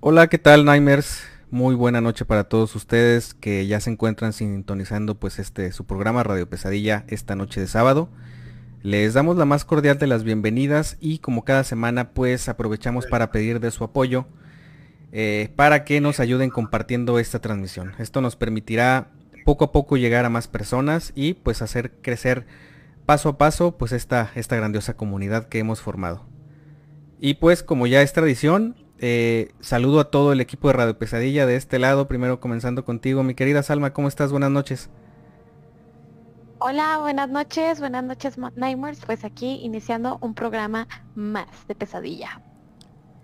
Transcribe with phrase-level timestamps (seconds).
[0.00, 1.24] Hola, ¿qué tal, Nimers?
[1.50, 6.22] Muy buena noche para todos ustedes que ya se encuentran sintonizando pues este su programa
[6.22, 8.08] Radio Pesadilla esta noche de sábado.
[8.80, 13.32] Les damos la más cordial de las bienvenidas y como cada semana pues aprovechamos para
[13.32, 14.26] pedir de su apoyo
[15.10, 17.94] eh, para que nos ayuden compartiendo esta transmisión.
[17.98, 19.10] Esto nos permitirá
[19.44, 22.46] poco a poco llegar a más personas y pues hacer crecer
[23.04, 26.24] paso a paso pues esta, esta grandiosa comunidad que hemos formado.
[27.18, 31.46] Y pues como ya es tradición, eh, saludo a todo el equipo de Radio Pesadilla
[31.46, 34.30] de este lado, primero comenzando contigo, mi querida Salma, ¿cómo estás?
[34.32, 34.90] Buenas noches.
[36.60, 42.42] Hola, buenas noches, buenas noches Nightmares, pues aquí iniciando un programa más de pesadilla.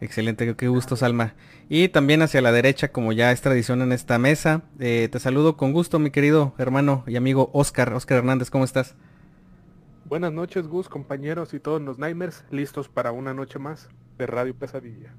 [0.00, 1.34] Excelente, qué gusto Salma.
[1.68, 5.56] Y también hacia la derecha, como ya es tradición en esta mesa, eh, te saludo
[5.56, 8.94] con gusto mi querido hermano y amigo Oscar, Oscar Hernández, ¿cómo estás?
[10.04, 14.54] Buenas noches Gus, compañeros y todos los Nightmares, listos para una noche más de Radio
[14.54, 15.12] Pesadilla.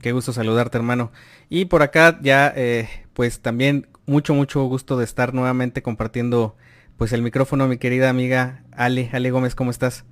[0.00, 1.12] Qué gusto saludarte hermano.
[1.48, 6.56] Y por acá ya eh, pues también mucho mucho gusto de estar nuevamente compartiendo
[6.96, 10.04] pues el micrófono, mi querida amiga Ale, Ale Gómez, ¿cómo estás?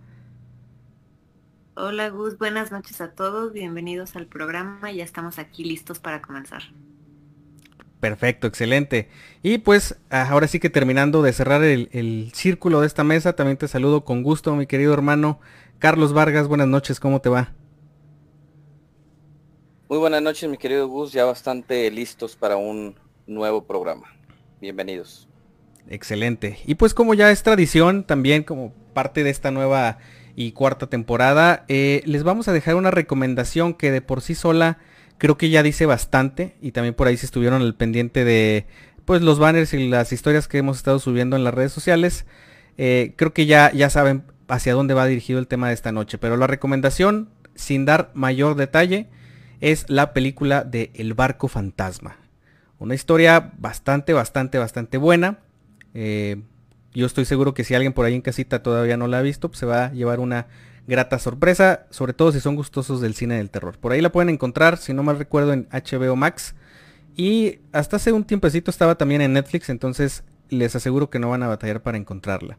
[1.77, 6.63] Hola Gus, buenas noches a todos, bienvenidos al programa, ya estamos aquí listos para comenzar.
[7.99, 9.09] Perfecto, excelente.
[9.43, 13.35] Y pues ah, ahora sí que terminando de cerrar el, el, círculo de esta mesa,
[13.35, 15.41] también te saludo con gusto, mi querido hermano
[15.79, 17.55] Carlos Vargas, buenas noches, ¿cómo te va?
[19.95, 22.97] Muy buenas noches, mi querido Gus, ya bastante listos para un
[23.29, 24.09] nuevo programa.
[24.61, 25.29] Bienvenidos.
[25.89, 26.59] Excelente.
[26.67, 29.99] Y pues como ya es tradición, también como parte de esta nueva
[30.35, 34.79] y cuarta temporada, eh, les vamos a dejar una recomendación que de por sí sola
[35.17, 38.67] creo que ya dice bastante y también por ahí se estuvieron al pendiente de
[39.05, 42.27] pues los banners y las historias que hemos estado subiendo en las redes sociales.
[42.79, 46.19] Eh, creo que ya, ya saben hacia dónde va dirigido el tema de esta noche,
[46.19, 49.09] pero la recomendación, sin dar mayor detalle,
[49.65, 52.19] es la película de El barco fantasma.
[52.79, 55.39] Una historia bastante, bastante, bastante buena.
[55.95, 56.43] Eh,
[56.93, 59.49] yo estoy seguro que si alguien por ahí en casita todavía no la ha visto,
[59.49, 60.49] pues se va a llevar una
[60.87, 63.79] grata sorpresa, sobre todo si son gustosos del cine del terror.
[63.79, 66.55] Por ahí la pueden encontrar, si no mal recuerdo, en HBO Max.
[67.17, 71.43] Y hasta hace un tiempecito estaba también en Netflix, entonces les aseguro que no van
[71.43, 72.59] a batallar para encontrarla.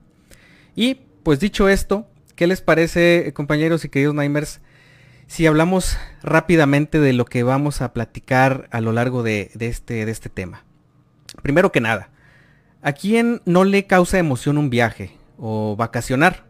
[0.76, 4.60] Y pues dicho esto, ¿qué les parece compañeros y queridos Nightmares?
[5.28, 10.30] Si hablamos rápidamente de lo que vamos a platicar a lo largo este, de este
[10.30, 10.64] tema.
[11.42, 12.10] Primero que nada,
[12.86, 16.46] ¿A quién no le causa emoción un viaje o vacacionar?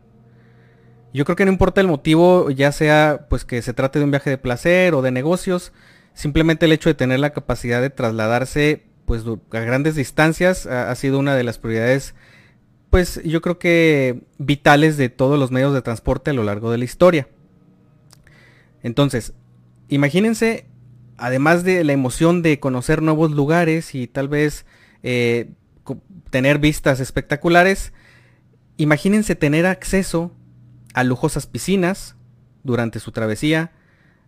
[1.13, 4.11] Yo creo que no importa el motivo, ya sea pues que se trate de un
[4.11, 5.71] viaje de placer o de negocios,
[6.13, 11.19] simplemente el hecho de tener la capacidad de trasladarse pues a grandes distancias ha sido
[11.19, 12.15] una de las prioridades
[12.89, 16.79] pues yo creo que vitales de todos los medios de transporte a lo largo de
[16.79, 17.29] la historia.
[18.85, 19.33] Entonces,
[19.89, 20.67] imagínense,
[21.17, 24.67] además de la emoción de conocer nuevos lugares y tal vez
[25.01, 25.49] eh,
[26.29, 27.93] tener vistas espectaculares,
[28.77, 30.31] imagínense tener acceso
[30.93, 32.15] a lujosas piscinas
[32.63, 33.71] durante su travesía,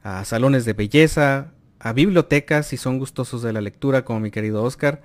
[0.02, 4.64] a salones de belleza, a bibliotecas si son gustosos de la lectura como mi querido
[4.64, 5.04] Oscar,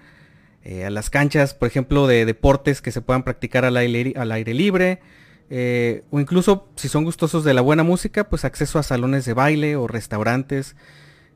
[0.65, 4.33] eh, a las canchas, por ejemplo, de deportes que se puedan practicar al aire, al
[4.33, 5.01] aire libre,
[5.50, 9.34] eh, o incluso si son gustosos de la buena música, pues acceso a salones de
[9.34, 10.76] baile o restaurantes,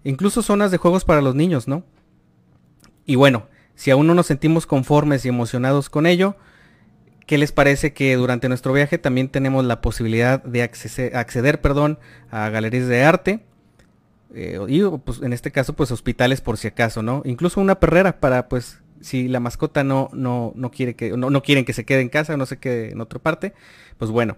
[0.05, 1.85] incluso zonas de juegos para los niños, ¿no?
[3.05, 6.37] Y bueno, si aún no nos sentimos conformes y emocionados con ello,
[7.27, 11.99] ¿qué les parece que durante nuestro viaje también tenemos la posibilidad de acceder, perdón,
[12.31, 13.45] a galerías de arte?
[14.35, 17.23] Eh, y pues, en este caso pues hospitales por si acaso, ¿no?
[17.25, 21.43] Incluso una perrera para pues si la mascota no, no, no quiere que, no, no,
[21.43, 23.53] quieren que se quede en casa o no se quede en otra parte,
[23.99, 24.37] pues bueno.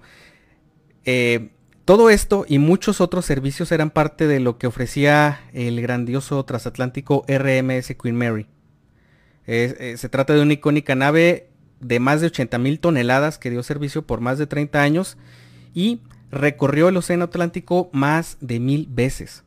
[1.05, 1.51] Eh,
[1.85, 7.25] todo esto y muchos otros servicios eran parte de lo que ofrecía el grandioso transatlántico
[7.27, 8.47] RMS Queen Mary.
[9.47, 11.49] Eh, se trata de una icónica nave
[11.81, 15.17] de más de 80 mil toneladas que dio servicio por más de 30 años
[15.75, 16.01] y
[16.31, 19.45] recorrió el Océano Atlántico más de mil veces.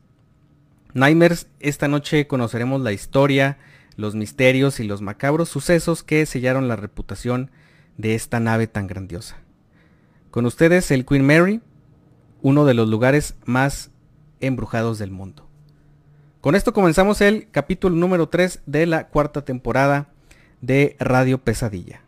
[0.94, 3.58] Nightmares, esta noche conoceremos la historia,
[3.96, 7.50] los misterios y los macabros sucesos que sellaron la reputación
[7.96, 9.36] de esta nave tan grandiosa.
[10.30, 11.60] Con ustedes el Queen Mary,
[12.40, 13.90] uno de los lugares más
[14.40, 15.48] embrujados del mundo.
[16.40, 20.08] Con esto comenzamos el capítulo número 3 de la cuarta temporada
[20.60, 22.02] de Radio Pesadilla.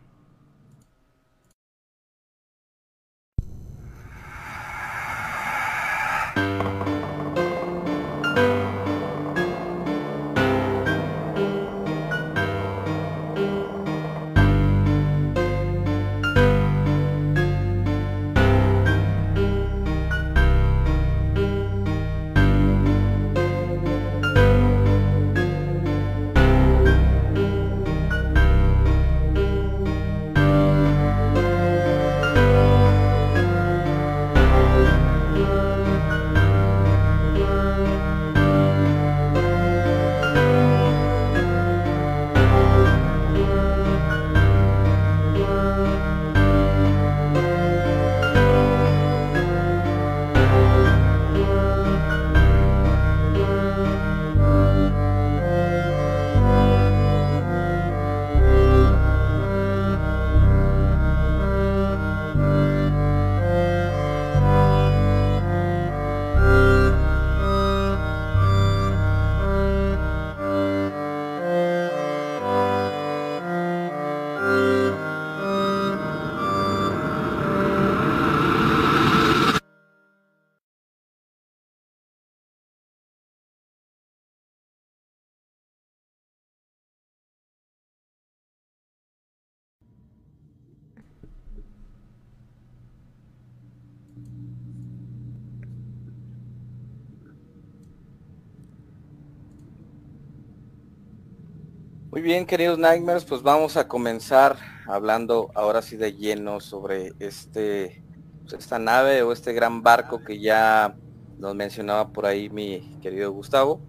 [102.15, 104.55] Muy bien, queridos Nightmares, pues vamos a comenzar
[104.87, 108.01] hablando ahora sí de lleno sobre este,
[108.39, 110.95] pues esta nave o este gran barco que ya
[111.37, 113.81] nos mencionaba por ahí mi querido Gustavo.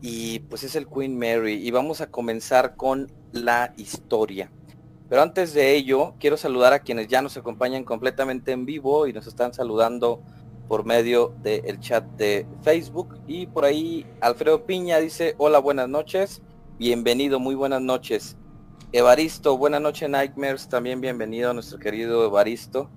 [0.00, 1.64] Y pues es el Queen Mary.
[1.64, 4.50] Y vamos a comenzar con la historia.
[5.08, 9.12] Pero antes de ello, quiero saludar a quienes ya nos acompañan completamente en vivo y
[9.12, 10.20] nos están saludando
[10.66, 13.20] por medio del chat de Facebook.
[13.28, 16.42] Y por ahí Alfredo Piña dice, hola, buenas noches.
[16.82, 18.36] Bienvenido, muy buenas noches.
[18.90, 22.90] Evaristo, buenas noches Nightmares, también bienvenido a nuestro querido Evaristo,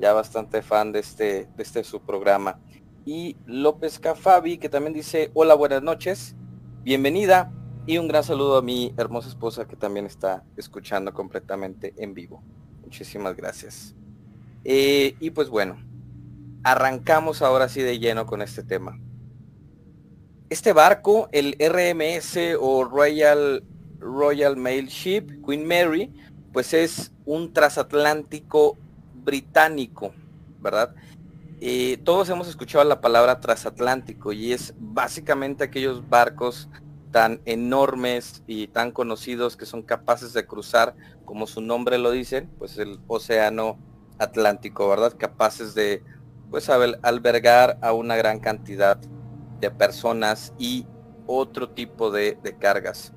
[0.00, 2.58] ya bastante fan de este, de este su programa.
[3.04, 6.36] Y López Cafabi, que también dice, hola, buenas noches,
[6.82, 7.52] bienvenida.
[7.84, 12.42] Y un gran saludo a mi hermosa esposa que también está escuchando completamente en vivo.
[12.82, 13.94] Muchísimas gracias.
[14.64, 15.76] Eh, y pues bueno,
[16.64, 18.98] arrancamos ahora sí de lleno con este tema.
[20.50, 23.62] Este barco, el RMS o Royal,
[23.98, 26.10] Royal Mail Ship, Queen Mary,
[26.54, 28.78] pues es un transatlántico
[29.12, 30.14] británico,
[30.60, 30.94] ¿verdad?
[31.60, 36.70] Eh, todos hemos escuchado la palabra transatlántico y es básicamente aquellos barcos
[37.10, 40.94] tan enormes y tan conocidos que son capaces de cruzar,
[41.26, 43.76] como su nombre lo dice, pues el océano
[44.18, 45.12] Atlántico, ¿verdad?
[45.18, 46.02] Capaces de
[46.50, 48.98] pues albergar a una gran cantidad
[49.60, 50.86] de personas y
[51.26, 53.12] otro tipo de, cargas.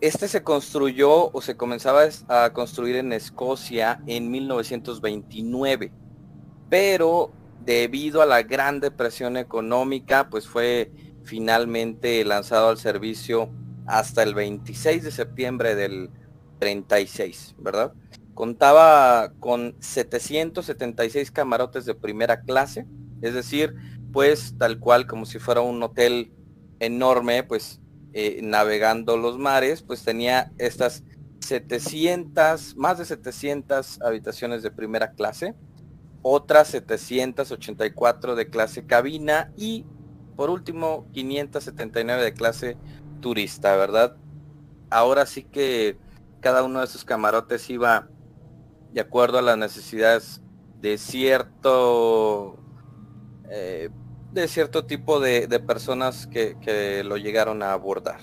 [0.00, 5.92] Este se construyó o se comenzaba a construir en Escocia en 1929,
[6.68, 7.32] pero
[7.64, 10.90] debido a la gran depresión económica, pues fue
[11.22, 13.50] finalmente lanzado al servicio
[13.86, 16.10] hasta el 26 de septiembre del
[16.58, 17.92] 36, ¿verdad?
[18.34, 22.86] Contaba con 776 camarotes de primera clase,
[23.20, 23.74] es decir,
[24.12, 26.32] pues tal cual como si fuera un hotel
[26.80, 27.80] enorme, pues
[28.12, 31.02] eh, navegando los mares, pues tenía estas
[31.40, 35.54] 700, más de 700 habitaciones de primera clase,
[36.22, 39.86] otras 784 de clase cabina y
[40.36, 42.76] por último 579 de clase
[43.20, 44.16] turista, ¿verdad?
[44.90, 45.96] Ahora sí que
[46.40, 48.08] cada uno de esos camarotes iba
[48.92, 50.42] de acuerdo a las necesidades
[50.80, 52.58] de cierto
[53.48, 53.90] eh,
[54.32, 58.20] de cierto tipo de, personas que, lo llegaron a abordar.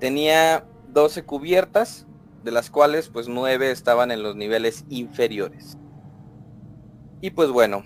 [0.00, 2.06] Tenía 12 cubiertas,
[2.42, 5.78] de las cuales pues 9 estaban en los niveles inferiores.
[7.20, 7.84] Y pues bueno,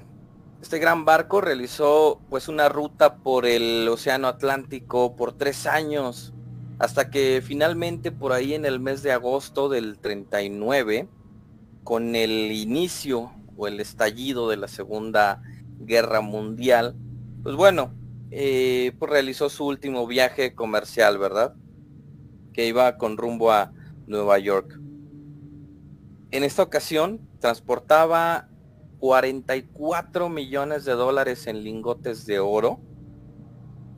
[0.62, 6.32] este gran barco realizó pues una ruta por el Océano Atlántico por tres años,
[6.78, 11.08] hasta que finalmente por ahí en el mes de agosto del 39,
[11.84, 15.42] con el inicio o el estallido de la Segunda
[15.78, 16.95] Guerra Mundial,
[17.42, 17.92] pues bueno,
[18.30, 21.54] eh, pues realizó su último viaje comercial, ¿verdad?
[22.52, 23.73] Que iba con rumbo a
[24.06, 24.78] Nueva York.
[26.30, 28.49] En esta ocasión transportaba
[28.99, 32.80] 44 millones de dólares en lingotes de oro.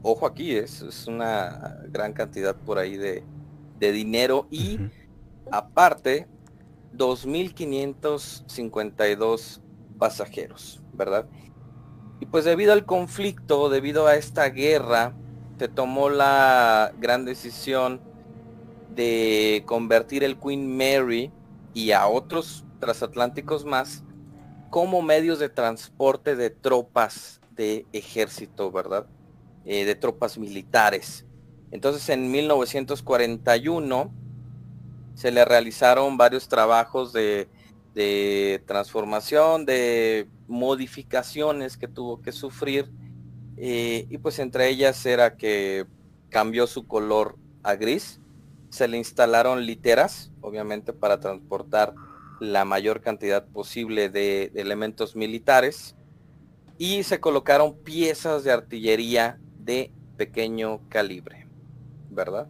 [0.03, 3.25] Ojo aquí, es, es una gran cantidad por ahí de,
[3.81, 4.79] dinero y
[5.51, 6.29] aparte
[6.95, 9.63] 2.552
[9.99, 11.27] pasajeros, ¿verdad?
[12.21, 15.15] Y pues debido al conflicto, debido a esta guerra,
[15.59, 18.01] se tomó la gran decisión
[18.95, 21.31] de convertir el Queen Mary
[21.75, 24.03] y a otros transatlánticos más
[24.71, 29.07] como medios de transporte de tropas de ejército, ¿verdad?
[29.65, 31.25] Eh, de tropas militares.
[31.71, 34.13] Entonces en 1941
[35.15, 37.49] se le realizaron varios trabajos de,
[37.99, 42.89] de transformación, de modificaciones que tuvo que sufrir
[43.57, 45.85] eh, y pues entre ellas era que
[46.29, 48.21] cambió su color a gris,
[48.71, 51.93] se le instalaron literas, obviamente para transportar
[52.39, 55.97] la mayor cantidad posible de, elementos militares
[56.79, 61.49] y se colocaron piezas de artillería de pequeño calibre,
[62.11, 62.47] ¿verdad?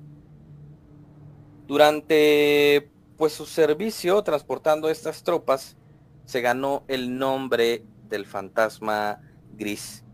[1.66, 5.76] Durante pues su servicio transportando estas tropas
[6.24, 9.20] se ganó el nombre del fantasma
[9.54, 10.04] gris.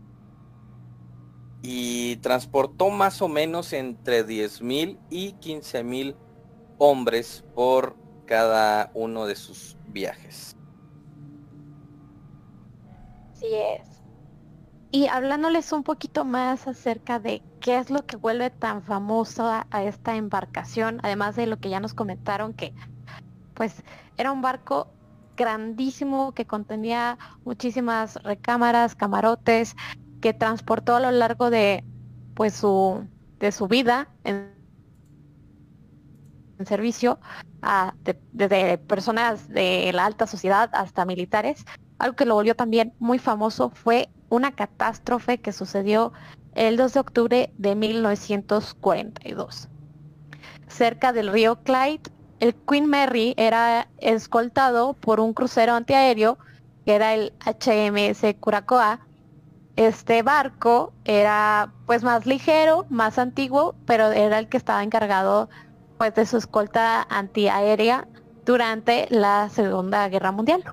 [1.61, 6.15] Y transportó más o menos entre 10.000 y 15.000
[6.77, 7.95] hombres por
[8.25, 10.55] cada uno de sus viajes.
[13.33, 14.01] Sí es.
[14.91, 19.83] Y hablándoles un poquito más acerca de qué es lo que vuelve tan famoso a
[19.83, 22.73] esta embarcación, además de lo que ya nos comentaron que
[23.55, 23.83] pues
[24.17, 24.87] era un barco
[25.35, 29.75] grandísimo que contenía muchísimas recámaras, camarotes,
[30.21, 31.83] que transportó a lo largo de
[32.35, 33.07] pues su
[33.39, 34.09] de su vida
[36.63, 37.19] servicio
[38.31, 41.65] desde personas de la alta sociedad hasta militares.
[41.99, 46.13] Algo que lo volvió también muy famoso fue una catástrofe que sucedió
[46.53, 49.67] el 2 de octubre de 1942.
[50.67, 52.03] Cerca del río Clyde,
[52.39, 56.37] el Queen Mary era escoltado por un crucero antiaéreo
[56.85, 58.99] que era el HMS Curacoa.
[59.75, 65.49] Este barco era pues más ligero, más antiguo, pero era el que estaba encargado
[65.97, 68.07] pues de su escolta antiaérea
[68.45, 70.63] durante la Segunda Guerra Mundial.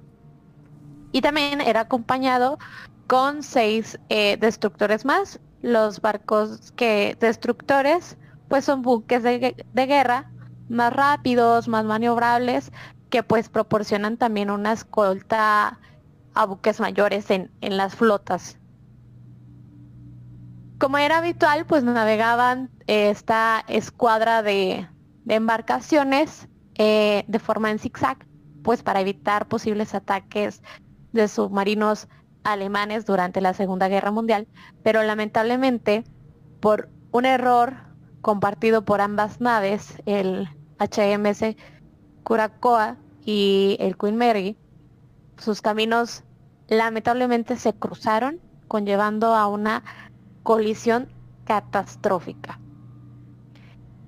[1.13, 2.59] Y también era acompañado
[3.07, 5.41] con seis eh, destructores más.
[5.63, 8.17] Los barcos que destructores
[8.49, 10.31] pues son buques de, guerra
[10.73, 12.73] más rápidos, más maniobrables,
[13.11, 15.79] que pues proporcionan también una escolta
[16.35, 18.59] a buques mayores en, las flotas.
[20.79, 24.89] Como era habitual, pues navegaban eh, esta escuadra de,
[25.25, 28.27] de embarcaciones eh, de forma en zigzag,
[28.63, 30.63] pues para evitar posibles ataques
[31.13, 32.09] de submarinos
[32.45, 34.49] alemanes durante la Segunda Guerra Mundial,
[34.83, 36.05] pero lamentablemente
[36.61, 37.75] por un error
[38.23, 40.49] compartido por ambas naves, el
[40.87, 41.57] HMS
[42.23, 44.57] Curacoa y el Queen Mary,
[45.39, 46.25] sus caminos
[46.69, 49.83] lamentablemente se cruzaron, conllevando a una
[50.43, 51.09] colisión
[51.45, 52.59] catastrófica.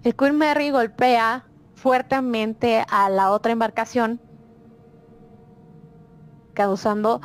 [0.02, 4.21] El Queen Mary golpea fuertemente a la otra embarcación,
[6.54, 7.21] causando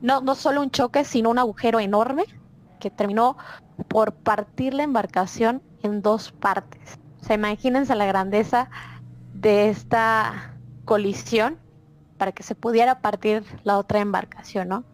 [0.00, 2.24] no, no solo un choque, sino un agujero enorme
[2.78, 3.36] que terminó
[3.88, 6.98] por partir la embarcación en dos partes.
[7.20, 8.68] O sea, imagínense la grandeza
[9.44, 11.58] de esta colisión
[12.16, 14.84] para que se pudiera partir la otra embarcación, ¿no?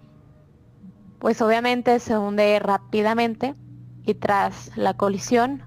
[1.21, 3.55] Pues obviamente se hunde rápidamente
[4.03, 5.63] y tras la colisión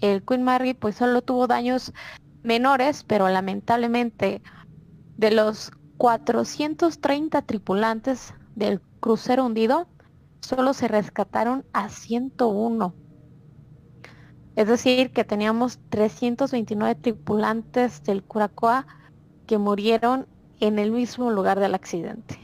[0.00, 1.92] el Queen Mary pues solo tuvo daños
[2.42, 4.42] menores, pero lamentablemente
[5.16, 9.86] de los 430 tripulantes del crucero hundido,
[10.40, 12.94] solo se rescataron a 101.
[14.56, 18.86] Es decir, que teníamos 329 tripulantes del Curacoa
[19.46, 20.26] que murieron
[20.60, 22.38] en el mismo lugar del accidente.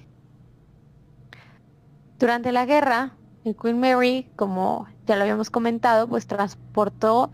[2.19, 3.13] Durante la guerra,
[3.45, 7.31] el Queen Mary, como ya lo habíamos comentado, pues transportó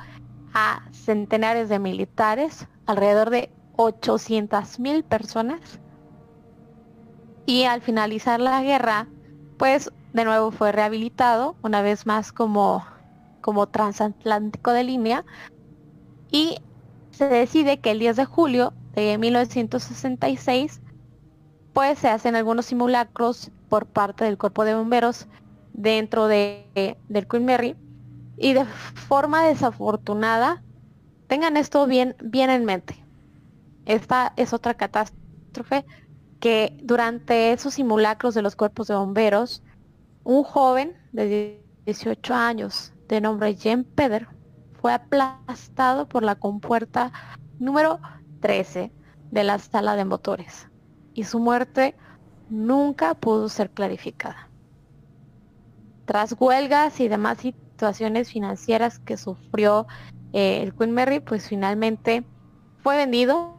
[0.54, 5.80] a centenares de militares, alrededor de 800 mil personas.
[7.46, 9.08] Y al finalizar la guerra,
[9.58, 12.84] pues de nuevo fue rehabilitado, una vez más como,
[13.46, 15.24] como transatlántico de línea.
[16.32, 16.58] Y
[17.12, 20.82] se decide que el 10 de julio de 1966,
[21.72, 25.28] pues se hacen algunos simulacros por parte del cuerpo de bomberos
[25.72, 27.76] dentro de, del Queen Mary
[28.36, 30.64] y de forma desafortunada,
[31.28, 32.96] tengan esto bien, bien en mente.
[33.84, 35.86] Esta es otra catástrofe
[36.40, 39.62] que durante esos simulacros de los cuerpos de bomberos,
[40.24, 44.28] un joven de 18 años de nombre Jen Peder
[44.80, 47.12] fue aplastado por la compuerta
[47.58, 48.00] número
[48.40, 48.92] 13
[49.30, 50.68] de la sala de motores
[51.14, 51.96] y su muerte
[52.50, 54.48] nunca pudo ser clarificada.
[56.04, 59.86] Tras huelgas y demás situaciones financieras que sufrió
[60.32, 62.24] eh, el Queen Mary, pues finalmente
[62.82, 63.56] fue vendido,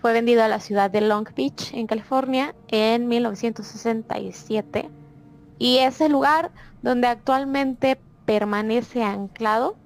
[0.00, 4.90] fue vendido a la ciudad de Long Beach, en California, en 1967
[5.58, 6.52] y es el lugar
[6.82, 9.76] donde actualmente permanece anclado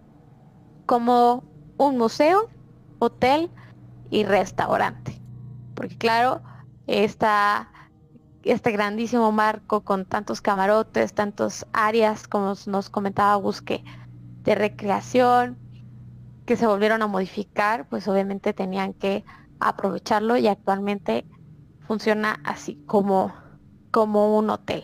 [0.86, 1.44] como
[1.78, 2.48] un museo,
[2.98, 3.50] hotel
[4.10, 5.20] y restaurante.
[5.74, 6.42] Porque claro,
[6.86, 7.70] está
[8.42, 13.84] este grandísimo marco con tantos camarotes, tantos áreas, como nos comentaba Busque,
[14.42, 15.58] de recreación,
[16.46, 19.24] que se volvieron a modificar, pues obviamente tenían que
[19.60, 21.26] aprovecharlo y actualmente
[21.86, 23.32] funciona así como,
[23.90, 24.82] como un hotel.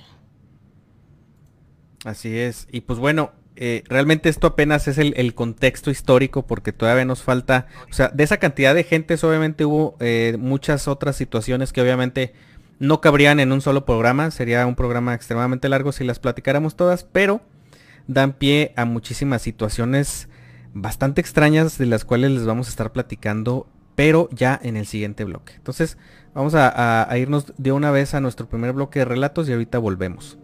[2.04, 2.68] Así es.
[2.70, 7.66] Y pues bueno, eh, realmente esto apenas es el, contexto histórico porque todavía nos falta,
[7.90, 12.34] o sea, de esa cantidad de gentes obviamente hubo eh, muchas otras situaciones que obviamente
[12.78, 17.04] no cabrían en un solo programa, sería un programa extremadamente largo si las platicáramos todas,
[17.04, 17.40] pero
[18.06, 20.28] dan pie a muchísimas situaciones
[20.74, 25.24] bastante extrañas de las cuales les vamos a estar platicando, pero ya en el siguiente
[25.24, 25.54] bloque.
[25.56, 25.96] Entonces
[26.34, 30.38] vamos a irnos de una vez a nuestro primer bloque de relatos y ahorita volvemos.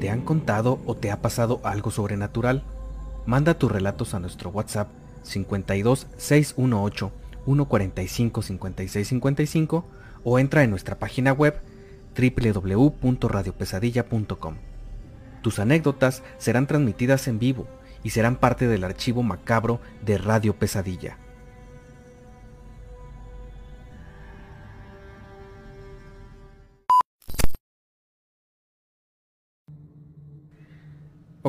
[0.00, 2.62] ¿Te han contado o te ha pasado algo sobrenatural?
[3.26, 4.88] Manda tus relatos a nuestro WhatsApp
[5.22, 7.10] 52 618
[7.44, 9.84] 145 56 55
[10.22, 11.60] o entra en nuestra página web
[12.16, 14.54] www.radiopesadilla.com.
[15.42, 17.66] Tus anécdotas serán transmitidas en vivo
[18.04, 21.18] y serán parte del archivo macabro de Radio Pesadilla.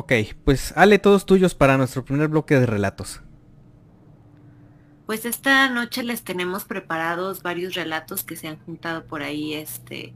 [0.00, 0.14] Ok,
[0.46, 3.20] pues Ale, todos tuyos para nuestro primer bloque de relatos.
[5.04, 10.14] Pues esta noche les tenemos preparados varios relatos que se han juntado por ahí, este,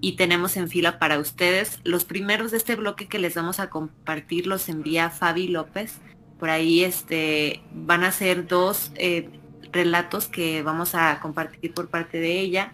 [0.00, 1.80] y tenemos en fila para ustedes.
[1.82, 5.98] Los primeros de este bloque que les vamos a compartir los envía Fabi López.
[6.38, 9.30] Por ahí, este, van a ser dos eh,
[9.72, 12.72] relatos que vamos a compartir por parte de ella.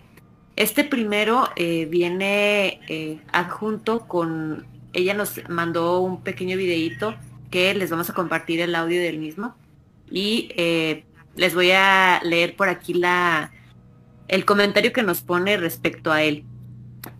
[0.57, 7.15] Este primero eh, viene eh, adjunto con, ella nos mandó un pequeño videíto
[7.51, 9.55] que les vamos a compartir el audio del mismo.
[10.11, 10.51] Y
[11.37, 13.53] les voy a leer por aquí la,
[14.29, 16.45] el comentario que nos pone respecto a él,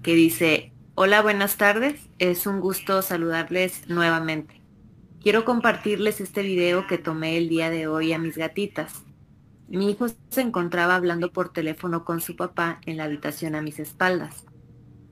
[0.03, 4.61] que dice, hola, buenas tardes, es un gusto saludarles nuevamente.
[5.23, 9.05] Quiero compartirles este video que tomé el día de hoy a mis gatitas.
[9.69, 13.79] Mi hijo se encontraba hablando por teléfono con su papá en la habitación a mis
[13.79, 14.45] espaldas.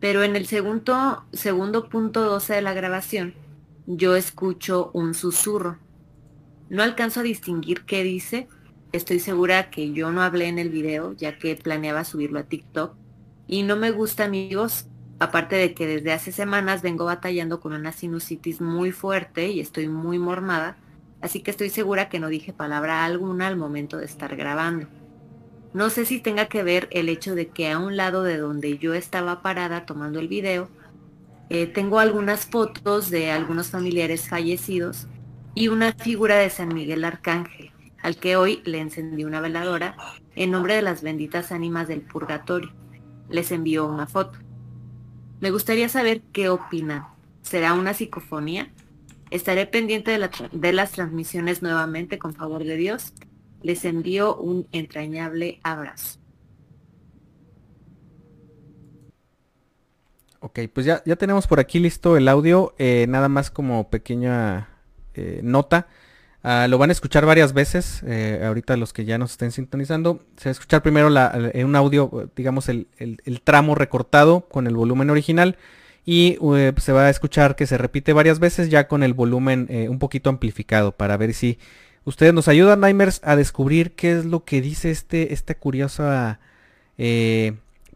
[0.01, 3.35] Pero en el segundo, segundo punto 12 de la grabación,
[3.87, 5.79] yo escucho un susurro.
[6.69, 8.49] No alcanzo a distinguir qué dice,
[8.91, 12.95] Estoy segura que yo no hablé en el video, ya que planeaba subirlo a TikTok.
[13.47, 14.87] Y no me gusta, amigos,
[15.19, 19.89] aparte de que desde hace semanas vengo batallando con una sinusitis muy fuerte y estoy
[19.89, 20.79] muy mormada,
[21.21, 24.87] así que estoy segura que no dije palabra alguna al momento de estar grabando.
[25.73, 28.79] No sé si tenga que ver el hecho de que a un lado de donde
[28.79, 30.69] yo estaba parada tomando el video,
[31.51, 35.07] eh, tengo algunas fotos de algunos familiares fallecidos
[35.55, 39.97] y una figura de San Miguel Arcángel al que hoy le encendí una veladora
[40.37, 42.73] en nombre de las benditas ánimas del purgatorio.
[43.29, 44.39] Les envió una foto.
[45.41, 47.07] Me gustaría saber qué opinan.
[47.43, 48.73] ¿Será una psicofonía?
[49.31, 53.13] Estaré pendiente de, de las transmisiones nuevamente, con favor de Dios.
[53.63, 56.19] Les envío un entrañable abrazo.
[60.41, 62.75] Ok, pues ya, ya tenemos por aquí listo el audio.
[62.79, 64.69] Eh, nada más como pequeña
[65.15, 65.89] eh, nota.
[66.45, 70.21] Ah, lo van a escuchar varias veces, eh, ahorita los que ya nos estén sintonizando.
[70.37, 72.87] Se va a escuchar primero en un audio, digamos, el,
[73.43, 75.57] tramo recortado con el volumen original.
[76.07, 76.39] Y
[76.79, 80.31] se va a escuchar que se repite varias veces ya con el volumen un poquito
[80.31, 81.59] amplificado para ver si
[82.09, 86.41] ustedes nos ayudan, Nimers, a descubrir qué es lo que dice este, esta curiosa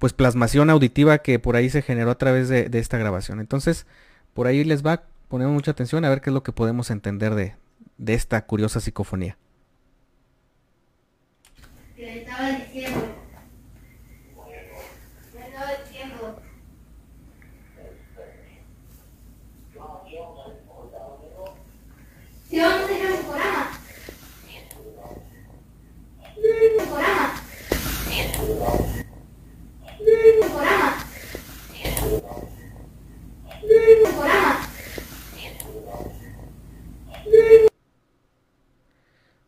[0.02, 3.38] pues plasmación auditiva que por ahí se generó a través de, esta grabación.
[3.38, 3.86] Entonces,
[4.34, 7.36] por ahí les va, ponemos mucha atención a ver qué es lo que podemos entender
[7.36, 7.54] de,
[7.98, 9.38] de esta curiosa psicofonía.
[11.96, 13.00] Le estaba diciendo.
[15.34, 16.42] Le estaba diciendo.
[19.72, 21.00] Si vamos a hacer un programa.
[22.50, 23.10] Un programa.
[23.10, 23.22] Un programa.
[23.22, 23.82] Un programa.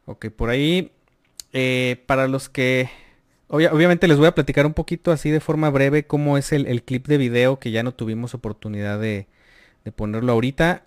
[0.07, 0.93] Ok, por ahí,
[1.53, 2.89] eh, para los que...
[3.49, 7.09] obviamente les voy a platicar un poquito así de forma breve cómo es el, clip
[7.09, 9.27] de video que ya no tuvimos oportunidad de,
[9.97, 10.85] ponerlo ahorita.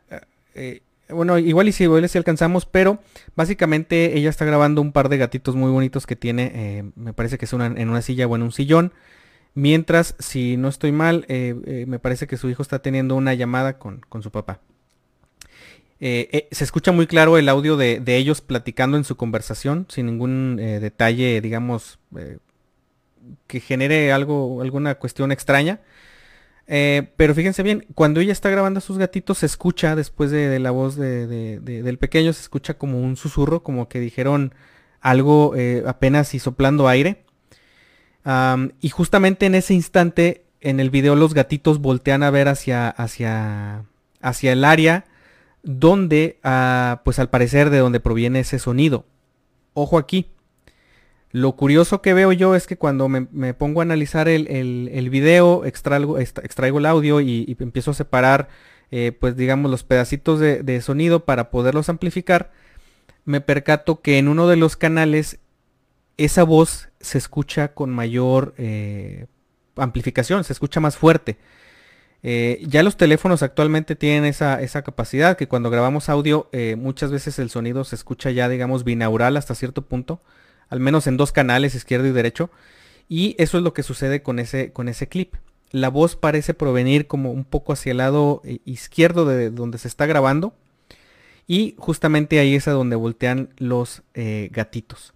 [0.55, 2.99] Eh, bueno, igual y si, igual si alcanzamos, pero
[3.35, 7.37] básicamente ella está grabando un par de gatitos muy bonitos que tiene, eh, me parece
[7.37, 8.93] que es una, en una silla o en un sillón.
[9.53, 14.21] Mientras, si no estoy mal, me parece que su hijo está teniendo una llamada con
[14.21, 14.61] su papá.
[15.99, 20.05] Eh, eh, se escucha muy claro el audio de, ellos platicando en su conversación, sin
[20.05, 21.99] ningún eh, detalle, digamos,
[23.47, 25.79] que genere algo, alguna cuestión extraña.
[26.67, 30.71] Pero fíjense bien, cuando ella está grabando a sus gatitos, se escucha después de, la
[30.71, 34.53] voz del pequeño, se escucha como un susurro, como que dijeron
[34.99, 35.53] algo
[35.85, 37.23] apenas y soplando aire.
[38.81, 43.85] y justamente en ese instante, en el video, los gatitos voltean a ver hacia, hacia,
[44.21, 45.05] hacia el área
[45.67, 49.05] donde, ah, pues al parecer de donde proviene ese sonido.
[49.73, 50.27] Ojo aquí.
[51.31, 55.65] Lo curioso que veo yo es que cuando me, pongo a analizar el, el, video,
[55.65, 58.47] extraigo, extraigo, el audio y, empiezo a separar,
[58.91, 62.51] eh, pues digamos, los pedacitos de, sonido para poderlos amplificar,
[63.25, 65.39] me percato que en uno de los canales
[66.15, 69.25] esa voz se escucha con mayor eh,
[69.75, 71.37] amplificación, se escucha más fuerte.
[72.23, 77.49] Eh, ya los teléfonos actualmente tienen esa, capacidad que cuando grabamos audio muchas veces el
[77.49, 80.21] sonido se escucha ya digamos binaural hasta cierto punto,
[80.69, 82.49] al menos en dos canales, izquierdo y derecho.
[83.09, 85.35] Y eso es lo que sucede con ese, con ese clip.
[85.71, 89.87] la voz parece provenir como un poco hacia el lado eh, izquierdo de donde se
[89.87, 90.53] está grabando.
[91.47, 95.13] Y justamente ahí es a donde voltean los eh, gatitos.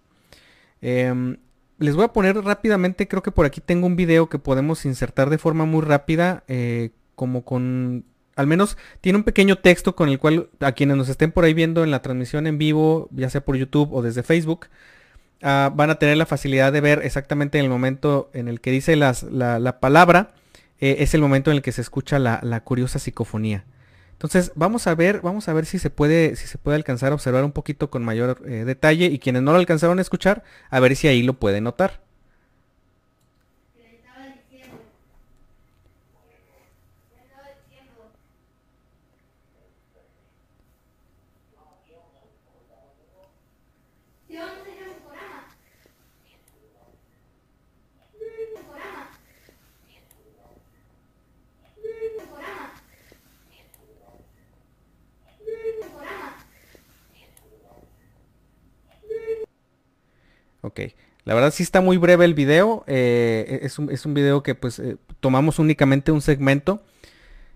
[0.80, 1.36] Em,
[1.78, 5.30] les voy a poner rápidamente, creo que por aquí tengo un video que podemos insertar
[5.30, 8.04] de forma muy rápida, eh, como con,
[8.36, 11.54] al menos tiene un pequeño texto con el cual a quienes nos estén por ahí
[11.54, 14.66] viendo en la transmisión en vivo, ya sea por YouTube o desde Facebook,
[15.42, 18.70] ah, van a tener la facilidad de ver exactamente en el momento en el que
[18.70, 20.34] dice la, palabra,
[20.80, 23.64] eh, es el momento en el que se escucha la curiosa psicofonía.
[24.22, 27.16] Entonces vamos a ver, vamos a ver si se puede, si se puede alcanzar a
[27.16, 30.78] observar un poquito con mayor eh, detalle y quienes no lo alcanzaron a escuchar, a
[30.78, 32.02] ver si ahí lo pueden notar.
[60.62, 60.80] Ok.
[61.24, 62.84] La verdad sí está muy breve el video.
[62.86, 66.82] Eh, es, un, es, un, video que pues eh, tomamos únicamente un segmento.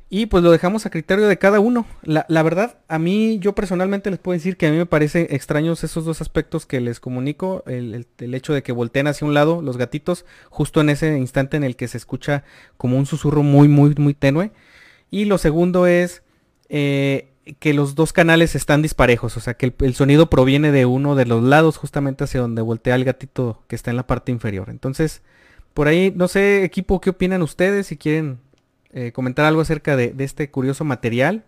[0.09, 1.85] Y pues lo dejamos a criterio de cada uno.
[2.03, 5.83] La, verdad, a mí, yo personalmente les puedo decir que a mí me parece extraños
[5.83, 7.64] esos dos aspectos que les comunico.
[7.66, 11.64] El, hecho de que volteen hacia un lado los gatitos, justo en ese instante en
[11.64, 12.45] el que se escucha
[12.77, 14.53] como un susurro muy, muy, muy tenue.
[15.11, 16.23] Y lo segundo es
[16.69, 21.14] eh, que los dos canales están disparejos, o sea que el, sonido proviene de uno
[21.14, 24.68] de los lados justamente hacia donde voltea el gatito que está en la parte inferior.
[24.68, 25.22] Entonces,
[25.72, 27.87] por ahí, no sé, equipo, ¿qué opinan ustedes?
[27.87, 28.40] Si quieren
[28.90, 31.44] eh, comentar algo acerca de, este curioso material.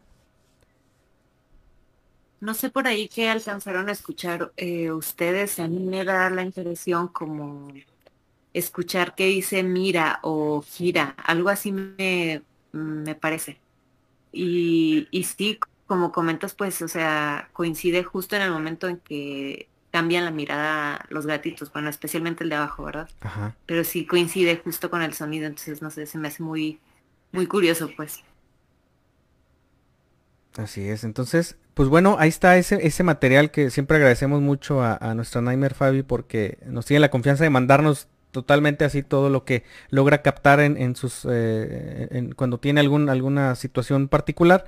[2.41, 5.59] No sé por ahí qué alcanzaron a escuchar eh, ustedes.
[5.59, 7.73] A mí me da la impresión como
[8.53, 11.17] escuchar que dice mira o gira.
[11.25, 13.59] Algo así me, me parece.
[14.31, 15.59] Y, y sí,
[15.89, 21.07] como comentas, pues, o sea, coincide justo en el momento en que cambian la mirada
[21.09, 23.09] los gatitos, bueno, especialmente el de abajo, ¿verdad?
[23.23, 23.57] Ajá.
[23.67, 26.79] Pero sí coincide justo con el sonido, entonces, no sé, se me hace muy,
[27.33, 28.23] muy curioso, pues.
[30.59, 34.97] Así es, entonces, pues bueno, ahí está ese, ese material que siempre agradecemos mucho a,
[34.97, 39.47] a nuestra Nightmare Fabi porque nos tiene la confianza de mandarnos totalmente así todo lo
[39.47, 44.67] que logra captar en, en sus eh, en, cuando tiene algún, alguna situación particular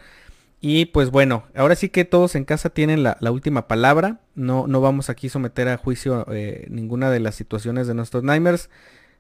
[0.60, 4.20] y pues bueno, ahora sí que todos en casa tienen la, última palabra.
[4.34, 8.24] No, no vamos aquí a someter a juicio eh, ninguna de las situaciones de nuestros
[8.24, 8.68] Nightmares.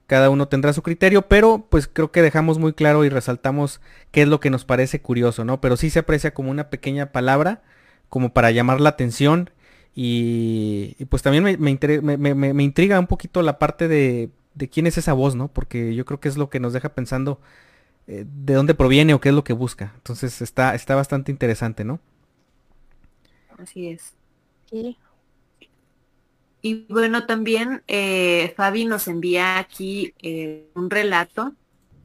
[0.06, 4.22] Cada uno tendrá su criterio, pero pues creo que dejamos muy claro y resaltamos qué
[4.22, 5.60] es lo que nos parece curioso, ¿no?
[5.60, 7.62] Pero sí se aprecia como una pequeña palabra,
[8.08, 9.50] como para llamar la atención.
[9.94, 15.12] Y, pues también me, me, intriga un poquito la parte de, de quién es esa
[15.14, 15.48] voz, ¿no?
[15.48, 17.40] Porque yo creo que es lo que nos deja pensando
[18.12, 19.92] eh, de dónde proviene o qué es lo que busca.
[19.94, 22.00] Entonces está, está bastante interesante, ¿no?
[23.56, 24.14] Así es.
[24.68, 24.96] Sí.
[26.60, 31.54] Y bueno, también eh, Fabi nos envía aquí eh, un relato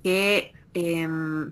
[0.03, 1.51] que em,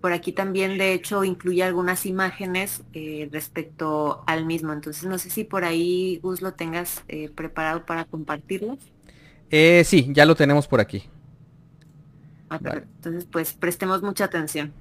[0.00, 2.84] por aquí también de hecho incluye algunas imágenes
[3.32, 4.72] respecto al mismo.
[4.72, 7.02] Entonces no sé si por ahí Gus lo tengas
[7.34, 8.78] preparado para compartirlo.
[9.50, 11.10] sí, ya lo tenemos por aquí.
[12.50, 14.72] Ah, Entonces, pues prestemos mucha atención.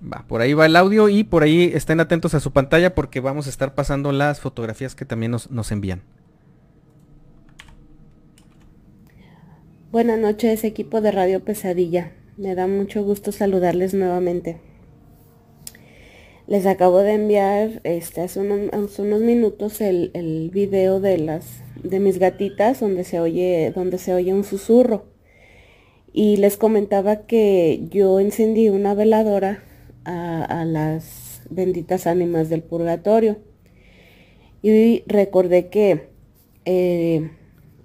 [0.00, 3.20] Va, por ahí va el audio y por ahí estén atentos a su pantalla porque
[3.20, 6.02] vamos a estar pasando las fotografías que también nos, nos envían.
[9.90, 12.12] Buenas noches equipo de Radio Pesadilla.
[12.36, 14.60] Me da mucho gusto saludarles nuevamente.
[16.46, 22.00] Les acabo de enviar este, hace, unos, unos minutos el, el, video de las de
[22.00, 25.06] mis gatitas donde se oye donde se oye un susurro
[26.12, 29.62] y les comentaba que yo encendí una veladora
[30.04, 33.38] a, las benditas ánimas del purgatorio
[34.62, 36.08] y recordé que
[36.64, 37.30] eh,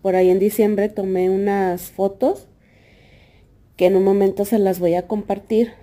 [0.01, 2.47] por ahí en diciembre tomé unas fotos
[3.75, 5.73] que en un momento se las voy a compartir.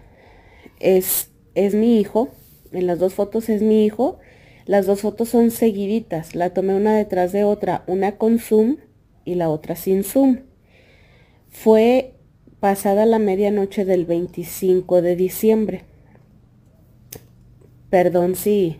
[0.78, 2.28] Es, es mi hijo,
[2.72, 4.18] en las dos fotos es mi hijo.
[4.66, 8.76] Las dos fotos son seguiditas, la tomé una detrás de otra, una con zoom
[9.24, 10.40] y la otra sin zoom.
[11.48, 12.14] Fue
[12.60, 15.84] pasada la medianoche del 25 de diciembre.
[17.88, 18.76] Perdón si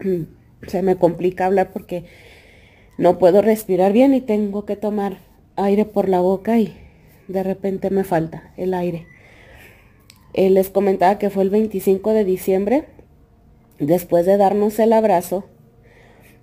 [0.66, 2.04] se me complica hablar porque
[2.96, 5.18] no puedo respirar bien y tengo que tomar
[5.56, 6.74] aire por la boca y
[7.28, 9.06] de repente me falta el aire.
[10.32, 12.84] Eh, les comentaba que fue el 25 de diciembre.
[13.78, 15.44] Después de darnos el abrazo,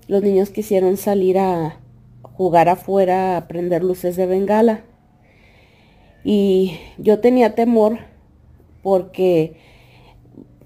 [0.07, 1.79] los niños quisieron salir a
[2.21, 4.83] jugar afuera, a prender luces de bengala.
[6.23, 7.99] Y yo tenía temor
[8.83, 9.55] porque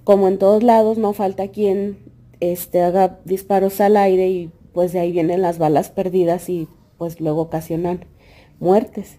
[0.04, 1.98] como en todos lados no falta quien
[2.40, 7.20] este, haga disparos al aire y pues de ahí vienen las balas perdidas y pues
[7.20, 8.06] luego ocasionan
[8.60, 9.18] muertes.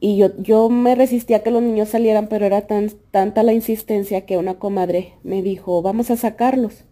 [0.00, 3.52] Y yo, yo me resistía a que los niños salieran, pero era tan, tanta la
[3.52, 6.84] insistencia que una comadre me dijo, vamos a sacarlos.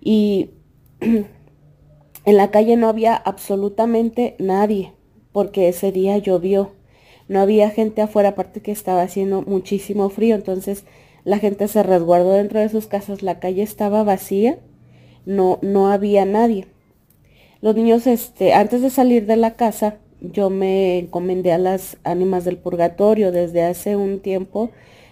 [0.00, 0.50] Y
[1.00, 4.92] en la calle no había absolutamente nadie,
[5.32, 6.72] porque ese día llovió.
[7.30, 10.84] No había gente afuera, aparte que estaba haciendo muchísimo frío, entonces
[11.22, 14.58] la gente se resguardó dentro de sus casas, la calle estaba vacía,
[15.26, 16.66] no, no había nadie.
[17.60, 22.44] Los niños, este, antes de salir de la casa, yo me encomendé a las ánimas
[22.44, 23.30] del purgatorio.
[23.30, 24.70] Desde hace un tiempo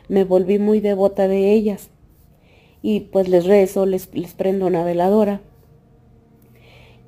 [0.09, 1.89] me volví muy devota de ellas.
[2.83, 5.41] Y pues les rezo, les, les prendo una veladora.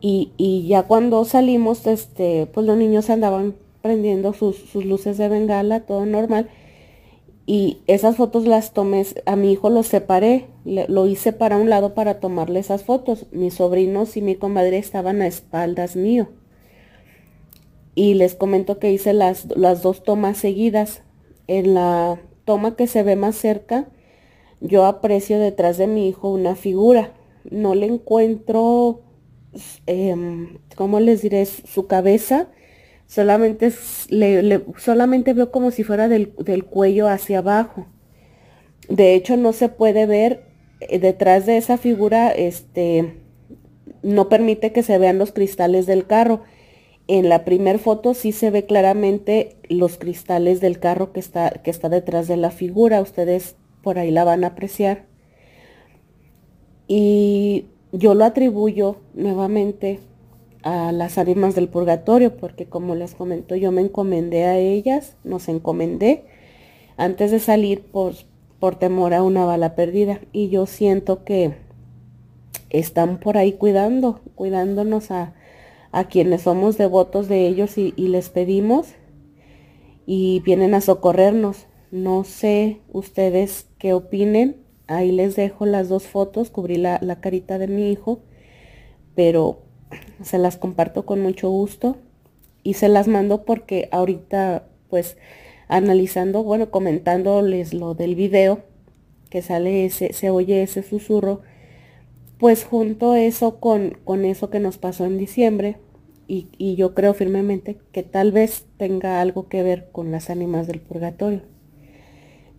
[0.00, 5.28] Y, y, ya cuando salimos, este, pues los niños andaban prendiendo sus, sus luces de
[5.28, 6.48] bengala, todo normal.
[7.46, 11.94] Y esas fotos las tomé, a mi hijo los separé, lo hice para un lado
[11.94, 13.26] para tomarle esas fotos.
[13.32, 16.28] Mis sobrinos y mi comadre estaban a espaldas mío
[17.94, 21.02] y les comento que hice las, las dos tomas seguidas.
[21.46, 23.88] En la toma que se ve más cerca,
[24.60, 27.12] yo aprecio detrás de mi hijo una figura.
[27.50, 29.02] No le encuentro,
[29.86, 30.14] eh,
[30.76, 31.44] ¿cómo les diré?
[31.46, 32.48] Su cabeza.
[33.10, 33.72] Solamente,
[34.08, 37.88] le, solamente veo como si fuera del, del, cuello hacia abajo.
[38.88, 40.44] De hecho, no se puede ver
[40.80, 43.16] eh, detrás de esa figura, este,
[44.02, 46.42] no permite que se vean los cristales del carro
[47.12, 51.68] en la primer foto sí se ve claramente los cristales del carro que está, que
[51.68, 53.00] está detrás de la figura.
[53.00, 55.06] Ustedes por ahí la van a apreciar.
[56.86, 59.98] Y yo lo atribuyo nuevamente
[60.62, 65.48] a las ánimas del purgatorio, porque como les comento, yo me encomendé a ellas, nos
[65.48, 66.24] encomendé
[66.96, 68.14] antes de salir por,
[68.58, 70.20] por temor a una bala perdida.
[70.32, 71.54] Y yo siento que
[72.68, 75.34] están por ahí cuidando, cuidándonos a,
[75.92, 78.88] a quienes somos devotos de ellos y, les pedimos
[80.06, 81.66] y vienen a socorrernos.
[81.90, 84.56] No sé ustedes qué opinen.
[84.86, 88.20] Ahí les dejo las dos fotos, cubrí la, la carita de mi hijo,
[89.14, 89.62] pero
[90.22, 91.96] se las comparto con mucho gusto
[92.62, 95.16] y se las mando porque ahorita pues
[95.68, 98.60] analizando, bueno, comentándoles lo del video,
[99.30, 101.42] que sale ese, se oye ese susurro,
[102.38, 105.76] pues junto eso con, con eso que nos pasó en diciembre
[106.26, 110.66] y, y, yo creo firmemente que tal vez tenga algo que ver con las ánimas
[110.66, 111.42] del purgatorio.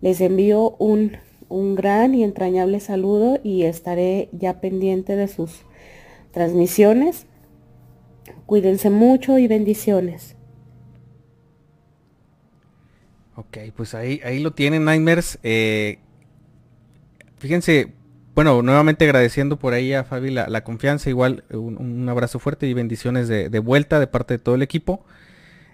[0.00, 1.12] Les envío un,
[1.48, 5.64] un gran y entrañable saludo y estaré ya pendiente de sus
[6.32, 7.26] transmisiones.
[8.46, 10.36] Cuídense mucho y bendiciones.
[13.36, 15.38] Ok, pues ahí, ahí lo tienen, Nightmares.
[15.42, 15.98] Eh,
[17.38, 17.92] fíjense,
[18.34, 23.28] bueno, nuevamente agradeciendo por ahí a Fabi la, confianza, igual un, abrazo fuerte y bendiciones
[23.28, 25.04] de, vuelta de parte de todo el equipo.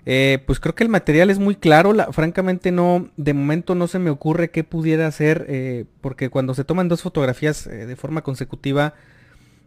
[0.06, 3.98] Eh, pues creo que el material es muy claro, francamente no, de momento no se
[3.98, 8.22] me ocurre qué pudiera hacer, eh, porque cuando se toman dos fotografías eh, de forma
[8.22, 8.94] consecutiva,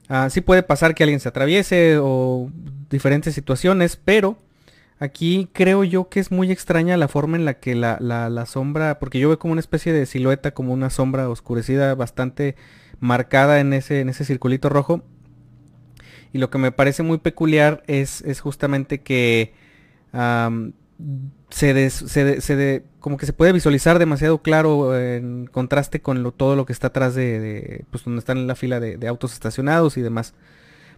[0.10, 2.50] ah, sí puede pasar que alguien se atraviese o
[2.90, 4.38] diferentes situaciones, pero
[5.00, 9.00] aquí creo yo que es muy extraña la forma en la que la, la sombra,
[9.00, 12.56] porque yo veo como una especie de silueta, como una sombra oscurecida bastante
[13.00, 15.04] marcada en ese, en ese circulito rojo.
[16.34, 19.54] Y lo que me parece muy peculiar es, es justamente que
[21.50, 26.74] se, se, como que se puede visualizar demasiado claro en contraste con todo lo que
[26.74, 30.34] está atrás de, pues donde están en la fila de, autos estacionados y demás.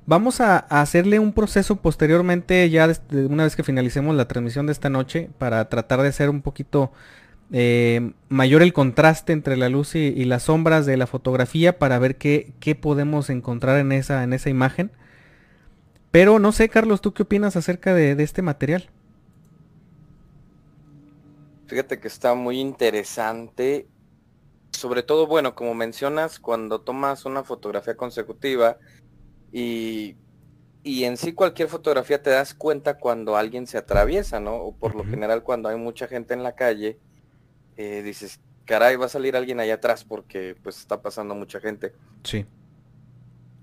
[0.05, 4.89] Vamos a, hacerle un proceso posteriormente, ya una vez que finalicemos la transmisión de esta
[4.89, 6.91] noche, para tratar de hacer un poquito
[7.51, 12.17] eh, mayor el contraste entre la luz y, las sombras de la fotografía para ver
[12.17, 14.91] qué, qué podemos encontrar en esa, en esa imagen.
[16.13, 18.87] Pero no sé, Carlos, ¿tú qué opinas acerca de, este material?
[21.73, 23.87] Fíjate que está muy interesante.
[24.71, 28.77] Sobre todo, bueno, como mencionas, cuando tomas una fotografía consecutiva
[29.51, 30.15] y,
[30.83, 34.55] y en sí cualquier fotografía te das cuenta cuando alguien se atraviesa, ¿no?
[34.57, 36.99] O por lo general cuando hay mucha gente en la calle
[37.75, 41.91] eh, dices, caray, va a salir alguien allá atrás porque pues está pasando mucha gente.
[42.23, 42.45] Sí.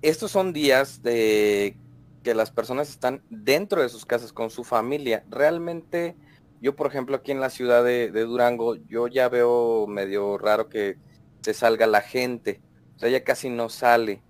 [0.02, 1.76] Estos son días de
[2.24, 5.24] que las personas están dentro de sus casas con su familia.
[5.30, 6.16] Realmente,
[6.60, 10.96] yo por ejemplo aquí en la ciudad de, Durango, yo ya veo medio raro que
[11.42, 12.60] se salga la gente.
[12.96, 14.22] O sea, ya casi no sale.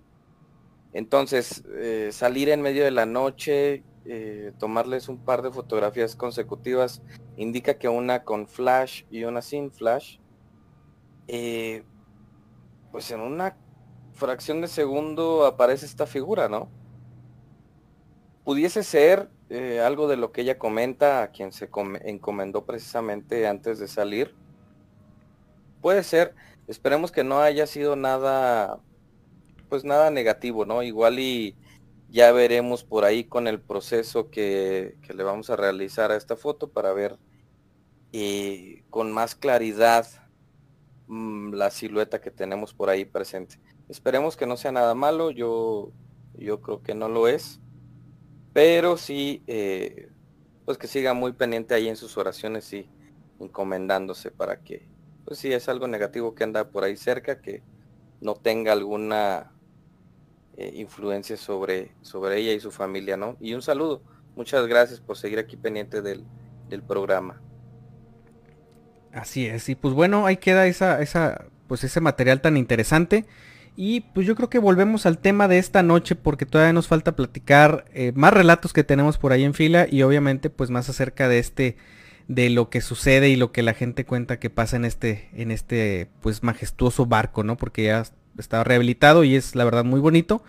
[0.93, 7.01] Entonces, eh, salir en medio de la noche, eh, tomarles un par de fotografías consecutivas
[7.37, 10.17] indica que una con flash y una sin flash
[11.27, 11.83] eh,
[12.91, 13.55] pues en una
[14.13, 16.69] fracción de segundo aparece esta figura, ¿no?
[18.43, 21.69] Pudiese ser eh, algo de lo que ella comenta a quien se
[22.05, 24.33] encomendó precisamente antes de salir.
[25.81, 26.33] Puede ser,
[26.67, 28.79] esperemos que no haya sido nada,
[29.67, 30.83] pues nada negativo, ¿no?
[30.83, 31.57] Igual y
[32.09, 36.69] ya veremos por ahí con el proceso que, le vamos a realizar a esta foto
[36.69, 37.17] para ver
[38.13, 40.07] y con más claridad
[41.07, 43.59] mm, la silueta que tenemos por ahí presente.
[43.89, 45.91] Esperemos que no sea nada malo, yo,
[46.37, 47.59] yo creo que no lo es,
[48.53, 50.09] pero sí, eh,
[50.65, 52.89] pues que siga muy pendiente ahí en sus oraciones y
[53.39, 54.87] encomendándose para que,
[55.25, 57.63] pues si es algo negativo que anda por ahí cerca, que
[58.19, 59.51] no tenga alguna
[60.57, 63.37] eh, influencia sobre, sobre ella y su familia, ¿no?
[63.39, 64.01] Y un saludo.
[64.35, 66.23] Muchas gracias por seguir aquí pendiente del,
[66.69, 67.41] del programa.
[69.11, 73.25] Así es, y pues bueno, ahí queda esa, esa, pues ese material tan interesante.
[73.75, 77.15] Y pues yo creo que volvemos al tema de esta noche porque todavía nos falta
[77.15, 81.27] platicar eh, más relatos que tenemos por ahí en fila y obviamente pues más acerca
[81.27, 81.77] de este
[82.27, 85.51] de lo que sucede y lo que la gente cuenta que pasa en este en
[85.51, 87.57] este pues majestuoso barco, ¿no?
[87.57, 88.03] Porque ya
[88.37, 90.43] está rehabilitado y es la verdad muy bonito.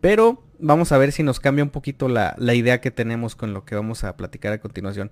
[0.00, 3.64] Pero vamos a ver si nos cambia un poquito la, idea que tenemos con lo
[3.64, 5.10] que vamos a platicar a continuación.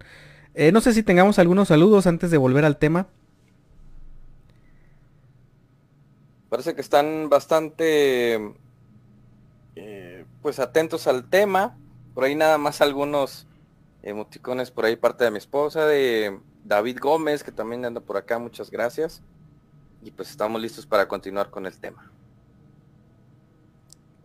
[0.55, 3.09] Eh, no sé si tengamos algunos saludos antes de volver al tema.
[6.48, 8.54] Parece que están bastante
[9.74, 11.76] eh, pues atentos al tema.
[12.14, 13.46] Por ahí nada más algunos
[14.02, 18.38] emoticones por ahí parte de mi esposa, de David Gómez, que también anda por acá,
[18.38, 19.22] muchas gracias.
[20.02, 22.12] Y pues estamos listos para continuar con el tema.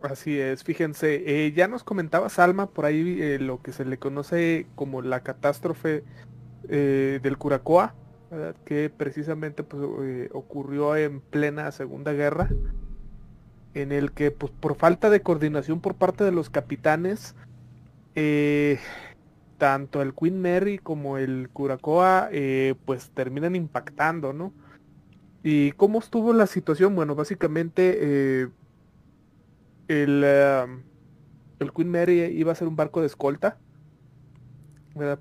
[0.00, 3.98] Así es, fíjense, eh, ya nos comentaba Salma por ahí eh, lo que se le
[3.98, 6.04] conoce como la catástrofe
[6.68, 7.94] del Curacoa,
[8.64, 9.82] que precisamente pues,
[10.32, 12.50] ocurrió en plena Segunda Guerra,
[13.74, 17.34] en el que pues, por falta de coordinación por parte de los capitanes,
[19.58, 22.28] tanto el Queen Mary como el Curacoa
[22.84, 24.52] pues terminan impactando, ¿no?
[25.42, 26.94] ¿Y cómo estuvo la situación?
[26.94, 28.50] Bueno, básicamente
[29.88, 30.82] el, em,
[31.58, 33.58] el Queen Mary iba a ser un barco de escolta,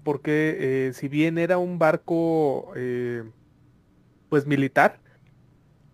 [0.04, 3.24] porque eh, si bien era un barco eh,
[4.30, 5.00] pues militar,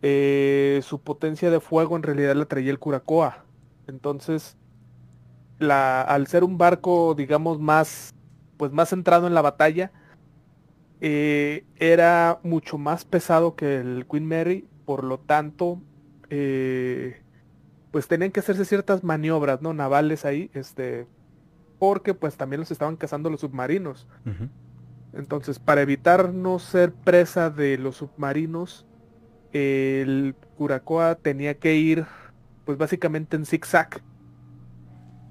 [0.01, 3.45] eh, su potencia de fuego en realidad la traía el Curacoa.
[3.87, 4.57] Entonces,
[5.59, 8.13] la, al ser un barco, digamos, más,
[8.57, 9.91] pues más centrado en la batalla,
[10.99, 15.79] era mucho más pesado que el Queen Mary, por lo tanto,
[17.91, 19.73] pues tenían que hacerse ciertas maniobras, ¿no?
[19.73, 21.06] Navales ahí, este,
[21.80, 24.08] porque pues también los estaban cazando los submarinos.
[25.13, 28.86] Entonces, para evitar no ser presa de los submarinos,
[29.54, 32.06] el Curacoa tenía que ir,
[32.65, 34.02] pues básicamente en zigzag,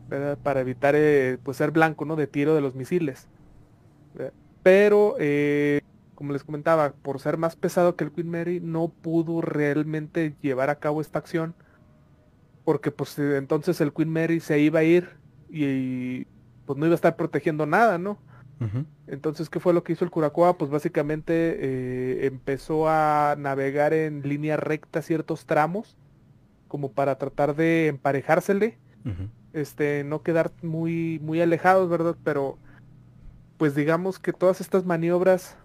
[0.08, 0.38] ¿verdad?
[0.42, 2.16] Para evitar, eh, pues ser blanco, ¿no?
[2.16, 3.28] De tiro de los misiles.
[4.62, 5.82] Pero, eh,
[6.14, 10.70] como les comentaba, por ser más pesado que el Queen Mary, no pudo realmente llevar
[10.70, 11.54] a cabo esta acción
[12.66, 15.08] porque pues entonces el Queen Mary se iba a ir
[15.48, 16.26] y,
[16.66, 18.18] pues no iba a estar protegiendo nada, ¿no?
[19.06, 20.56] Entonces, ¿qué fue lo que hizo el Curacoa?
[20.56, 25.96] Pues básicamente eh, empezó a navegar en línea recta ciertos tramos,
[26.68, 28.78] como para tratar de emparejársele,
[29.52, 32.16] este, no quedar muy, muy alejados, ¿verdad?
[32.24, 32.58] Pero,
[33.58, 35.56] pues digamos que todas estas maniobras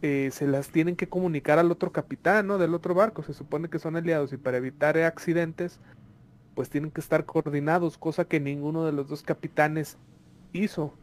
[0.00, 2.56] eh, se las tienen que comunicar al otro capitán, ¿no?
[2.58, 5.80] Del otro barco, se supone que son aliados y para evitar accidentes,
[6.54, 9.98] pues tienen que estar coordinados, cosa que ninguno de los dos capitanes
[10.52, 10.94] hizo.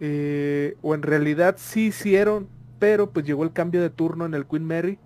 [0.00, 2.48] Eh, o en realidad sí hicieron,
[2.78, 4.98] pero pues llegó el cambio de turno en el Queen Mary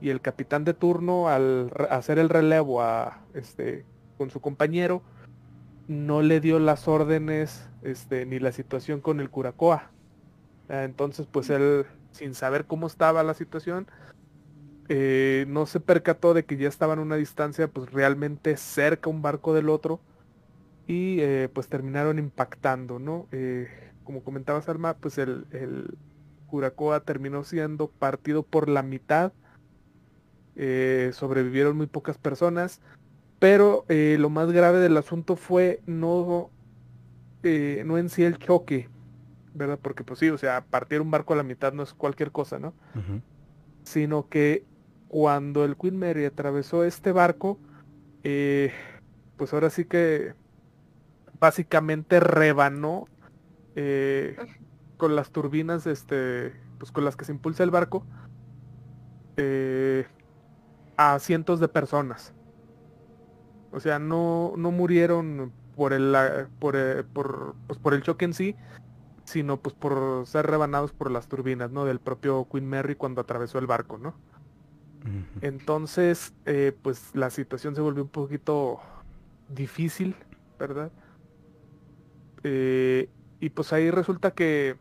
[0.00, 3.84] y el capitán de turno al hacer el relevo a este
[4.18, 5.02] con su compañero
[5.88, 9.90] no le dio las órdenes este ni la situación con el Curacoa.
[10.68, 13.86] Entonces pues él sin saber cómo estaba la situación
[14.88, 19.22] eh, no se percató de que ya estaban a una distancia pues realmente cerca un
[19.22, 20.00] barco del otro
[20.86, 23.28] y eh, pues terminaron impactando, ¿no?
[23.32, 23.68] Eh,
[24.04, 25.96] como comentaba Salma, pues el, el
[26.46, 29.32] Curacoa terminó siendo partido por la mitad,
[31.12, 32.80] sobrevivieron muy pocas personas,
[33.38, 36.50] pero lo más grave del asunto fue no,
[37.42, 38.88] no en sí el choque,
[39.54, 39.78] ¿verdad?
[39.80, 42.58] Porque pues sí, o sea, partir un barco a la mitad no es cualquier cosa,
[42.58, 42.74] ¿no?
[43.84, 44.64] Sino que
[45.08, 47.58] cuando el Queen Mary atravesó este barco,
[48.22, 48.72] eh,
[49.36, 50.32] pues ahora sí que
[51.42, 53.08] básicamente rebanó
[53.74, 54.36] eh,
[54.96, 58.06] con las turbinas, este, pues con las que se impulsa el barco,
[59.36, 60.06] eh,
[60.96, 62.32] a cientos de personas.
[63.72, 66.14] O sea, no, no murieron por el,
[66.60, 68.54] por, eh, por, pues por el choque en sí,
[69.24, 71.84] sino pues por ser rebanados por las turbinas, ¿no?
[71.84, 74.14] Del propio Queen Mary cuando atravesó el barco, ¿no?
[75.40, 78.78] Entonces, eh, pues la situación se volvió un poquito
[79.48, 80.14] difícil,
[80.56, 80.92] ¿verdad?
[82.44, 83.08] Eh,
[83.40, 84.76] y pues ahí resulta que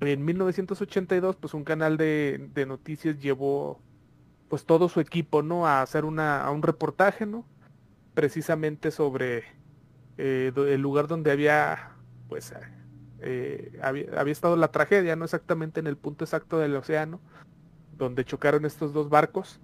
[0.00, 3.80] en 1982, pues un canal de, noticias llevó
[4.48, 5.66] pues todo su equipo, ¿no?
[5.66, 7.44] A hacer una, a un reportaje, ¿no?
[8.14, 9.44] Precisamente sobre
[10.18, 11.92] eh, el lugar donde había,
[12.28, 12.52] pues,
[13.20, 17.20] eh, había, había, estado la tragedia, no exactamente en el punto exacto del océano,
[17.96, 19.60] donde chocaron estos dos barcos.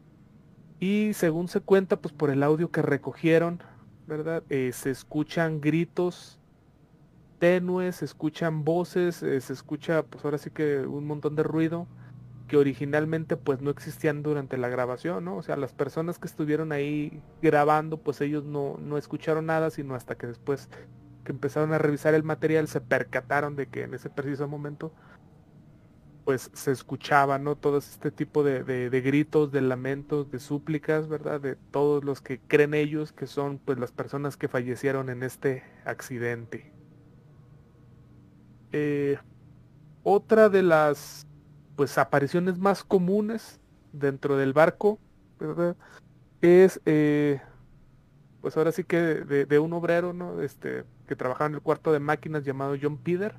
[0.78, 3.62] Y según se cuenta, pues por el audio que recogieron,
[4.06, 4.44] ¿verdad?
[4.48, 6.38] Se escuchan gritos
[7.38, 11.86] tenues, se escuchan voces, se escucha, pues ahora sí que un montón de ruido
[12.48, 15.36] que originalmente pues no existían durante la grabación, ¿no?
[15.36, 19.94] O sea, las personas que estuvieron ahí grabando, pues ellos no, no escucharon nada, sino
[19.94, 20.68] hasta que después
[21.24, 24.92] que empezaron a revisar el material se percataron de que en ese preciso momento
[26.24, 27.54] pues se escuchaba, ¿no?
[27.54, 31.40] Todo este tipo de, de, gritos, de lamentos, de súplicas, ¿verdad?
[31.40, 35.62] De todos los que creen ellos que son pues las personas que fallecieron en este
[35.84, 36.75] accidente.
[38.72, 39.18] Eh,
[40.02, 41.26] otra de las
[41.76, 43.60] pues apariciones más comunes
[43.92, 44.98] dentro del barco.
[46.40, 47.40] Es eh,
[48.40, 50.40] pues ahora sí que de, un obrero, ¿no?
[50.40, 53.34] Este, que trabajaba en el cuarto de máquinas llamado John Peter,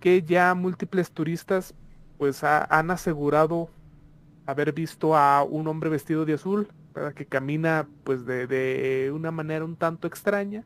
[0.00, 1.74] que ya múltiples turistas
[2.18, 3.68] pues han asegurado
[4.46, 6.68] haber visto a un hombre vestido de azul,
[7.14, 10.64] que camina pues de, una manera un tanto extraña,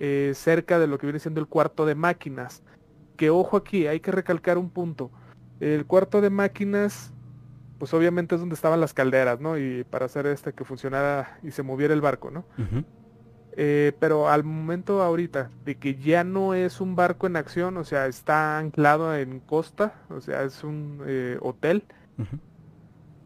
[0.00, 2.62] eh, cerca de lo que viene siendo el cuarto de máquinas.
[3.16, 5.10] Que ojo aquí, hay que recalcar un punto.
[5.60, 7.12] El cuarto de máquinas,
[7.78, 9.58] pues obviamente es donde estaban las calderas, ¿no?
[9.58, 12.44] Y para hacer este que funcionara y se moviera el barco, ¿no?
[13.60, 17.82] Eh, pero al momento ahorita de que ya no es un barco en acción, o
[17.82, 21.82] sea, está anclado en costa, o sea, es un eh, hotel,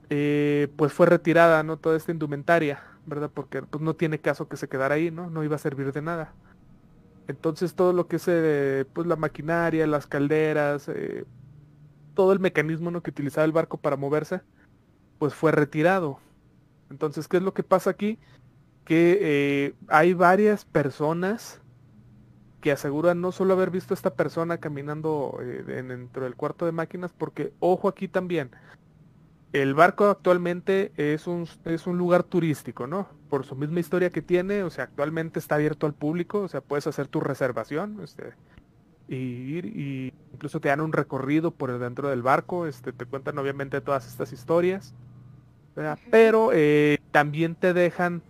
[0.09, 1.77] eh, pues fue retirada, ¿no?
[1.77, 3.31] Toda esta indumentaria, ¿verdad?
[3.33, 5.29] Porque pues no tiene caso que se quedara ahí, ¿no?
[5.29, 6.33] No iba a servir de nada.
[7.33, 8.25] Entonces todo lo que es
[8.93, 10.91] pues la maquinaria, las calderas,
[12.15, 14.43] todo el mecanismo que utilizaba el barco para moverse,
[15.19, 16.21] pues fue retirado.
[16.91, 18.19] Entonces, ¿qué es lo que pasa aquí?
[18.85, 21.61] Que eh, hay varias personas
[22.61, 26.73] que aseguran no solo haber visto a esta persona caminando eh, dentro del cuarto de
[26.73, 28.51] máquinas, porque ojo aquí también,
[29.53, 33.09] el barco actualmente es un, es un lugar turístico, ¿no?
[33.29, 36.61] Por su misma historia que tiene, o sea, actualmente está abierto al público, o sea,
[36.63, 38.33] puedes hacer tu reservación, este,
[39.09, 43.05] y ir y incluso te dan un recorrido por el dentro del barco, este, te
[43.05, 44.95] cuentan obviamente todas estas historias,
[46.11, 48.23] pero eh, también te dejan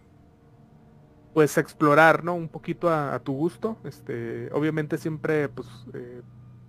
[1.34, 2.34] pues explorar, ¿no?
[2.34, 6.20] Un poquito a, tu gusto, este, obviamente siempre pues, eh,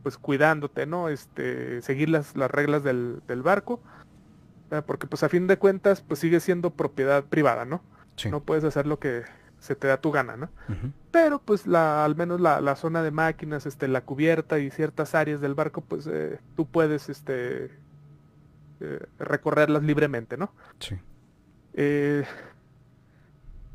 [0.04, 1.10] pues cuidándote, ¿no?
[1.10, 3.82] Este, seguir las, las reglas del, del barco,
[4.82, 7.82] porque pues a fin de cuentas pues sigue siendo propiedad privada, ¿no?
[8.30, 9.24] No puedes hacer lo que
[9.64, 10.50] se te da tu gana, ¿no?
[11.12, 15.40] Pero pues la, al menos la, zona de máquinas, este, la cubierta y ciertas áreas
[15.40, 17.72] del barco, pues eh, tú puedes este,
[18.82, 20.54] eh, recorrerlas libremente, ¿no?
[20.80, 20.98] Sí.
[21.76, 22.26] Eh,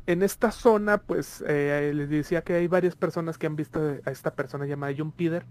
[0.05, 4.35] en esta zona, pues les decía que hay varias personas que han visto a esta
[4.35, 5.45] persona llamada John Peter,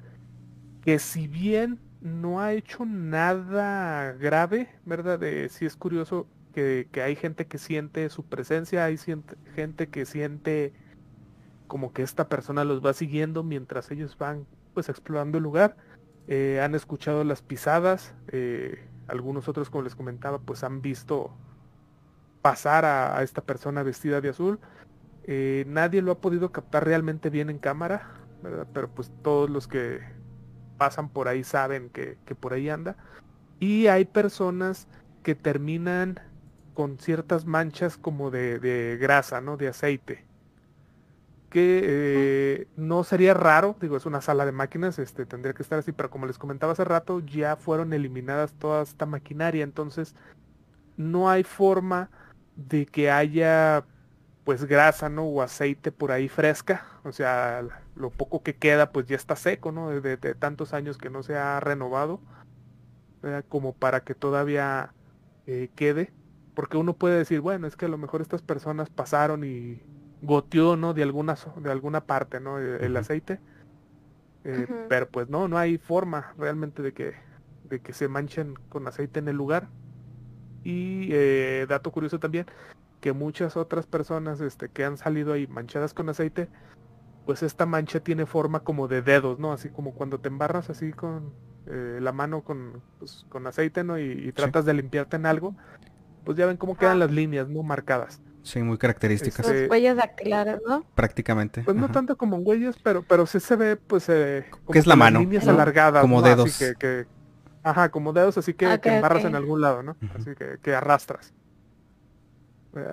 [0.83, 5.19] que si bien no ha hecho nada grave, ¿verdad?
[5.19, 8.99] De, sí es curioso, que, hay gente que siente su presencia, hay
[9.55, 10.73] gente que siente
[11.67, 15.77] como que esta persona los va siguiendo mientras ellos van pues explorando el lugar.
[16.27, 21.31] Eh, han escuchado las pisadas, eh, algunos otros como les comentaba pues han visto
[22.43, 24.59] pasar a, esta persona vestida de azul.
[25.25, 28.15] Eh, nadie lo ha podido captar realmente bien en cámara,
[28.73, 30.01] pero pues todos los que
[30.79, 32.97] pasan por ahí saben que, que por ahí anda.
[33.61, 34.89] Y hay personas
[35.23, 36.21] que terminan
[36.79, 39.57] con ciertas manchas como de, grasa, ¿no?
[39.57, 40.25] De aceite.
[41.51, 45.81] Que eh, no sería raro, digo, es una sala de máquinas, este, tendría que estar
[45.81, 50.15] así, pero como les comentaba hace rato, ya fueron eliminadas toda esta maquinaria, entonces
[50.97, 52.11] no hay forma
[52.55, 53.85] de que haya
[54.49, 55.25] pues grasa, ¿no?
[55.25, 56.87] O aceite por ahí fresca.
[57.05, 57.63] O sea,
[57.95, 59.91] lo poco que queda pues ya está seco, ¿no?
[60.01, 62.23] De, tantos años que no se ha renovado.
[63.51, 64.95] Como para que todavía
[65.47, 66.15] eh, quede
[66.55, 69.83] porque uno puede decir, bueno, es que a lo mejor estas personas pasaron y
[70.23, 70.95] goteó, ¿no?
[70.95, 72.59] De alguna, de alguna parte, ¿no?
[72.59, 73.41] El, aceite.
[74.45, 77.13] Eh, pero pues no, no hay forma realmente de que,
[77.65, 79.69] de que se manchen con aceite en el lugar.
[80.65, 82.47] Y eh, dato curioso también,
[83.01, 86.49] que muchas otras personas este, que han salido ahí manchadas con aceite,
[87.27, 89.53] pues esta mancha tiene forma como de dedos, ¿no?
[89.53, 91.33] Así como cuando te embarras así con
[91.67, 93.99] eh, la mano con, pues, con aceite, ¿no?
[93.99, 95.55] Y, tratas de limpiarte en algo,
[96.25, 97.01] pues ya ven cómo quedan ah.
[97.07, 97.63] las líneas, ¿no?
[97.63, 98.23] Marcadas.
[98.43, 99.47] Sí, muy características.
[99.47, 100.85] Este, huellas dactilares, ¿no?
[100.95, 101.63] Prácticamente.
[101.63, 104.97] Pues no tanto como huellas, pero pero sí se ve, pues, eh, como es la
[104.97, 105.21] mano?
[105.21, 106.01] Líneas alargadas.
[106.01, 106.59] Como dedos.
[106.79, 107.07] que,
[107.63, 109.97] ajá, como dedos, así que, embarras en algún lado, ¿no?
[110.15, 111.35] Así que, que arrastras.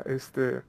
[0.05, 0.61] Este,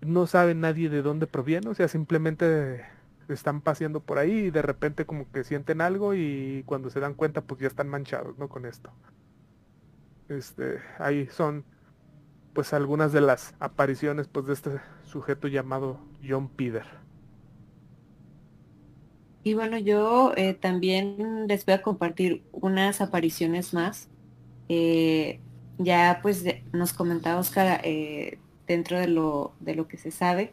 [0.00, 2.84] no sabe nadie de dónde proviene, o sea, simplemente
[3.28, 7.14] están paseando por ahí y de repente como que sienten algo y cuando se dan
[7.14, 8.48] cuenta pues ya están manchados, ¿no?
[8.48, 8.90] Con esto.
[10.28, 11.64] Este, ahí son
[12.52, 14.70] pues algunas de las apariciones pues de este
[15.04, 16.84] sujeto llamado John Peter.
[19.42, 24.08] Y bueno, yo eh, también les voy a compartir unas apariciones más.
[24.68, 25.40] Eh,
[25.80, 30.52] ya pues nos comentaba Oscar eh, dentro de lo, de lo que se sabe.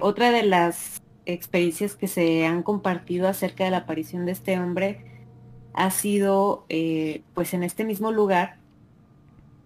[0.00, 5.04] otra de las experiencias que se han compartido acerca de la aparición de este hombre
[5.74, 6.66] ha sido
[7.34, 8.60] pues en este mismo lugar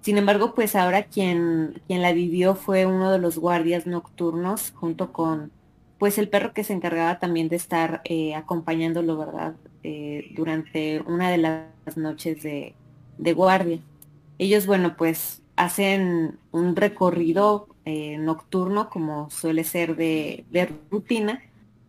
[0.05, 5.15] sin embargo, pues ahora quien, quien la vivió fue uno de los guardias nocturnos junto
[5.15, 5.51] con
[5.99, 9.55] pues el perro que se encargaba también de estar eh, acompañándolo, ¿verdad?
[9.83, 12.75] Eh, durante una de las noches de,
[13.33, 13.79] guardia.
[14.39, 20.45] Ellos, bueno, pues hacen un recorrido eh, nocturno como suele ser de,
[20.91, 21.43] rutina,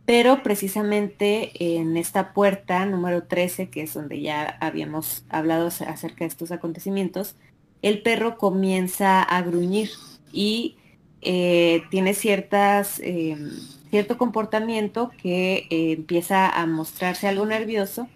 [0.05, 6.27] pero precisamente en esta puerta número 13, que es donde ya habíamos hablado acerca de
[6.27, 7.35] estos acontecimientos,
[7.81, 9.89] el perro comienza a gruñir
[10.31, 10.77] y
[11.21, 13.51] eh, tiene ciertas, em,
[13.89, 18.07] cierto comportamiento que eh, empieza a mostrarse algo nervioso,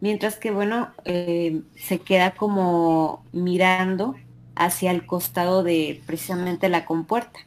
[0.00, 4.16] mientras que, bueno, em, se queda como mirando
[4.54, 7.40] hacia el costado de precisamente la compuerta.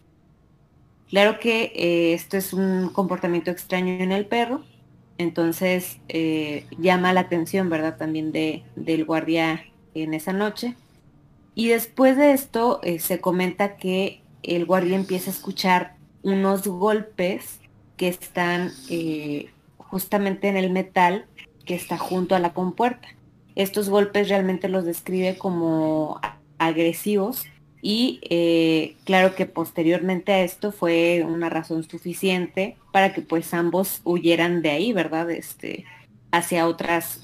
[1.10, 4.64] Claro que eh, esto es un comportamiento extraño en el perro,
[5.18, 6.00] entonces
[6.78, 7.98] llama la atención, ¿verdad?
[7.98, 10.76] También de, del guardia en esa noche.
[11.56, 17.60] Y después de esto eh, se comenta que el guardia empieza a escuchar unos golpes
[17.98, 21.26] que están eh, justamente en el metal
[21.70, 23.10] que está junto a la compuerta.
[23.54, 26.20] Estos golpes realmente los describe como
[26.58, 27.46] agresivos
[27.80, 34.02] y eh, claro que posteriormente a esto fue una razón suficiente para que pues ambos
[34.04, 35.30] huyeran de ahí, ¿verdad?
[35.30, 35.86] Este,
[36.32, 37.22] hacia otras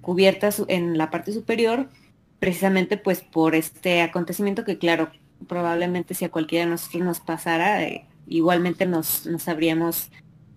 [0.00, 1.90] cubiertas en la parte superior
[2.38, 5.10] precisamente pues por este acontecimiento que claro,
[5.48, 10.10] probablemente si a cualquiera de nosotros nos pasara, eh, igualmente nos, nos habríamos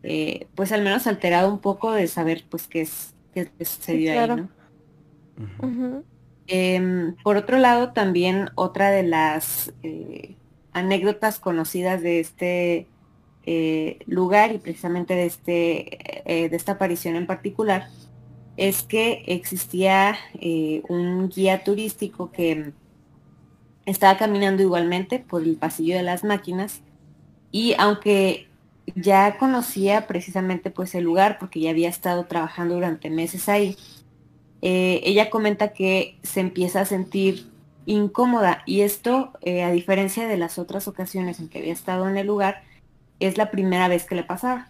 [0.04, 4.28] eh, pues al menos alterado un poco de saber pues qué es qué sucedió ahí,
[4.28, 6.04] ¿no?
[6.47, 10.36] Em, por otro lado, también otra de las eh,
[10.74, 12.88] anécdotas conocidas de este
[14.06, 17.88] lugar y precisamente de este de esta aparición en particular
[18.60, 22.74] es que existía eh, un guía turístico que
[23.86, 26.82] estaba caminando igualmente por el pasillo de las máquinas
[27.54, 28.49] y aunque
[28.96, 33.78] ya conocía precisamente pues el lugar porque ya había estado trabajando durante meses ahí,
[34.62, 37.50] eh, ella comenta que se empieza a sentir
[37.86, 42.18] incómoda y esto eh, a diferencia de las otras ocasiones en que había estado en
[42.18, 42.64] el lugar
[43.20, 44.70] es la primera vez que le pasaba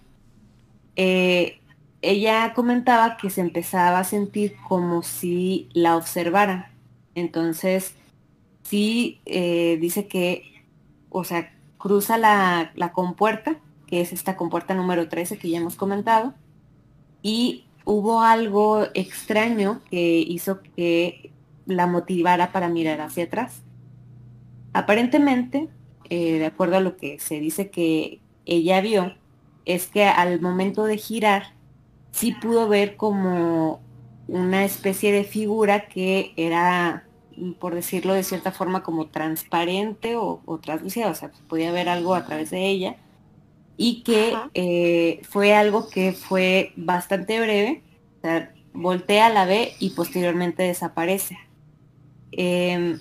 [2.01, 6.71] ella comentaba que se empezaba a sentir como si la observara.
[7.15, 7.95] Entonces,
[8.63, 10.63] sí eh, dice que,
[11.09, 13.57] o sea, cruza la, la, compuerta,
[13.89, 16.35] que es esta compuerta número 13 que ya hemos comentado,
[17.23, 21.31] y hubo algo extraño que hizo que
[21.65, 23.63] la motivara para mirar hacia atrás.
[24.73, 25.69] Aparentemente,
[26.09, 29.15] eh, de acuerdo a lo que se dice que ella vio,
[29.65, 31.53] es que al momento de girar,
[32.11, 33.81] sí pudo ver como
[34.27, 37.07] una especie de figura que era,
[37.59, 42.13] por decirlo de cierta forma, como transparente o, o translúcida, o sea, podía ver algo
[42.13, 42.97] a través de ella,
[43.81, 47.81] y que eh, fue algo que fue bastante breve,
[48.17, 51.39] o sea, voltea, la ve y posteriormente desaparece.
[52.33, 52.99] Em,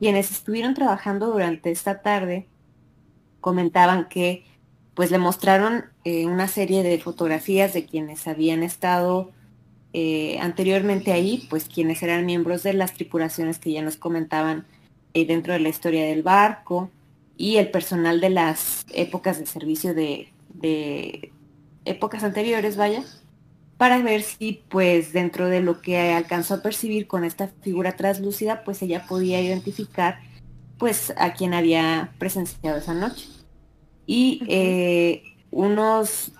[0.00, 2.48] quienes estuvieron trabajando durante esta tarde
[3.40, 4.44] comentaban que
[4.94, 9.30] pues le mostraron eh, una serie de fotografías de quienes habían estado
[9.92, 14.66] eh, anteriormente ahí, pues quienes eran miembros de las tripulaciones que ya nos comentaban
[15.14, 16.90] eh, dentro de la historia del barco
[17.38, 20.28] y el personal de las épocas de servicio de,
[21.84, 23.04] épocas anteriores, vaya.
[23.78, 28.64] para ver si pues dentro de lo que alcanzó a percibir con esta figura translúcida,
[28.64, 30.18] pues ella podía identificar
[30.78, 33.28] pues a quien había presenciado esa noche.
[34.04, 36.32] Y eh, unos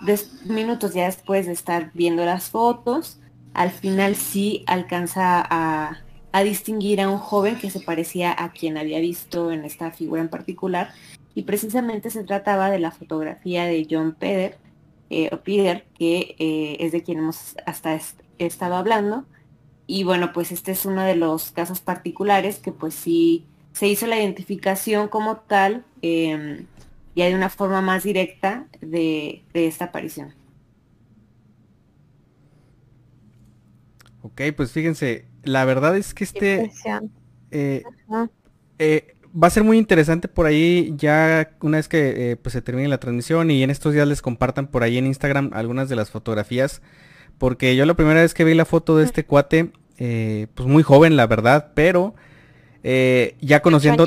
[0.45, 3.21] minutos ya después de estar viendo las fotos,
[3.55, 6.03] al final sí alcanza a,
[6.33, 10.21] a, distinguir a un joven que se parecía a quien había visto en esta figura
[10.21, 10.91] en particular.
[11.35, 14.59] Y precisamente se trataba de la fotografía de John Peder,
[15.11, 17.99] eh, Peter, que eh, es de quien hemos hasta
[18.39, 19.25] estado hablando.
[19.87, 24.07] Y bueno, pues este es uno de los casos particulares que pues sí se hizo
[24.07, 26.65] la identificación como tal eh,
[27.19, 30.35] ya de una forma más directa de, esta aparición.
[34.23, 36.71] Ok, pues fíjense, la verdad es que este
[37.51, 37.83] eh,
[38.79, 42.63] eh, va a ser muy interesante por ahí ya una vez que eh, pues se
[42.63, 45.97] termine la transmisión y en estos días les compartan por ahí en Instagram algunas de
[45.97, 46.83] las fotografías
[47.39, 51.17] porque yo la primera vez que vi la foto de este cuate pues muy joven
[51.17, 52.15] la verdad pero
[52.85, 54.07] eh, ya conociendo.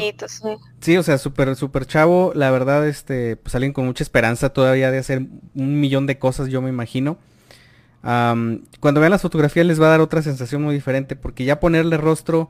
[0.79, 0.97] sí.
[0.97, 2.31] o sea, súper, súper chavo.
[2.35, 5.21] La verdad, este, pues alguien con mucha esperanza todavía de hacer
[5.55, 7.17] un millón de cosas, yo me imagino.
[8.01, 11.15] Cuando vean las fotografías les va a dar otra sensación muy diferente.
[11.15, 12.49] Porque ya ponerle rostro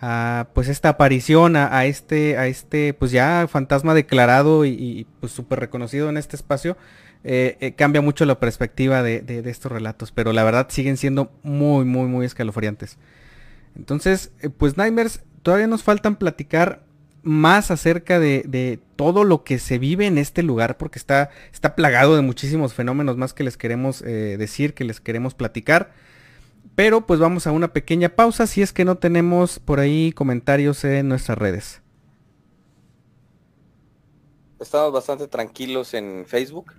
[0.00, 5.60] a pues esta aparición, a, este, a este, pues ya fantasma declarado y, pues súper
[5.60, 6.76] reconocido en este espacio.
[7.24, 10.12] Eh, eh, cambia mucho la perspectiva de, estos relatos.
[10.12, 12.98] Pero la verdad siguen siendo muy, muy, muy escalofriantes.
[13.76, 16.82] Entonces, pues Nightmares todavía nos faltan platicar
[17.22, 22.14] más acerca de, todo lo que se vive en este lugar, porque está, está plagado
[22.16, 25.92] de muchísimos fenómenos más que les queremos eh, decir, que les queremos platicar.
[26.74, 30.84] Pero pues vamos a una pequeña pausa si es que no tenemos por ahí comentarios
[30.84, 31.82] en nuestras redes.
[34.60, 36.72] Estamos bastante tranquilos en Facebook.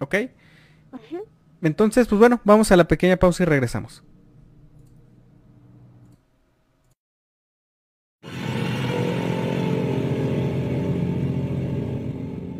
[0.00, 0.16] Ok.
[1.62, 4.02] Entonces, pues bueno, vamos a la pequeña pausa y regresamos.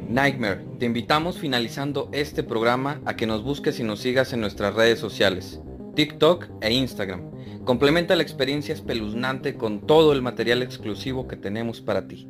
[0.09, 4.75] Nightmare, te invitamos finalizando este programa a que nos busques y nos sigas en nuestras
[4.75, 5.61] redes sociales,
[5.97, 7.31] TikTok e Instagram.
[7.67, 12.27] Complementa la experiencia espeluznante con todo el material exclusivo que tenemos para ti.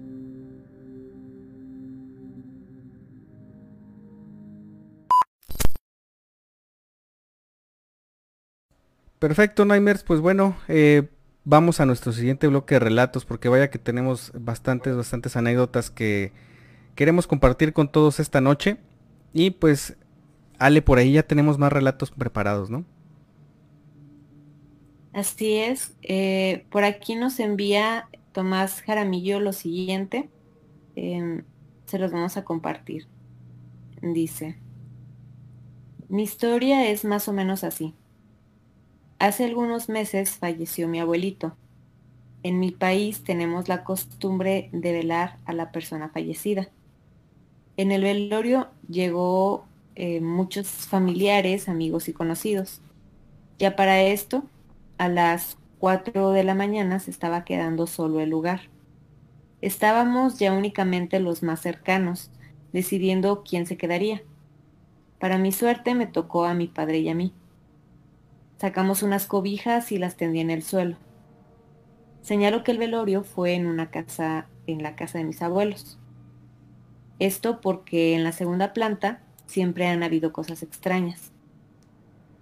[9.20, 10.02] Perfecto, Nightmares.
[10.02, 11.06] Pues bueno, eh,
[11.44, 16.32] vamos a nuestro siguiente bloque de relatos porque vaya que tenemos bastantes, bastantes anécdotas que
[16.98, 18.76] queremos compartir con todos esta noche.
[19.32, 19.96] Y pues,
[20.58, 22.84] Ale, por ahí ya tenemos más relatos preparados, ¿no?
[25.12, 25.96] Así es.
[26.02, 30.28] Eh, por aquí nos envía Tomás Jaramillo lo siguiente.
[30.96, 31.44] Em,
[31.86, 33.06] se los vamos a compartir.
[34.02, 34.58] Dice,
[36.08, 37.94] mi historia es más o menos así.
[39.20, 41.56] Hace algunos meses falleció mi abuelito.
[42.42, 46.72] En mi país tenemos la costumbre de velar a la persona fallecida.
[47.78, 49.64] En el velorio llegó
[49.94, 52.80] eh, muchos familiares, amigos y conocidos.
[53.60, 54.42] Ya para esto,
[54.98, 58.62] a las 4 de la mañana se estaba quedando solo el lugar.
[59.60, 62.32] Estábamos ya únicamente los más cercanos,
[62.72, 64.22] decidiendo quién se quedaría.
[65.20, 67.32] Para mi suerte me tocó a mi padre y a mí.
[68.56, 70.96] Sacamos unas cobijas y las tendí en el suelo.
[72.22, 75.96] Señalo que el velorio fue en una casa, en la casa de mis abuelos.
[77.18, 81.32] Esto porque en la segunda planta siempre han habido cosas extrañas.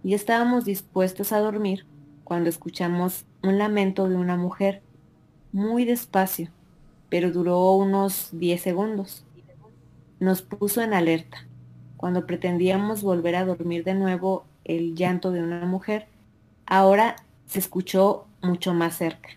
[0.05, 1.87] Y estábamos dispuestos a dormir
[2.25, 4.83] cuando escuchamos un lamento de una mujer
[5.53, 6.51] muy despacio,
[7.09, 9.25] pero duró unos 10 segundos.
[10.21, 11.47] Nos puso en alerta.
[11.97, 16.07] Cuando pretendíamos volver a dormir de nuevo el llanto de una mujer,
[16.67, 17.17] ahora
[17.47, 19.31] se escuchó mucho más cerca,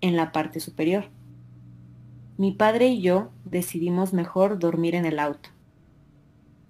[0.00, 1.08] en la parte superior.
[2.40, 5.50] Mi padre y yo decidimos mejor dormir en el auto.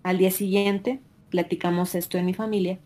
[0.02, 0.98] Al día siguiente,
[1.28, 2.80] platicamos esto en mi familia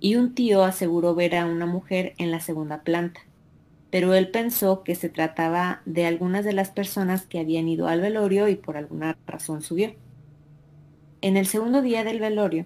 [0.00, 3.20] y un tío aseguró ver a una mujer en la segunda planta,
[3.90, 8.00] pero él pensó que se trataba de algunas de las personas que habían ido al
[8.00, 9.92] velorio y por alguna razón subió.
[11.20, 12.64] En el segundo día del velorio,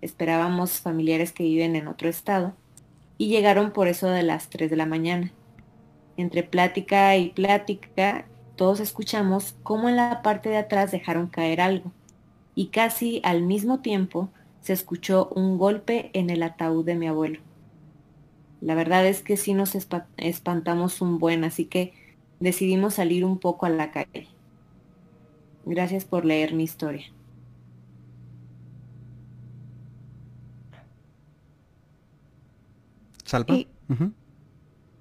[0.00, 2.54] esperábamos familiares que viven en otro estado
[3.18, 5.32] y llegaron por eso de las 3 de la mañana.
[6.16, 8.26] Entre plática y plática
[8.60, 11.92] todos escuchamos cómo en la parte de atrás dejaron caer algo,
[12.54, 14.28] y casi al mismo tiempo
[14.60, 17.40] se escuchó un golpe en el ataúd de mi abuelo.
[18.60, 19.74] La verdad es que sí nos
[20.18, 21.94] espantamos un buen, así que
[22.38, 24.28] decidimos salir un poco a la calle.
[25.64, 27.06] Gracias por leer mi historia.
[33.24, 33.56] Salva.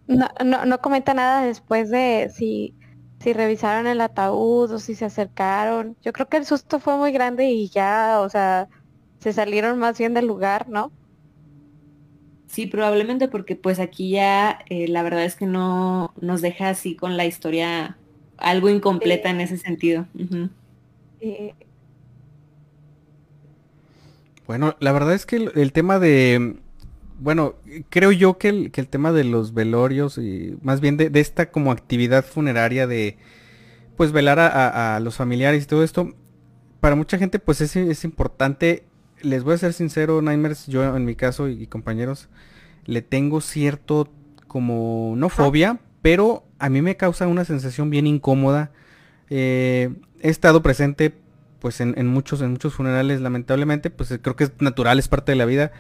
[0.07, 2.74] No, no, no, comenta nada después de si
[3.20, 5.95] si revisaron el ataúd o si se acercaron.
[6.01, 8.67] Yo creo que el susto fue muy grande y ya, o sea,
[9.20, 10.91] se salieron más bien del lugar, ¿no?
[12.47, 16.95] Sí, probablemente porque pues aquí ya eh, la verdad es que no nos deja así
[16.95, 17.97] con la historia
[18.38, 20.07] algo incompleta en ese sentido.
[24.47, 26.55] Bueno, la verdad es que el, tema de,
[27.20, 27.55] bueno,
[27.89, 32.26] creo yo que el, tema de los velorios y más bien de, esta como actividad
[32.26, 33.17] funeraria de,
[33.97, 36.13] pues velar a, los familiares y todo esto,
[36.80, 38.86] para mucha gente pues es, es importante.
[39.22, 42.30] Les voy a ser sincero, Nightmares, yo en mi caso y, compañeros,
[42.86, 44.09] le tengo cierto
[44.47, 48.72] como, no fobia, pero a mí me causa una sensación bien incómoda.
[49.30, 49.89] Eh,
[50.22, 51.13] he estado presente
[51.59, 55.36] pues en, muchos, en muchos funerales, lamentablemente, pues creo que es natural, es parte de
[55.36, 55.74] la vida,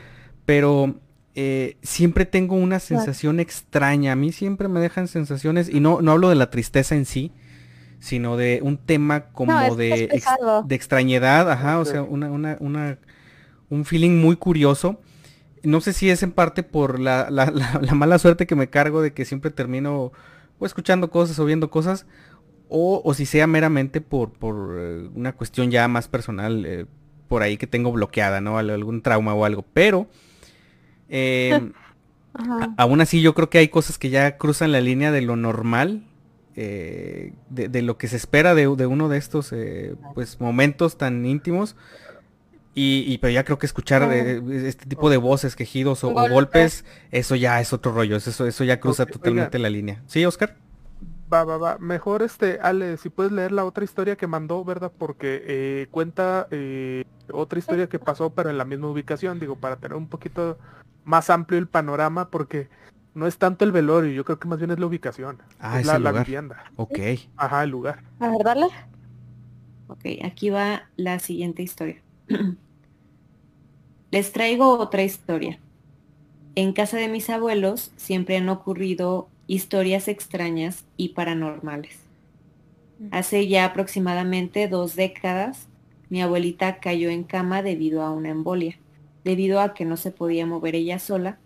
[0.45, 0.99] pero
[1.35, 4.13] eh, siempre tengo una sensación extraña.
[4.13, 7.31] A mí siempre me dejan sensaciones, y no, no hablo de la tristeza en sí,
[7.99, 10.21] sino de un tema como de,
[10.65, 12.97] de extrañedad, ajá, o sea, una, una, una,
[13.69, 14.99] un feeling muy curioso.
[15.63, 19.01] No sé si es en parte por la, la, la, mala suerte que me cargo
[19.01, 20.11] de que siempre termino
[20.57, 22.05] o escuchando cosas o viendo cosas,
[22.69, 26.85] o, si sea meramente por, por eh, una cuestión ya más personal, eh,
[27.27, 28.57] por ahí que tengo bloqueada, ¿no?
[28.57, 29.65] Algún trauma o algo.
[29.73, 30.07] Pero,
[31.09, 31.73] em,
[32.77, 36.03] aún así yo creo que hay cosas que ya cruzan la línea de lo normal,
[36.55, 39.53] eh, de, lo que se espera de, uno de estos
[40.13, 41.75] pues momentos tan íntimos.
[42.81, 47.59] Y, pero ya creo que escuchar este tipo de voces, quejidos o, golpes, eso ya
[47.59, 50.01] es otro rollo, eso, eso ya cruza totalmente la línea.
[50.07, 50.55] ¿Sí, Oscar?
[51.31, 51.77] Va, va, va.
[51.77, 54.91] Mejor este, Ale, si puedes leer la otra historia que mandó, ¿verdad?
[54.97, 59.75] Porque eh, cuenta eh, otra historia que pasó, pero en la misma ubicación, digo, para
[59.75, 60.57] tener un poquito
[61.03, 62.67] más amplio el panorama, porque
[63.13, 65.41] no es tanto el velorio, yo creo que más bien es la ubicación.
[65.59, 66.63] Ah, es la, la, vivienda.
[66.75, 66.99] Ok.
[67.35, 68.03] Ajá, el lugar.
[68.19, 68.67] A ver, dale.
[69.87, 72.01] Ok, aquí va la siguiente historia.
[74.11, 75.59] Les traigo otra historia.
[76.55, 81.97] En casa de mis abuelos siempre han ocurrido historias extrañas y paranormales.
[83.09, 85.67] Hace ya aproximadamente dos décadas,
[86.09, 88.77] mi abuelita cayó en cama debido a una embolia,
[89.23, 91.39] debido a que no se podía mover ella sola,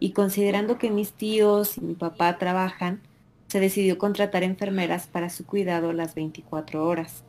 [0.00, 3.02] y considerando que mis tíos y mi papá trabajan,
[3.46, 7.22] se decidió contratar enfermeras para su cuidado las 24 horas.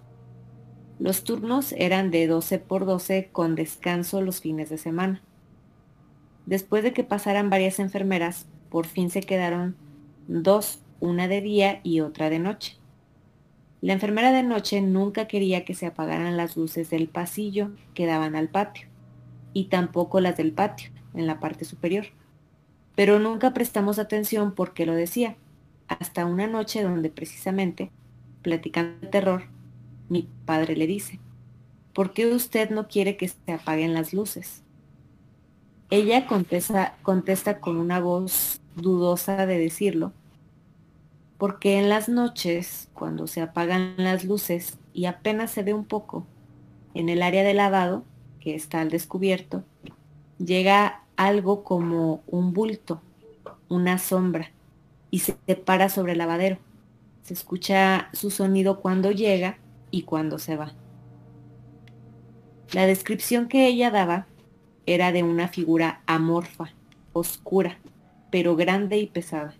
[0.97, 5.21] Los turnos eran de 12 por 12 con descanso los fines de semana.
[6.47, 9.75] Después de que pasaran varias enfermeras, por fin se quedaron
[10.27, 12.77] dos, una de día y otra de noche.
[13.81, 18.35] La enfermera de noche nunca quería que se apagaran las luces del pasillo que daban
[18.35, 18.87] al patio,
[19.53, 22.07] y tampoco las del patio, en la parte superior.
[22.95, 25.37] Pero nunca prestamos atención porque lo decía,
[25.87, 27.91] hasta una noche donde precisamente,
[28.41, 29.43] platicando de terror,
[30.09, 31.19] mi padre le dice,
[31.93, 34.63] ¿por qué usted no quiere que se apaguen las luces?
[35.89, 40.11] Ella contesta, contesta con una voz dudosa de decirlo,
[41.37, 46.25] porque en las noches, cuando se apagan las luces y apenas se ve un poco,
[46.93, 48.03] en el área de lavado,
[48.39, 49.63] que está al descubierto,
[50.37, 53.01] llega algo como un bulto,
[53.67, 54.51] una sombra,
[55.11, 56.57] y se para sobre el lavadero.
[57.23, 59.57] Se escucha su sonido cuando llega
[59.91, 60.73] y cuando se va.
[62.71, 64.27] La descripción que ella daba
[64.85, 66.71] era de una figura amorfa,
[67.13, 67.79] oscura,
[68.35, 69.53] pero grande y pesada.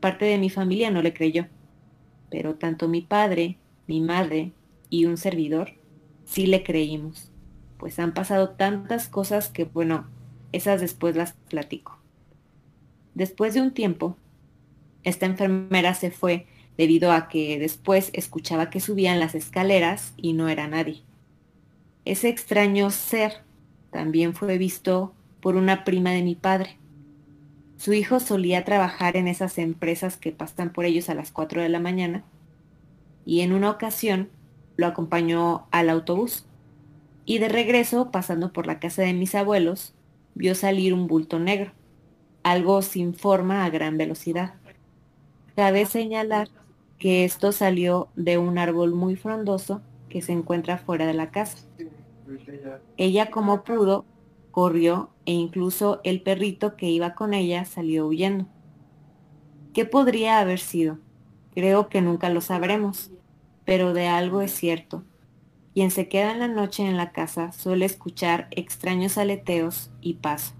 [0.00, 1.46] Parte de mi familia no le creyó,
[2.28, 3.56] pero tanto mi padre,
[3.86, 4.52] mi madre
[4.90, 5.70] y un servidor
[6.26, 7.32] sí le creímos,
[7.78, 10.10] pues han pasado tantas cosas que, bueno,
[10.52, 11.98] esas después las platico.
[13.14, 14.18] Después de un tiempo,
[15.02, 20.50] esta enfermera se fue debido a que después escuchaba que subían las escaleras y no
[20.50, 21.00] era nadie.
[22.04, 23.40] Ese extraño ser
[23.90, 26.76] también fue visto por una prima de mi padre,
[27.82, 31.68] su hijo solía trabajar en esas empresas que pasan por ellos a las 4 de
[31.68, 32.22] la mañana
[33.26, 34.28] y en una ocasión
[34.76, 36.46] lo acompañó al autobús
[37.24, 39.94] y de regreso, pasando por la casa de mis abuelos,
[40.36, 41.72] vio salir un bulto negro,
[42.44, 44.54] algo sin forma a gran velocidad.
[45.56, 46.50] Cabe señalar
[47.00, 51.58] que esto salió de un árbol muy frondoso que se encuentra fuera de la casa.
[52.96, 54.04] Ella como pudo
[54.52, 58.46] corrió e incluso el perrito que iba con ella salió huyendo.
[59.72, 60.98] ¿Qué podría haber sido?
[61.54, 63.10] Creo que nunca lo sabremos,
[63.64, 65.04] pero de algo es cierto.
[65.74, 70.54] Quien se queda en la noche en la casa suele escuchar extraños aleteos y paso.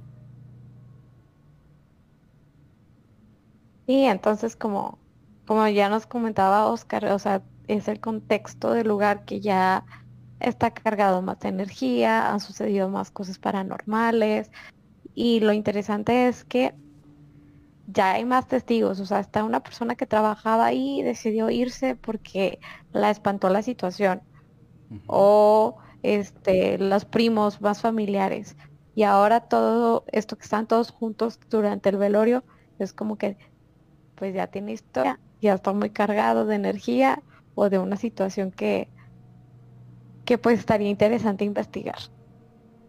[3.86, 4.98] Y entonces como,
[5.46, 9.84] como ya nos comentaba Oscar, o sea, es el contexto del lugar que ya
[10.42, 14.50] está cargado más de energía, han sucedido más cosas paranormales
[15.14, 16.74] y lo interesante es que
[17.86, 22.58] ya hay más testigos, o sea, hasta una persona que trabajaba ahí decidió irse porque
[22.92, 24.22] la espantó la situación
[25.06, 28.56] o este los primos más familiares
[28.94, 32.44] y ahora todo esto que están todos juntos durante el velorio
[32.78, 33.36] es como que
[34.16, 37.22] pues ya tiene historia, ya está muy cargado de energía
[37.54, 38.88] o de una situación que
[40.32, 41.98] que pues estaría interesante investigar.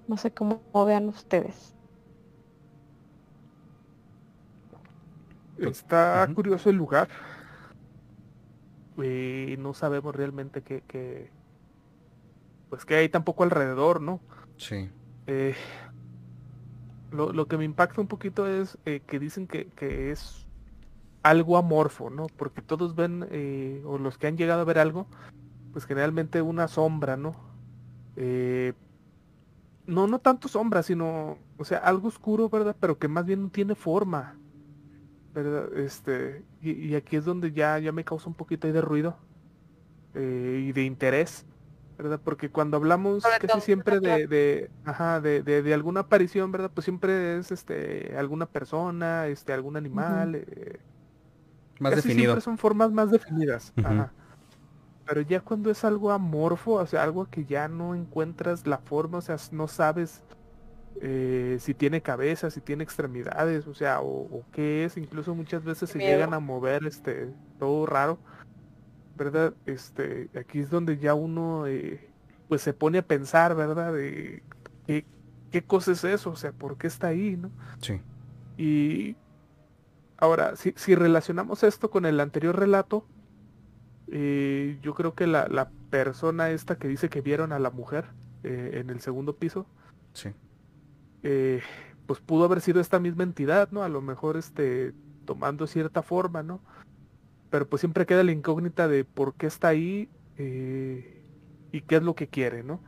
[0.07, 1.75] No sé cómo vean ustedes.
[5.57, 7.09] Está curioso el lugar.
[8.95, 11.29] Y no sabemos realmente qué,
[12.69, 14.21] pues que hay tampoco alrededor, ¿no?
[14.55, 14.89] Sí.
[15.27, 15.55] Eh,
[17.11, 19.67] lo, que me impacta un poquito es eh, que dicen que,
[20.11, 20.47] es
[21.23, 22.27] algo amorfo, ¿no?
[22.37, 25.07] Porque todos ven, eh, o los que han llegado a ver algo,
[25.73, 27.35] pues generalmente una sombra, ¿no?
[29.85, 32.75] no, no tanto sombra, sino, o sea, algo oscuro, ¿verdad?
[32.79, 34.37] Pero que más bien no tiene forma.
[35.33, 35.73] ¿verdad?
[35.77, 39.17] Este, y, aquí es donde ya, ya me causa un poquito ahí de ruido
[40.13, 41.45] eh, y de interés,
[41.97, 42.21] ¿verdad?
[42.23, 46.71] Porque cuando hablamos casi siempre de, de, ajá, de, de, alguna aparición, ¿verdad?
[46.73, 50.35] Pues siempre es este alguna persona, este, algún animal.
[50.35, 50.79] Eh,
[51.79, 52.33] más definido.
[52.33, 53.73] Siempre son formas más definidas.
[53.77, 54.11] Ajá.
[55.13, 59.19] Pero ya cuando es algo amorfo, o sea, algo que ya no encuentras la forma,
[59.19, 60.23] o sea, no sabes
[61.01, 65.91] eh, si tiene cabeza, si tiene extremidades, o sea, o, qué es, incluso muchas veces
[65.91, 68.17] se llegan a mover, este, todo raro,
[69.15, 69.53] ¿verdad?
[69.67, 72.09] Este, aquí es donde ya uno, eh,
[72.47, 73.93] pues se pone a pensar, ¿verdad?
[73.93, 74.41] De
[74.87, 75.05] qué,
[75.51, 77.51] qué cosa es eso, o sea, ¿por qué está ahí, no?
[77.81, 78.01] Sí.
[78.57, 79.15] Y
[80.17, 83.05] ahora, si, si relacionamos esto con el anterior relato,
[84.13, 88.05] eh, yo creo que la, la, persona esta que dice que vieron a la mujer
[88.43, 89.67] en el segundo piso,
[90.13, 90.33] sí
[91.23, 91.61] eh,
[92.05, 93.81] pues pudo haber sido esta misma entidad, ¿no?
[93.83, 94.93] A lo mejor este,
[95.25, 96.61] tomando cierta forma, ¿no?
[97.49, 101.23] Pero pues siempre queda la incógnita de por qué está ahí eh,
[101.71, 102.81] y qué es lo que quiere, ¿no?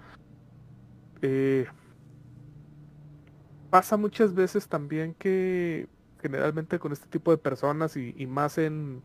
[1.21, 1.65] Eh,
[3.69, 5.87] pasa muchas veces también que
[6.21, 9.01] generalmente con este tipo de personas y, más en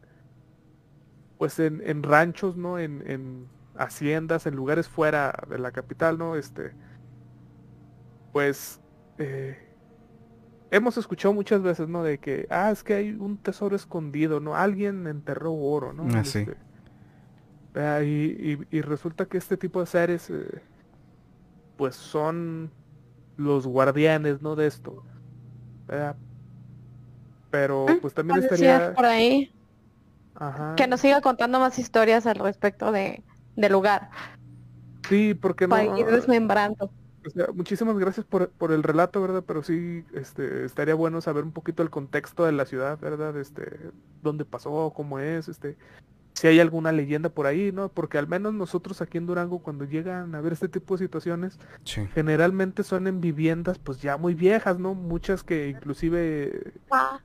[1.40, 2.78] pues en, en ranchos, ¿no?
[2.78, 6.36] En, en, haciendas, en lugares fuera de la capital, ¿no?
[6.36, 6.72] Este,
[8.30, 8.78] pues
[9.16, 9.56] eh,
[10.70, 12.02] hemos escuchado muchas veces, ¿no?
[12.02, 14.54] De que, ah, es que hay un tesoro escondido, ¿no?
[14.54, 16.04] Alguien enterró oro, ¿no?
[16.14, 16.58] Ah, este,
[18.04, 20.60] y, resulta que este tipo de seres, eh,
[21.78, 22.70] pues son
[23.38, 24.56] los guardianes, ¿no?
[24.56, 25.04] De esto.
[27.50, 28.92] Pero mm, pues también estaría...
[28.92, 29.54] Por ahí.
[30.76, 33.22] Que nos siga contando más historias al respecto de,
[33.56, 34.10] del lugar.
[35.08, 35.70] Sí, porque no...
[35.70, 36.90] Para ir desmembrando
[37.54, 39.44] muchísimas gracias por, el relato, ¿verdad?
[39.46, 43.36] Pero sí, este, estaría bueno saber un poquito el contexto de la ciudad, ¿verdad?
[43.36, 43.90] Este,
[44.22, 45.76] dónde pasó, cómo es, este,
[46.34, 47.88] si hay alguna leyenda por ahí, ¿no?
[47.90, 51.58] Porque al menos nosotros aquí en Durango, cuando llegan a ver este tipo de situaciones,
[52.14, 54.94] generalmente son en viviendas, pues ya muy viejas, ¿no?
[54.94, 57.20] Muchas que inclusive ah.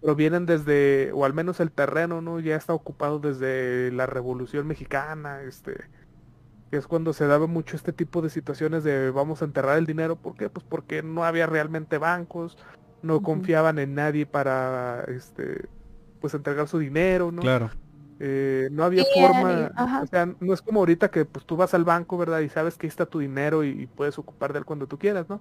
[0.00, 2.40] Provienen desde, o al menos el terreno, ¿no?
[2.40, 5.88] Ya está ocupado desde la Revolución Mexicana, este
[6.70, 9.86] que es cuando se daba mucho este tipo de situaciones de vamos a enterrar el
[9.86, 10.14] dinero.
[10.14, 10.48] ¿Por qué?
[10.48, 12.56] Pues porque no había realmente bancos,
[13.02, 15.68] no confiaban en nadie para este
[16.20, 17.42] pues entregar su dinero, ¿no?
[17.42, 17.70] Claro.
[18.20, 19.72] Eh, no había forma,
[20.02, 22.40] o sea, no es como ahorita que pues tú vas al banco, ¿verdad?
[22.40, 25.28] Y sabes que ahí está tu dinero y, puedes ocupar de él cuando tú quieras,
[25.28, 25.40] ¿no?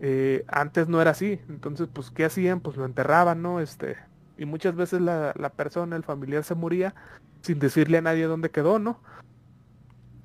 [0.00, 2.60] Eh, antes no era así, entonces pues ¿qué hacían?
[2.60, 3.60] Pues lo enterraban, ¿no?
[3.60, 3.96] Este,
[4.38, 6.94] y muchas veces la, la persona, el familiar se moría
[7.42, 9.00] sin decirle a nadie dónde quedó, ¿no?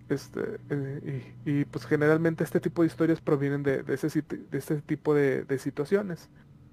[0.10, 4.82] Este, eh, y, pues generalmente este tipo de historias provienen de, de, ese, de este
[4.82, 6.30] tipo de, situaciones.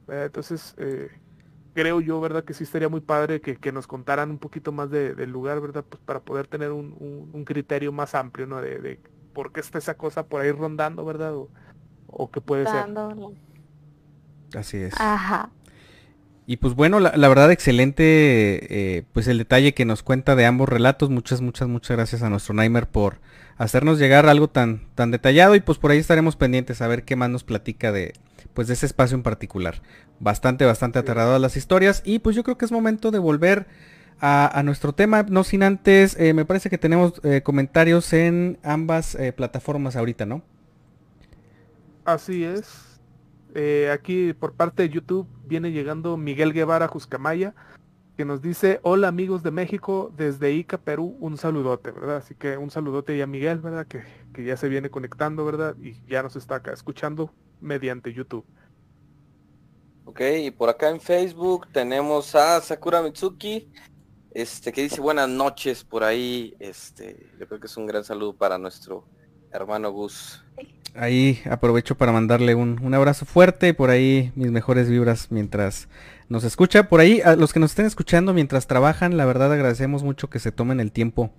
[0.09, 1.11] Entonces, eh,
[1.75, 2.45] creo yo, ¿verdad?
[2.45, 5.85] Que sí estaría muy padre que, nos contaran un poquito más del lugar, ¿verdad?
[5.87, 8.61] Pues para poder tener un, criterio más amplio, ¿no?
[8.63, 9.01] De,
[9.35, 11.35] por qué está esa cosa por ahí rondando, ¿verdad?
[11.35, 11.51] O,
[12.33, 12.87] qué puede ser.
[14.55, 14.95] Así es.
[14.99, 15.51] Ajá.
[16.49, 18.05] Y pues bueno, la, verdad excelente,
[18.97, 21.11] eh, pues el detalle que nos cuenta de ambos relatos.
[21.11, 23.21] Muchas, muchas, muchas gracias a nuestro Naimer por
[23.59, 27.17] hacernos llegar algo tan, tan detallado y pues por ahí estaremos pendientes a ver qué
[27.17, 28.13] más nos platica de,
[28.55, 29.83] pues de ese espacio en particular.
[30.21, 33.67] Bastante, bastante aterradoras las historias y pues yo creo que es momento de volver
[34.21, 39.19] a, nuestro tema, no sin antes, eh, me parece que tenemos eh, comentarios en ambas
[39.37, 40.43] plataformas ahorita, ¿no?
[42.07, 43.01] Así es.
[43.53, 47.53] Eh, aquí por parte de YouTube viene llegando Miguel Guevara Juscamaya.
[48.17, 52.17] que nos dice, hola amigos de México, desde Ica, Perú, un saludote, ¿verdad?
[52.17, 53.87] Así que un saludote a Miguel, ¿verdad?
[53.87, 55.77] Que, que ya se viene conectando, ¿verdad?
[55.83, 57.31] Y ya nos está acá escuchando
[57.61, 58.47] mediante YouTube.
[60.07, 63.69] Ok, y por acá en Facebook tenemos a Sakura Mitsuki,
[64.31, 66.55] este, que dice buenas noches por ahí.
[66.59, 69.05] Este, yo creo que es un gran saludo para nuestro
[69.53, 70.43] hermano Gus.
[70.95, 75.89] Ahí aprovecho para mandarle un, un abrazo fuerte, por ahí mis mejores vibras mientras
[76.29, 76.89] nos escucha.
[76.89, 80.39] Por ahí, a los que nos estén escuchando mientras trabajan, la verdad agradecemos mucho que
[80.39, 81.31] se tomen el tiempo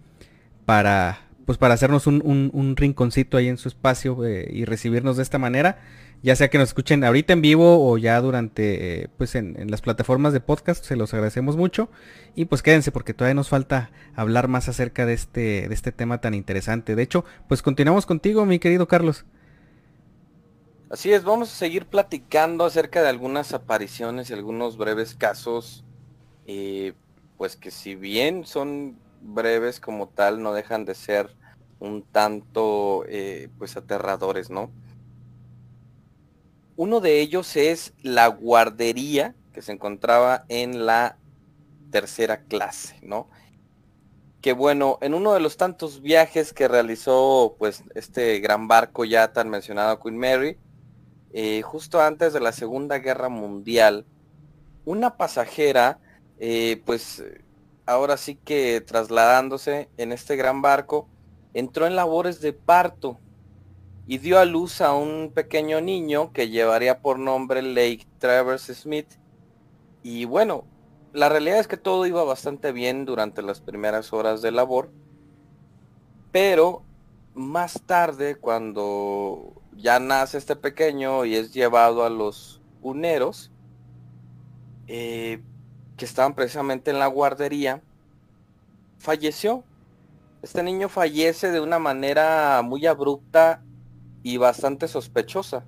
[0.65, 2.21] para, pues para hacernos un,
[2.53, 5.79] un, rinconcito ahí en su espacio eh, y recibirnos de esta manera.
[6.23, 9.81] Ya sea que nos escuchen ahorita en vivo o ya durante, eh, pues en, las
[9.81, 11.89] plataformas de podcast, se los agradecemos mucho.
[12.35, 16.19] Y pues quédense porque todavía nos falta hablar más acerca de este, de este tema
[16.19, 16.95] tan interesante.
[16.95, 19.25] De hecho, pues continuamos contigo, mi querido Carlos.
[20.89, 25.83] Así es, vamos a seguir platicando acerca de algunas apariciones y algunos breves casos,
[26.45, 26.93] eh,
[27.37, 31.35] pues que si bien son breves como tal, no dejan de ser
[31.79, 34.71] un tanto, eh, pues aterradores, ¿no?
[36.77, 41.17] Uno de ellos es la guardería que se encontraba en la
[41.89, 43.31] tercera clase, ¿no?
[44.41, 49.33] Que bueno, en uno de los tantos viajes que realizó, pues, este gran barco ya
[49.33, 50.59] tan mencionado Queen Mary,
[51.33, 54.05] eh, justo antes de la Segunda Guerra Mundial,
[54.85, 55.99] una pasajera,
[56.37, 57.23] eh, pues
[57.87, 61.09] ahora sí que trasladándose en este gran barco,
[61.55, 63.19] entró en labores de parto
[64.07, 69.07] y dio a luz a un pequeño niño que llevaría por nombre Lake Travers Smith.
[70.01, 70.63] Y bueno,
[71.11, 74.89] la realidad es que todo iba bastante bien durante las primeras horas de labor,
[76.31, 76.83] pero
[77.33, 83.51] más tarde cuando ya nace este pequeño y es llevado a los uneros,
[84.87, 85.41] eh,
[85.97, 87.81] que estaban precisamente en la guardería,
[88.99, 89.65] falleció.
[90.41, 93.63] Este niño fallece de una manera muy abrupta
[94.27, 95.63] y bastante sospechosa.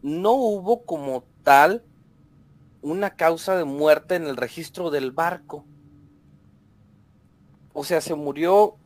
[0.00, 1.82] No hubo como tal
[2.82, 5.64] una causa de muerte en el registro del barco.
[7.72, 8.76] O sea, se murió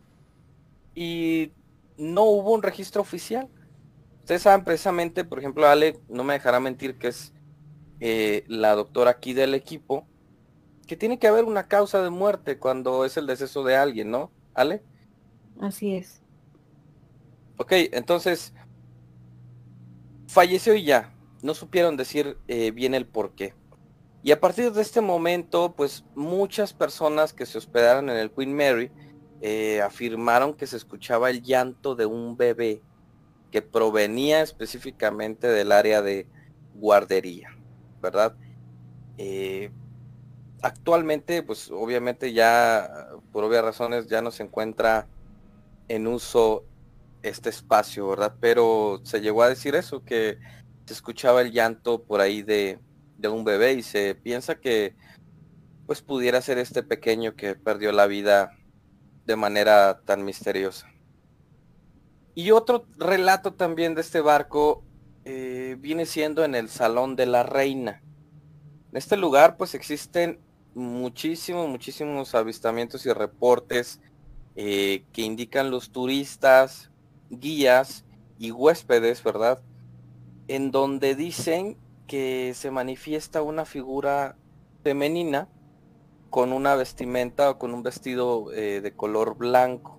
[0.95, 1.53] y
[1.99, 3.47] no hubo un registro oficial.
[4.21, 7.35] Ustedes saben precisamente, por ejemplo, Ale, no me dejará mentir que es
[8.01, 10.07] eh, la doctora aquí del equipo,
[10.87, 14.31] que tiene que haber una causa de muerte cuando es el deceso de alguien, ¿no?
[14.55, 14.83] Ale.
[15.61, 16.23] Así es.
[17.61, 18.55] Ok, entonces,
[20.27, 21.13] falleció y ya.
[21.43, 23.53] No supieron decir eh, bien el por qué.
[24.23, 28.57] Y a partir de este momento, pues muchas personas que se hospedaron en el Queen
[28.57, 28.91] Mary
[29.43, 32.81] eh, afirmaron que se escuchaba el llanto de un bebé
[33.51, 36.27] que provenía específicamente del área de
[36.77, 37.51] guardería,
[38.01, 38.37] ¿verdad?
[39.19, 39.71] Eh,
[40.63, 45.09] actualmente, pues obviamente ya, por obvias razones, ya no se encuentra
[45.89, 46.65] en uso
[47.23, 48.35] este espacio, ¿verdad?
[48.41, 50.39] Pero se llegó a decir eso, que
[50.87, 52.79] se escuchaba el llanto por ahí de,
[53.19, 54.97] de un bebé y se piensa que
[55.87, 58.53] pues pudiera ser este pequeño que perdió la vida
[59.27, 60.87] de manera tan misteriosa.
[62.35, 64.85] Y otro relato también de este barco
[65.25, 68.03] eh, viene siendo en el Salón de la Reina.
[68.91, 70.41] En este lugar pues existen
[70.75, 74.01] muchísimos, muchísimos avistamientos y reportes
[74.57, 76.90] eh, que indican los turistas,
[77.31, 78.05] guías
[78.39, 79.63] y huéspedes, ¿verdad?
[80.49, 81.77] En donde dicen
[82.07, 84.37] que se manifiesta una figura
[84.83, 85.49] femenina
[86.29, 89.99] con una vestimenta o con un vestido eh, de color blanco.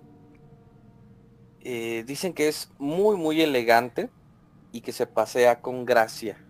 [1.60, 4.10] Eh, dicen que es muy muy elegante
[4.72, 6.44] y que se pasea con gracia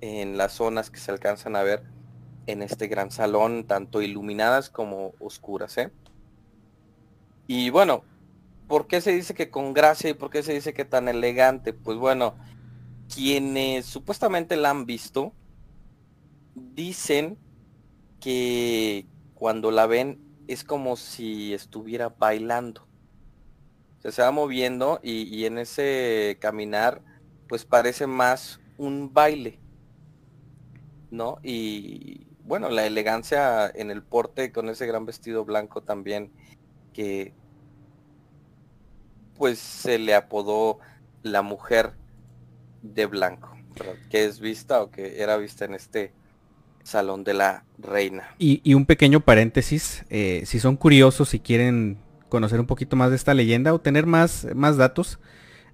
[0.00, 1.82] en las zonas que se alcanzan a ver
[2.46, 5.76] en este gran salón, tanto iluminadas como oscuras.
[5.78, 5.90] ¿eh?
[7.46, 8.04] Y bueno,
[8.68, 11.72] ¿por qué se dice que con gracia y por qué se dice que tan elegante?
[11.72, 12.34] Pues bueno,
[13.12, 15.32] quienes supuestamente la han visto,
[16.54, 17.38] dicen
[18.20, 22.86] que cuando la ven es como si estuviera bailando
[24.12, 27.02] se va moviendo y, en ese caminar
[27.48, 29.60] pues parece más un baile,
[31.10, 31.38] ¿no?
[31.42, 36.32] Y bueno, la elegancia en el porte con ese gran vestido blanco también
[36.92, 37.34] que
[39.38, 40.78] pues se le apodó
[41.22, 41.92] la mujer
[42.82, 43.56] de blanco,
[44.10, 46.12] que es vista o que era vista en este
[46.82, 48.34] salón de la reina.
[48.38, 53.16] Y, un pequeño paréntesis, eh, si son curiosos, si quieren conocer un poquito más de
[53.16, 55.18] esta leyenda o tener más, más datos,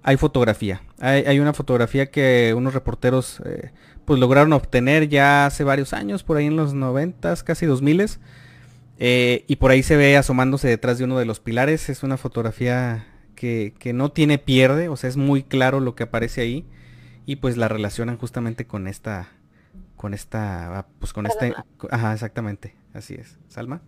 [0.01, 0.81] hay fotografía.
[0.99, 3.71] Hay, una fotografía que unos reporteros eh,
[4.05, 8.19] pues lograron obtener ya hace varios años, por ahí en los noventas, casi dos miles.
[8.99, 11.89] Eh, y por ahí se ve asomándose detrás de uno de los pilares.
[11.89, 16.03] Es una fotografía que, que, no tiene pierde, o sea, es muy claro lo que
[16.03, 16.65] aparece ahí.
[17.25, 19.29] Y pues la relacionan justamente con esta,
[19.95, 23.37] con esta, ah, pues con esta, ajá, exactamente, así es.
[23.47, 23.81] Salma.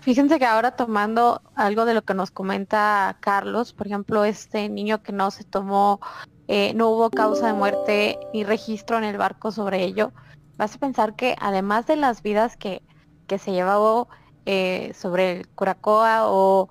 [0.00, 5.02] Fíjense que ahora tomando algo de lo que nos comenta Carlos, por ejemplo, este niño
[5.02, 6.00] que no se tomó,
[6.48, 10.12] eh, no hubo causa de muerte ni registro en el barco sobre ello,
[10.56, 12.82] vas a pensar que además de las vidas que,
[13.26, 14.08] que se llevó
[14.46, 16.70] eh, sobre el Curacoa o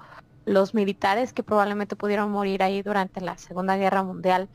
[0.50, 4.50] los militares que probablemente pudieron morir ahí durante la Segunda Guerra Mundial,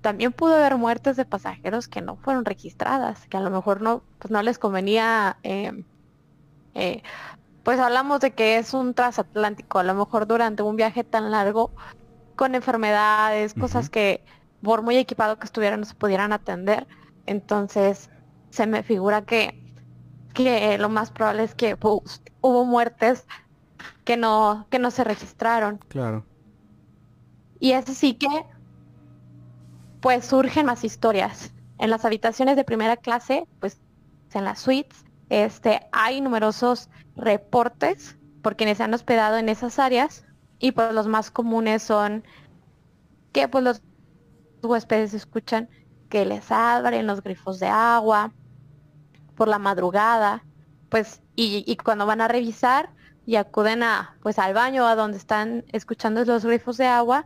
[0.00, 4.02] también pudo haber muertes de pasajeros que no fueron registradas, que a lo mejor no,
[4.18, 5.84] pues no les convenía eh,
[6.74, 7.02] eh,
[7.62, 11.70] pues hablamos de que es un transatlántico, a lo mejor durante un viaje tan largo,
[12.34, 14.24] con enfermedades, cosas que
[14.62, 16.86] por muy equipado que estuvieran no se pudieran atender.
[17.26, 18.10] Entonces
[18.50, 19.62] se me figura que,
[20.34, 23.26] que lo más probable es que pues, hubo muertes
[24.04, 25.78] que no, que no se registraron.
[25.88, 26.24] Claro.
[27.58, 28.28] Y es así que
[30.00, 31.54] pues surgen más historias.
[31.78, 33.80] En las habitaciones de primera clase, pues
[34.34, 40.24] en las suites, este, hay numerosos reportes por quienes se han hospedado en esas áreas
[40.58, 42.24] y pues los más comunes son
[43.32, 43.82] que pues los
[44.62, 45.68] huéspedes escuchan
[46.08, 48.32] que les abren los grifos de agua
[49.34, 50.44] por la madrugada,
[50.88, 52.90] pues y, y cuando van a revisar
[53.26, 57.24] y acuden a pues al baño a donde están escuchando los grifos de agua,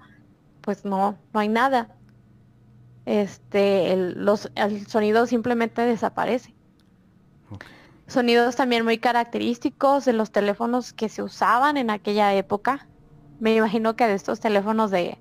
[0.60, 1.88] pues no no hay nada.
[3.04, 6.56] Este el, los, el sonido simplemente desaparece.
[8.06, 12.86] Sonidos también muy característicos de los teléfonos que se usaban en aquella época.
[13.40, 15.18] Me imagino que de estos teléfonos de,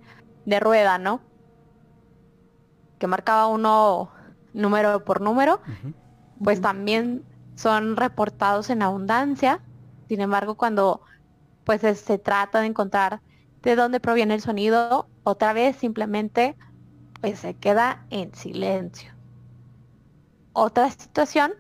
[0.59, 1.19] rueda, ¿no?
[2.99, 4.11] Que marcaba uno
[4.53, 5.61] número por número,
[6.43, 7.23] pues también
[7.55, 9.61] son reportados en abundancia.
[10.07, 11.01] Sin embargo, cuando
[11.63, 13.21] pues se trata de encontrar
[13.61, 16.55] de dónde proviene el sonido, otra vez simplemente
[17.21, 19.11] pues se queda en silencio.
[20.53, 21.53] Otra situación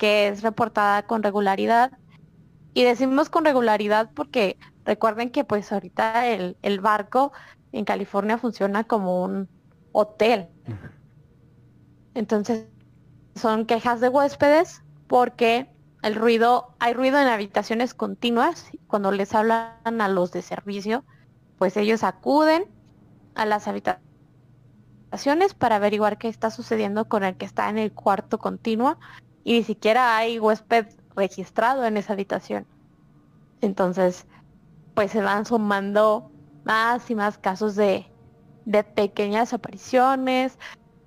[0.00, 1.92] que es reportada con regularidad.
[2.72, 7.32] Y decimos con regularidad porque recuerden que pues ahorita el, barco
[7.72, 9.48] en California funciona como un
[9.92, 10.48] hotel.
[12.14, 12.66] Entonces
[13.34, 15.68] son quejas de huéspedes porque
[16.02, 18.70] el ruido, hay ruido en habitaciones continuas.
[18.86, 21.04] Cuando les hablan a los de servicio,
[21.58, 22.64] pues ellos acuden
[23.34, 28.38] a las habitaciones para averiguar qué está sucediendo con el que está en el cuarto
[28.38, 28.98] continuo
[29.44, 32.66] y ni siquiera hay huésped registrado en esa habitación.
[33.60, 34.26] Entonces,
[34.94, 36.30] pues se van sumando
[36.64, 38.06] más y más casos de,
[38.94, 40.58] pequeñas apariciones,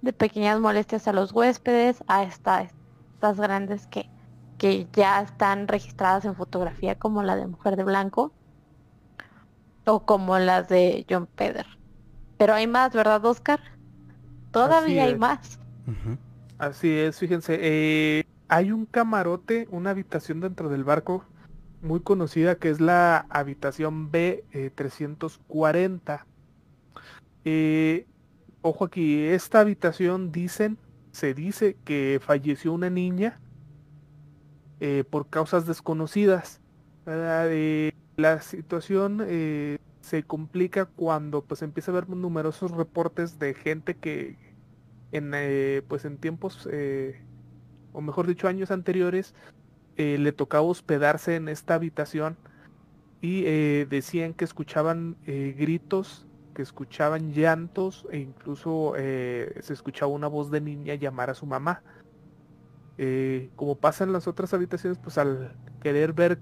[0.01, 2.73] de pequeñas molestias a los huéspedes, a estas
[3.37, 4.09] grandes que,
[4.63, 8.31] que ya están registradas en fotografía como la de Mujer de Blanco
[9.85, 11.65] o como las de John Peder.
[12.37, 13.59] Pero hay más, ¿verdad, Oscar?
[14.51, 15.59] Todavía hay más.
[16.59, 21.25] Así es, fíjense, eh, hay un camarote, una habitación dentro del barco
[21.81, 26.23] muy conocida que es la habitación B340.
[27.43, 28.07] Eh, eh,
[28.61, 30.77] ojo aquí, esta habitación dicen,
[31.11, 33.41] se dice que falleció una niña
[35.09, 36.61] por causas desconocidas.
[37.05, 39.25] la situación
[40.01, 44.37] se complica cuando pues empieza a haber numerosos reportes de gente que
[45.11, 45.31] en
[45.87, 46.67] pues en tiempos
[47.93, 49.33] o mejor dicho años anteriores,
[49.95, 52.35] eh, le tocaba hospedarse en esta habitación
[53.21, 60.27] y eh, decían que escuchaban eh, gritos, que escuchaban llantos e incluso se escuchaba una
[60.27, 61.81] voz de niña llamar a su mamá.
[63.55, 66.39] Como pasa en las otras habitaciones, pues al querer ver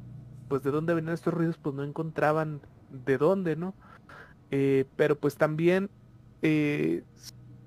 [0.48, 3.74] pues de dónde venían estos ruidos, pues no encontraban de dónde, ¿no?
[4.50, 5.90] pero pues también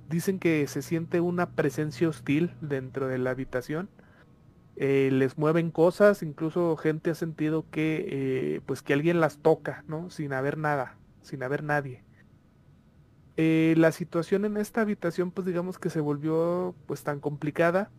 [0.09, 3.89] dicen que se siente una presencia hostil dentro de la habitación.
[4.77, 9.85] Eh, les mueven cosas, incluso gente ha sentido que eh, pues que alguien las toca,
[9.87, 10.11] ¿no?
[10.11, 12.03] Sin haber nada, sin haber nadie.
[13.37, 17.91] Eh, la situación en esta habitación, pues digamos que se volvió pues tan complicada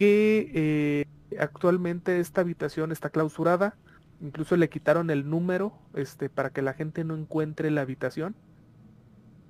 [0.00, 1.06] que
[1.38, 3.76] actualmente esta habitación está clausurada.
[4.20, 8.34] Incluso le quitaron el número este, para que la gente no encuentre la habitación.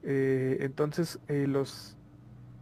[0.03, 1.97] Eh, entonces eh, los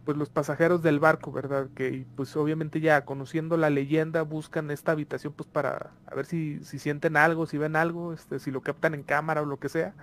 [0.05, 1.69] pues los pasajeros del barco, ¿verdad?
[1.75, 6.63] Que pues obviamente ya conociendo la leyenda buscan esta habitación pues para a ver si,
[6.63, 9.69] si sienten algo, si ven algo, este, si lo captan en cámara o lo que
[9.69, 9.93] sea.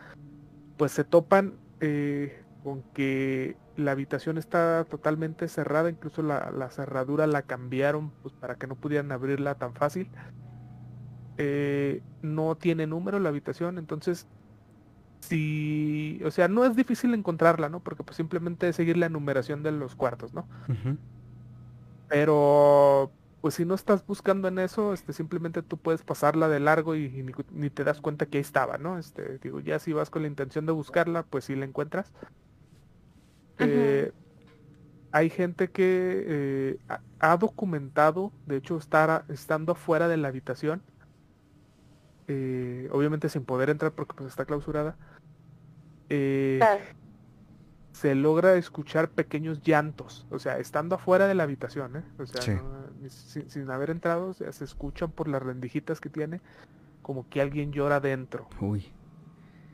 [0.76, 7.42] pues se topan eh, con que la habitación está totalmente cerrada, incluso la, cerradura la
[7.42, 10.08] cambiaron pues, para que no pudieran abrirla tan fácil.
[11.38, 14.26] Eh, no tiene número la habitación, entonces
[15.20, 17.80] si, o sea, no es difícil encontrarla, ¿no?
[17.80, 20.46] Porque pues simplemente es seguir la numeración de los cuartos, ¿no?
[22.08, 26.96] Pero pues si no estás buscando en eso, este simplemente tú puedes pasarla de largo
[26.96, 28.98] y, ni, te das cuenta que ahí estaba, ¿no?
[28.98, 32.12] Este, digo, ya si vas con la intención de buscarla, pues si la encuentras.
[33.58, 34.12] Eh,
[35.12, 36.78] hay gente que eh,
[37.18, 40.82] ha, documentado, de hecho, estar estando afuera de la habitación,
[42.28, 44.96] eh, obviamente sin poder entrar porque pues está clausurada,
[46.08, 52.60] se logra escuchar pequeños llantos, o sea, estando afuera de la habitación, o sea,
[53.08, 56.40] sin, haber entrado, se escuchan por las rendijitas que tiene
[57.06, 58.48] como que alguien llora dentro.
[58.60, 58.84] Uy.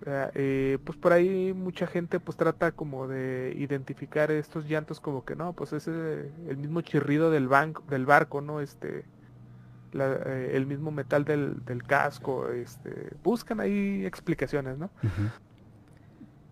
[0.04, 5.36] Eh, pues por ahí mucha gente pues trata como de identificar estos llantos como que
[5.36, 8.60] no, pues es el mismo chirrido del banco, del barco, ¿no?
[8.60, 9.04] Este,
[9.94, 14.90] eh, el mismo metal del, del, casco, este, buscan ahí explicaciones, ¿no?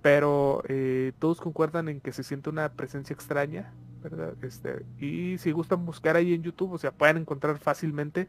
[0.01, 3.73] Pero eh, todos concuerdan en que se siente una presencia extraña,
[4.03, 4.35] ¿verdad?
[4.43, 8.29] Este, y si gustan buscar ahí en YouTube, o sea, pueden encontrar fácilmente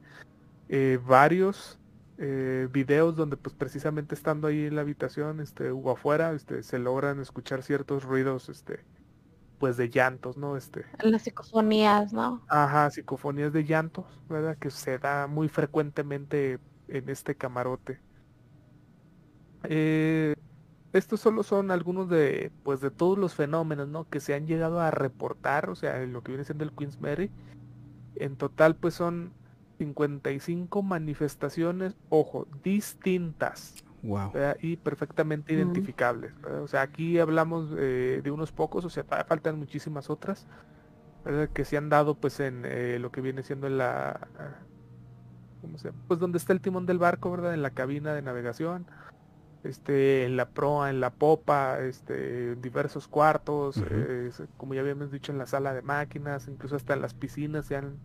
[1.06, 1.80] varios
[2.17, 6.77] eh, videos donde pues precisamente estando ahí en la habitación este o afuera este se
[6.79, 8.85] logran escuchar ciertos ruidos este
[9.59, 14.99] pues de llantos no este las psicofonías no ajá psicofonías de llantos verdad que se
[14.99, 16.59] da muy frecuentemente
[16.91, 17.99] en este camarote.
[19.63, 20.35] Eh,
[20.93, 24.81] estos solo son algunos de pues de todos los fenómenos no que se han llegado
[24.81, 27.31] a reportar o sea lo que viene siendo el Queen's Mary
[28.15, 29.31] en total pues son
[29.81, 33.83] 55 manifestaciones, ojo, distintas.
[34.03, 34.31] Wow.
[34.61, 36.33] Y perfectamente identificables.
[36.61, 40.47] O sea, aquí hablamos eh, de unos pocos, o sea, faltan muchísimas otras
[41.53, 44.27] que se han dado pues en eh, lo que viene siendo en la...
[45.61, 47.53] ¿cómo se Pues donde está el timón del barco, ¿verdad?
[47.53, 48.85] En la cabina de navegación,
[49.63, 53.81] este, en la proa, en la popa, este, diversos cuartos,
[54.57, 57.75] como ya habíamos dicho en la sala de máquinas, incluso hasta en las piscinas se
[57.75, 57.99] han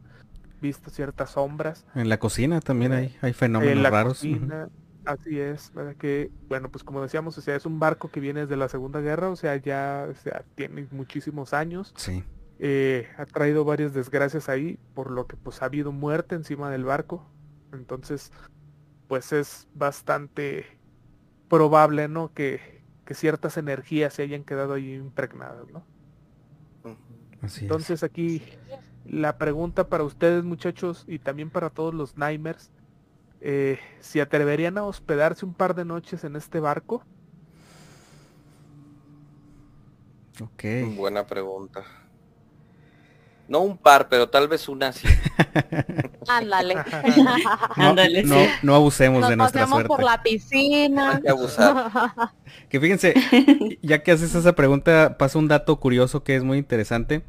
[0.60, 1.86] visto ciertas sombras.
[1.94, 4.18] En la cocina también hay, hay fenómenos en la raros.
[4.18, 4.68] Cocina,
[5.06, 8.56] Así es, que, bueno, pues como decíamos, o sea, es un barco que viene desde
[8.56, 11.94] la Segunda Guerra, o sea, ya sea, tiene muchísimos años.
[11.96, 12.24] Sí.
[12.58, 16.84] Eh, ha traído varias desgracias ahí, por lo que pues ha habido muerte encima del
[16.84, 17.24] barco.
[17.72, 18.32] Entonces,
[19.06, 20.66] pues es bastante
[21.48, 22.32] probable, ¿no?
[22.34, 25.84] Que, que ciertas energías se hayan quedado ahí impregnadas, ¿no?
[27.42, 28.42] Así Entonces aquí
[29.08, 32.70] la pregunta para ustedes muchachos y también para todos los Nightmares,
[33.40, 37.04] eh, si atreverían a hospedarse un par de noches en este barco.
[40.40, 40.64] Ok.
[40.96, 41.84] Buena pregunta.
[43.48, 45.06] No un par, pero tal vez una sí.
[46.28, 48.24] Ándale.
[48.24, 49.86] no, no, abusemos de nuestra suerte.
[49.86, 51.20] por la piscina.
[51.22, 51.92] que abusar.
[52.68, 53.14] que fíjense,
[53.82, 57.22] ya que haces esa pregunta, pasa un dato curioso que es muy interesante.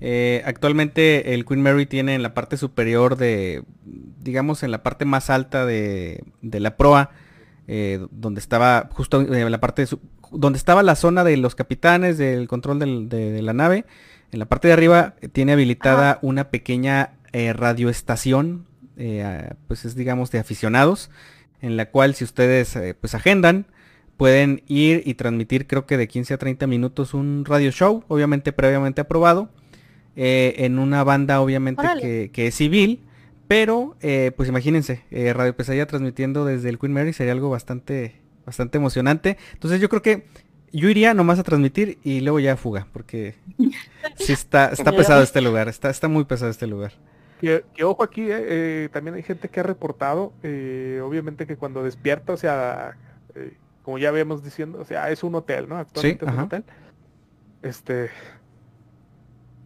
[0.00, 5.04] Eh, actualmente el Queen Mary tiene en la parte superior de, digamos en la parte
[5.04, 7.10] más alta de, la proa,
[7.68, 9.98] eh, donde estaba justo en la parte de
[10.32, 13.84] donde estaba la zona de los capitanes del control de, la nave.
[14.30, 18.66] En la parte de arriba tiene habilitada una pequeña eh, radioestación,
[19.66, 21.10] pues es digamos de aficionados,
[21.60, 23.66] en la cual si ustedes pues agendan,
[24.16, 28.52] pueden ir y transmitir creo que de 15 a 30 minutos un radio show, obviamente
[28.52, 29.50] previamente aprobado
[30.16, 33.00] eh, en una banda obviamente que, es civil,
[33.46, 38.20] pero eh, pues imagínense, eh, Radio Pesadilla transmitiendo desde el Queen Mary sería algo bastante,
[38.44, 39.38] bastante emocionante.
[39.52, 40.26] Entonces yo creo que
[40.72, 43.36] yo iría nomás a transmitir y luego ya fuga, porque
[44.16, 46.92] sí está, está pesado este lugar, está, está muy pesado este lugar.
[47.40, 48.28] Que, ojo aquí,
[48.92, 52.98] también hay gente que ha reportado, obviamente que cuando despierta, o sea,
[53.82, 55.78] como ya habíamos diciendo, o sea, es un hotel, ¿no?
[55.78, 56.64] Actualmente es un hotel.
[57.62, 58.10] Este,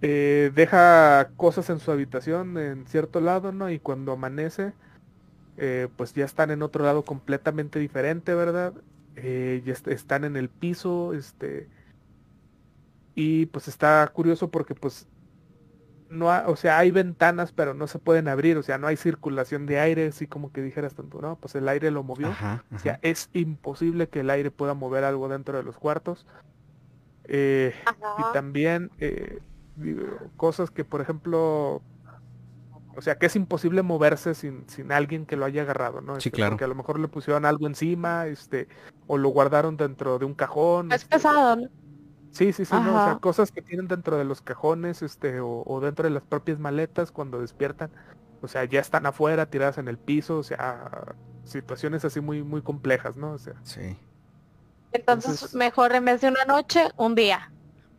[0.06, 3.70] eh, deja cosas en su habitación en cierto lado, ¿no?
[3.70, 4.74] Y cuando amanece,
[5.56, 8.74] eh, pues ya están en otro lado completamente diferente, ¿verdad?
[9.16, 11.70] Eh, ya están en el piso, este...
[13.14, 15.08] Y pues está curioso porque pues
[16.10, 19.64] no o sea, hay ventanas pero no se pueden abrir, o sea, no hay circulación
[19.64, 21.36] de aire, así como que dijeras tanto, ¿no?
[21.36, 22.28] Pues el aire lo movió.
[22.74, 26.26] O sea, es imposible que el aire pueda mover algo dentro de los cuartos.
[27.26, 28.90] y también
[30.36, 31.82] cosas que por ejemplo
[32.96, 36.14] O sea, que es imposible moverse sin, sin alguien que lo haya agarrado, ¿no?
[36.14, 36.52] Sí, Este, claro.
[36.52, 38.68] Porque a lo mejor le pusieron algo encima, este,
[39.08, 40.92] o lo guardaron dentro de un cajón.
[40.92, 41.68] Es este, pesado, ¿no?
[42.30, 45.64] Sí, sí, sí, no, o sea, cosas que tienen dentro de los cajones, este, o,
[45.66, 47.90] o dentro de las propias maletas cuando despiertan.
[48.42, 51.14] O sea, ya están afuera, tiradas en el piso, o sea,
[51.44, 53.32] situaciones así muy, muy complejas, ¿no?
[53.32, 53.96] O sea, Sí.
[54.92, 57.50] Entonces, Entonces- mejor en vez de una noche, un día.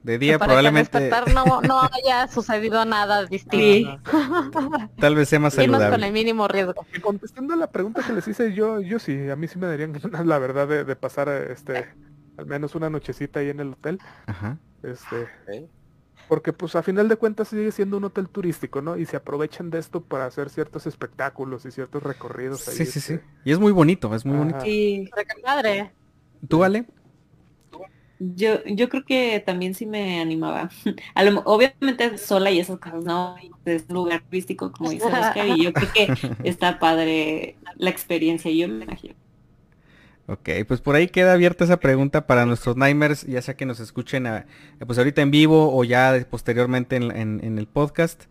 [0.06, 3.57] De día para probablemente despertar no, no haya sucedido nada distinto.
[3.57, 3.88] Sí.
[4.99, 6.07] tal vez sea más Irnos con saludable.
[6.07, 6.86] el mínimo riesgo.
[6.95, 9.65] y contestando a la pregunta que les hice yo, yo sí, a mí sí me
[9.65, 11.88] darían ganas, la verdad, de, de pasar, este,
[12.38, 14.60] al menos una nochecita ahí en el hotel, Ajá.
[14.84, 15.27] este,
[16.27, 18.98] porque pues a final de cuentas sigue siendo un hotel turístico, ¿no?
[18.98, 22.76] Y se aprovechan de esto para hacer ciertos espectáculos y ciertos recorridos ahí.
[22.77, 23.14] Sí, sí, sí.
[23.14, 24.44] este, Y es muy bonito, es muy Ajá.
[24.44, 24.61] bonito.
[24.61, 25.10] Sí.
[25.44, 25.91] Padre.
[26.48, 26.86] ¿Tú, Ale?
[28.19, 30.69] Yo, yo creo que también sí me animaba.
[31.15, 33.35] A lo, obviamente sola y esas cosas, ¿no?
[33.65, 36.13] Es un lugar turístico, como dice Oscar, y yo creo que
[36.43, 38.51] está padre la experiencia.
[38.51, 39.15] Yo me imagino.
[40.27, 43.79] Ok, pues por ahí queda abierta esa pregunta para nuestros Nightmares, ya sea que nos
[43.79, 44.47] escuchen a-
[44.87, 48.23] pues ahorita en vivo o ya posteriormente en, en- en el podcast.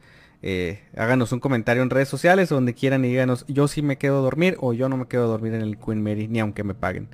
[0.42, 3.96] Eh, háganos un comentario en redes sociales o donde quieran y díganos, yo sí me
[3.96, 6.40] quedo a dormir o yo no me quedo a dormir en el Queen Mary, ni
[6.40, 7.08] aunque me paguen.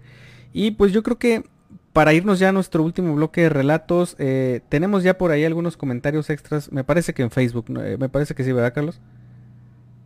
[0.52, 1.44] Y pues yo creo que
[1.92, 5.76] para irnos ya a nuestro último bloque de relatos, eh, tenemos ya por ahí algunos
[5.76, 7.82] comentarios extras, me parece que en Facebook, ¿no?
[7.84, 9.00] Eh, me parece que sí, ¿verdad Carlos?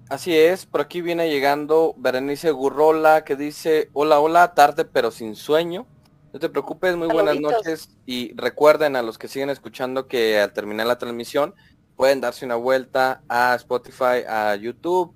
[0.09, 5.35] Así es, por aquí viene llegando Berenice Gurrola que dice, hola, hola, tarde pero sin
[5.35, 5.87] sueño.
[6.33, 7.65] No te preocupes, muy buenas Saluditos.
[7.65, 11.55] noches y recuerden a los que siguen escuchando que al terminar la transmisión
[11.97, 15.15] pueden darse una vuelta a Spotify, a YouTube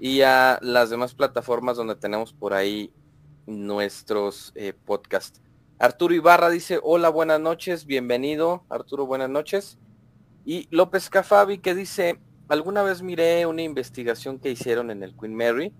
[0.00, 2.92] y a las demás plataformas donde tenemos por ahí
[3.46, 5.40] nuestros eh, podcasts.
[5.78, 8.64] Arturo Ibarra dice, hola, buenas noches, bienvenido.
[8.68, 9.78] Arturo, buenas noches.
[10.44, 12.18] Y López Cafabi que dice,
[12.48, 15.72] alguna vez miré una investigación que hicieron en el Queen Mary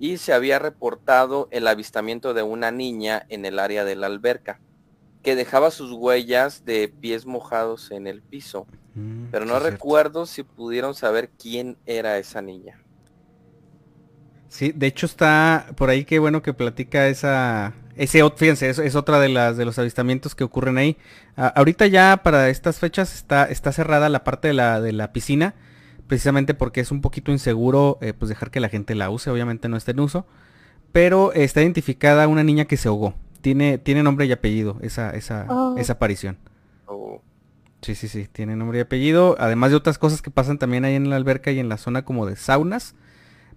[0.00, 4.60] y se había reportado el avistamiento de una niña en el área de la alberca
[5.22, 9.70] que dejaba sus huellas de pies mojados en el piso, Mm, pero no cierto.
[9.70, 12.80] recuerdo si pudieron saber quién era esa niña.
[14.48, 18.94] Sí, de hecho está por ahí que bueno que platica esa ese fíjense, es, es
[18.94, 20.96] otra de las de los avistamientos que ocurren ahí.
[21.36, 25.12] Ah, ahorita ya para estas fechas está está cerrada la parte de la de la
[25.12, 25.54] piscina,
[26.06, 29.68] precisamente porque es un poquito inseguro eh, pues dejar que la gente la use, obviamente
[29.68, 30.26] no está en uso,
[30.92, 33.14] pero eh, está identificada una niña que se ahogó.
[33.40, 35.76] Tiene tiene nombre y apellido esa esa Oh.
[35.78, 36.38] esa aparición.
[36.86, 37.22] O-
[37.82, 40.96] Sí, sí, sí, tiene nombre y apellido, además de otras cosas que pasan también ahí
[40.96, 42.96] en la alberca y en la zona como de saunas.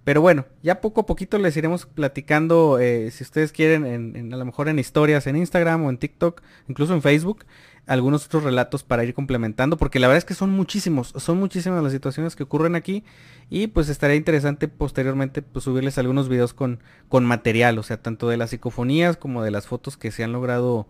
[0.03, 4.33] Pero bueno, ya poco a poquito les iremos platicando, eh, si ustedes quieren, en, en-
[4.33, 7.45] a lo mejor en historias, en Instagram o en TikTok, incluso en Facebook,
[7.85, 11.83] algunos otros relatos para ir complementando, porque la verdad es que son muchísimos, son muchísimas
[11.83, 13.03] las situaciones que ocurren aquí
[13.49, 16.79] y pues estaría interesante posteriormente pues, subirles algunos videos con,
[17.09, 20.31] con material, o sea, tanto de las psicofonías como de las fotos que se han
[20.31, 20.87] logrado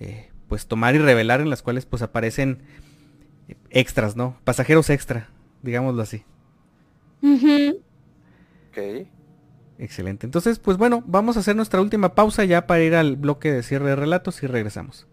[0.00, 2.62] eh, pues tomar y revelar en las cuales pues aparecen
[3.70, 4.36] extras, ¿no?
[4.44, 5.28] Pasajeros extra,
[5.62, 6.24] digámoslo así.
[7.22, 7.80] Ujú.
[8.72, 9.06] Ok.
[9.78, 10.26] Excelente.
[10.26, 13.62] Entonces, pues bueno, vamos a hacer nuestra última pausa ya para ir al bloque de
[13.62, 15.06] cierre de relatos y regresamos.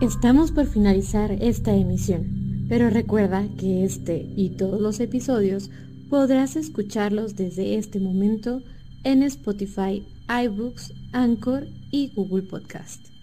[0.00, 5.70] Estamos por finalizar esta emisión, pero recuerda que este y todos los episodios
[6.10, 8.60] podrás escucharlos desde este momento
[9.02, 13.13] en Spotify, iBooks, Anchor y Google Podcast.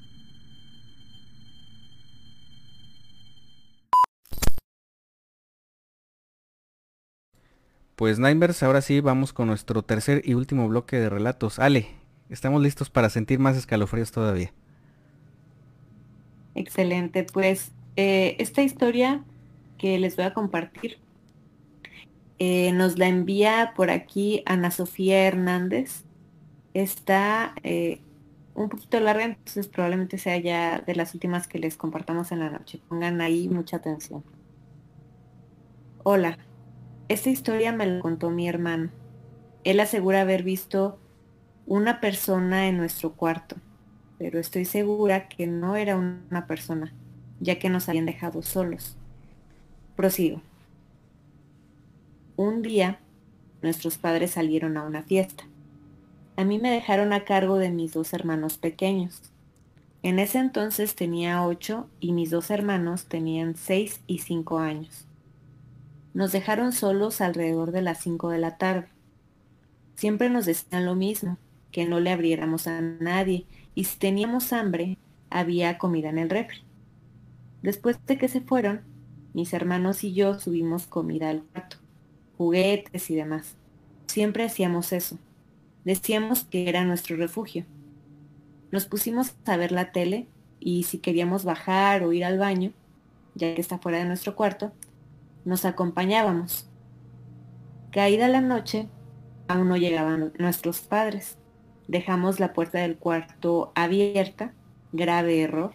[8.01, 11.59] Pues Nightmares, ahora sí vamos con nuestro tercer y último bloque de relatos.
[11.59, 11.85] Ale,
[12.31, 14.51] estamos listos para sentir más escalofríos todavía.
[16.55, 19.23] Excelente, pues eh, esta historia
[19.77, 20.97] que les voy a compartir
[22.39, 26.03] eh, nos la envía por aquí Ana Sofía Hernández.
[26.73, 28.01] Está eh,
[28.55, 32.49] un poquito larga, entonces probablemente sea ya de las últimas que les compartamos en la
[32.49, 32.81] noche.
[32.89, 34.23] Pongan ahí mucha atención.
[36.01, 36.39] Hola,
[37.11, 38.89] esta historia me la contó mi hermano.
[39.63, 40.99] Él asegura haber visto
[41.65, 43.57] una persona en nuestro cuarto
[44.21, 46.93] pero estoy segura que no era una persona,
[47.39, 48.95] ya que nos habían dejado solos.
[49.95, 50.43] Prosigo.
[52.35, 52.99] Un día,
[53.63, 55.45] nuestros padres salieron a una fiesta.
[56.35, 59.23] A mí me dejaron a cargo de mis dos hermanos pequeños.
[60.03, 65.07] En ese entonces tenía ocho y mis dos hermanos tenían seis y cinco años.
[66.13, 68.87] Nos dejaron solos alrededor de las cinco de la tarde.
[69.95, 71.37] Siempre nos decían lo mismo,
[71.71, 74.97] que no le abriéramos a nadie y si teníamos hambre,
[75.29, 76.63] había comida en el refri.
[77.61, 78.81] Después de que se fueron,
[79.33, 81.77] mis hermanos y yo subimos comida al cuarto,
[82.37, 83.55] juguetes y demás.
[84.07, 85.17] Siempre hacíamos eso.
[85.85, 87.65] Decíamos que era nuestro refugio.
[88.71, 90.27] Nos pusimos a ver la tele
[90.59, 92.71] y si queríamos bajar o ir al baño,
[93.35, 94.73] ya que está fuera de nuestro cuarto,
[95.45, 96.69] nos acompañábamos.
[97.91, 98.87] Caída la noche,
[99.47, 101.37] aún no llegaban nuestros padres.
[101.87, 104.53] Dejamos la puerta del cuarto abierta,
[104.91, 105.73] grave error.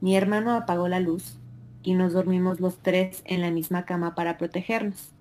[0.00, 1.38] Mi hermano apagó la luz
[1.82, 5.12] y nos dormimos los tres en la misma cama para protegernos.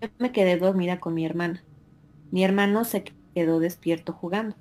[0.00, 1.62] Yo me quedé dormida con mi hermana.
[2.30, 3.04] Mi hermano se
[3.34, 4.56] quedó despierto jugando.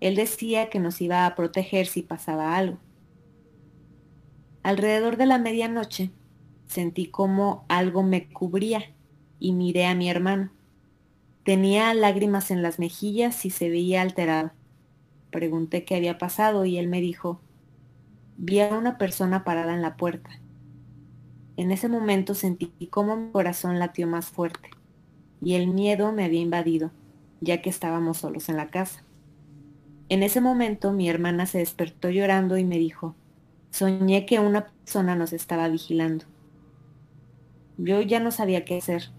[0.00, 2.78] Él decía que nos iba a proteger si pasaba algo.
[4.62, 6.10] Alrededor de la medianoche
[6.72, 8.82] sentí como algo me cubría
[9.38, 10.50] y miré a mi hermano.
[11.44, 14.52] Tenía lágrimas en las mejillas y se veía alterado.
[15.30, 17.40] Pregunté qué había pasado y él me dijo,
[18.36, 20.30] vi a una persona parada en la puerta.
[21.56, 24.70] En ese momento sentí como mi corazón latió más fuerte
[25.42, 26.90] y el miedo me había invadido,
[27.40, 29.02] ya que estábamos solos en la casa.
[30.08, 33.16] En ese momento mi hermana se despertó llorando y me dijo,
[33.70, 36.24] soñé que una persona nos estaba vigilando.
[37.78, 39.10] Yo ya no sabía qué hacer.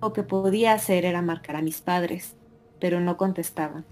[0.00, 2.36] Lo que podía hacer era marcar a mis padres,
[2.80, 3.84] pero no contestaban.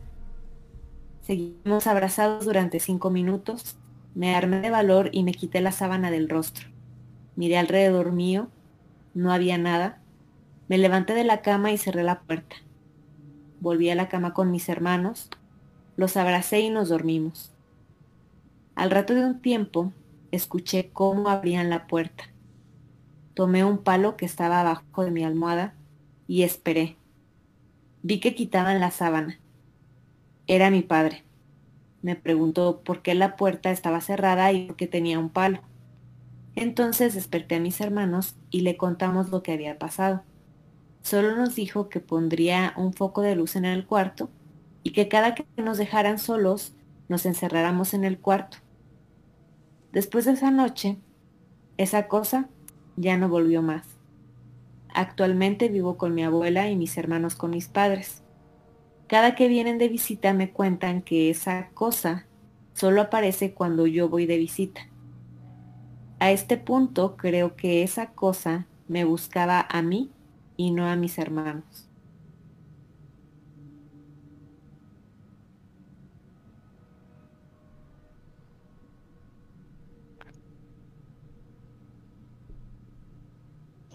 [1.20, 3.76] Seguimos abrazados durante cinco minutos,
[4.14, 6.68] me armé de valor y me quité la sábana del rostro.
[7.36, 8.48] Miré alrededor mío,
[9.14, 10.00] no había nada.
[10.68, 12.56] Me levanté de la cama y cerré la puerta.
[13.60, 15.30] Volví a la cama con mis hermanos,
[15.96, 17.52] los abracé y nos dormimos.
[18.74, 19.92] Al rato de un tiempo,
[20.30, 22.24] escuché cómo abrían la puerta.
[23.38, 25.72] Tomé un palo que estaba abajo de mi almohada
[26.26, 26.96] y esperé.
[28.02, 29.38] Vi que quitaban la sábana.
[30.48, 31.22] Era mi padre.
[32.02, 35.60] Me preguntó por qué la puerta estaba cerrada y por qué tenía un palo.
[36.56, 40.24] Entonces desperté a mis hermanos y le contamos lo que había pasado.
[41.02, 44.30] Solo nos dijo que pondría un foco de luz en el cuarto
[44.82, 46.74] y que cada que nos dejaran solos
[47.08, 48.56] nos encerráramos en el cuarto.
[49.92, 50.98] Después de esa noche,
[51.76, 52.48] esa cosa
[52.98, 53.86] ya no volvió más.
[54.92, 58.22] Actualmente vivo con mi abuela y mis hermanos con mis padres.
[59.06, 62.26] Cada que vienen de visita me cuentan que esa cosa
[62.74, 64.82] solo aparece cuando yo voy de visita.
[66.18, 70.10] A este punto creo que esa cosa me buscaba a mí
[70.56, 71.87] y no a mis hermanos.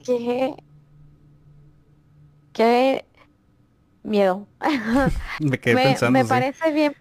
[0.03, 0.55] Qué,
[2.53, 3.05] qué
[4.03, 4.47] miedo.
[5.39, 6.19] me quedé pensando.
[6.19, 6.95] Me parece bien,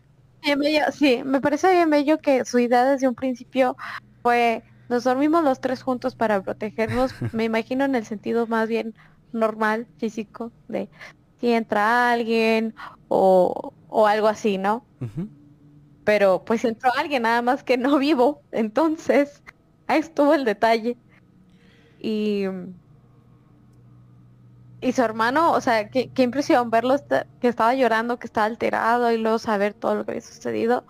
[0.58, 3.76] bello, sí, me parece bien bello que su idea desde un principio
[4.22, 8.94] fue, nos dormimos los tres juntos para protegernos, me imagino en el sentido más bien
[9.32, 10.88] normal, físico, de
[11.40, 12.74] si entra alguien
[13.08, 14.86] o, o algo así, ¿no?
[16.04, 19.42] Pero pues entró alguien, nada más que no vivo, entonces
[19.86, 20.96] ahí estuvo el detalle.
[21.98, 22.44] Y
[24.82, 26.96] y su hermano, o sea, qué, impresión verlo
[27.40, 30.84] que estaba llorando, que estaba alterado y luego saber todo lo que había sucedido,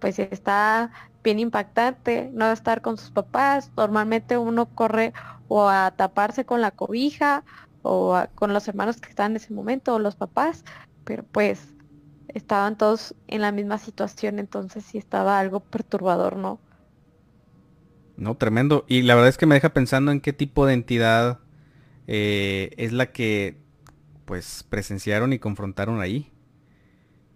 [0.00, 0.90] pues está
[1.22, 3.70] bien impactante no estar con sus papás.
[3.76, 5.12] Normalmente uno corre
[5.46, 7.44] o a taparse con la cobija
[7.82, 10.64] o con los hermanos que están en ese momento o los papás,
[11.04, 11.74] pero pues
[12.26, 16.58] estaban todos en la misma situación, entonces sí estaba algo perturbador, ¿no?
[18.16, 18.84] No, tremendo.
[18.88, 21.38] Y la verdad es que me deja pensando en qué tipo de entidad
[22.08, 23.58] eh, es la que
[24.24, 26.32] pues presenciaron y confrontaron ahí.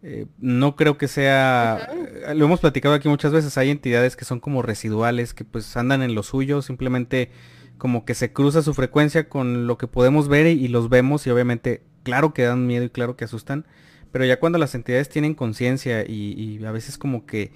[0.02, 1.90] Eh, no creo que sea,
[2.26, 5.76] eh, lo hemos platicado aquí muchas veces, hay entidades que son como residuales, que pues
[5.76, 7.30] andan en lo suyo, simplemente
[7.78, 11.30] como que se cruza su frecuencia con lo que podemos ver y, los vemos y
[11.30, 13.66] obviamente claro que dan miedo y claro que asustan,
[14.10, 17.52] pero ya cuando las entidades tienen conciencia y, a veces como que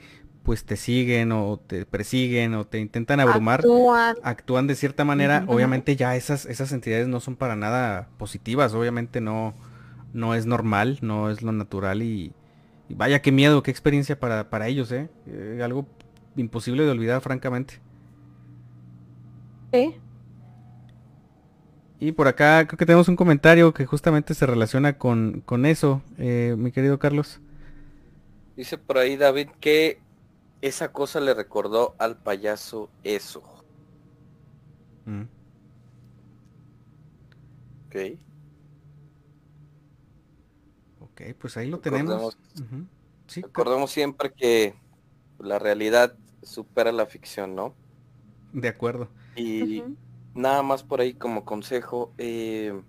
[0.46, 3.64] pues te siguen o te persiguen o te intentan abrumar,
[4.22, 9.20] actúan, de cierta manera, obviamente ya esas, esas entidades no son para nada positivas, obviamente
[9.20, 9.54] no,
[10.12, 12.32] no es normal, no es lo natural y,
[12.88, 15.08] vaya qué miedo, qué experiencia para, para ellos, ¿eh?
[15.26, 15.60] ¿eh?
[15.64, 15.84] Algo
[16.36, 17.80] imposible de olvidar, francamente.
[19.72, 19.96] Sí.
[21.98, 26.02] Y por acá creo que tenemos un comentario que justamente se relaciona con, con eso,
[26.18, 27.40] eh, mi querido Carlos.
[28.56, 30.05] Dice por ahí David que
[30.60, 33.42] esa cosa le recordó al payaso eso.
[35.04, 35.22] Mm.
[37.86, 37.96] Ok.
[41.00, 42.36] Ok, pues ahí lo tenemos.
[43.34, 44.74] Recordemos siempre que
[45.38, 47.74] la realidad supera la ficción, ¿no?
[48.52, 49.08] De acuerdo.
[49.34, 49.82] Y
[50.34, 52.80] nada más por ahí como consejo, eh,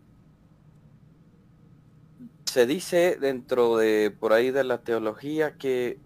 [2.46, 6.00] se dice dentro de por ahí de la teología que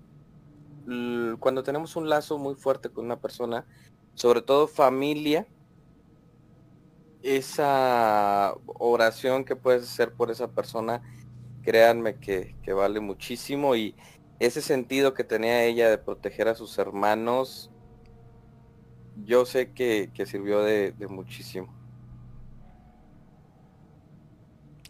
[1.40, 3.66] cuando tenemos un lazo muy fuerte con una persona,
[4.16, 5.48] sobre todo familia,
[7.24, 11.02] esa oración que puedes hacer por esa persona,
[11.62, 13.96] créanme que, vale muchísimo y
[14.40, 17.70] ese sentido que tenía ella de proteger a sus hermanos,
[19.24, 21.74] yo sé que, sirvió de, muchísimo.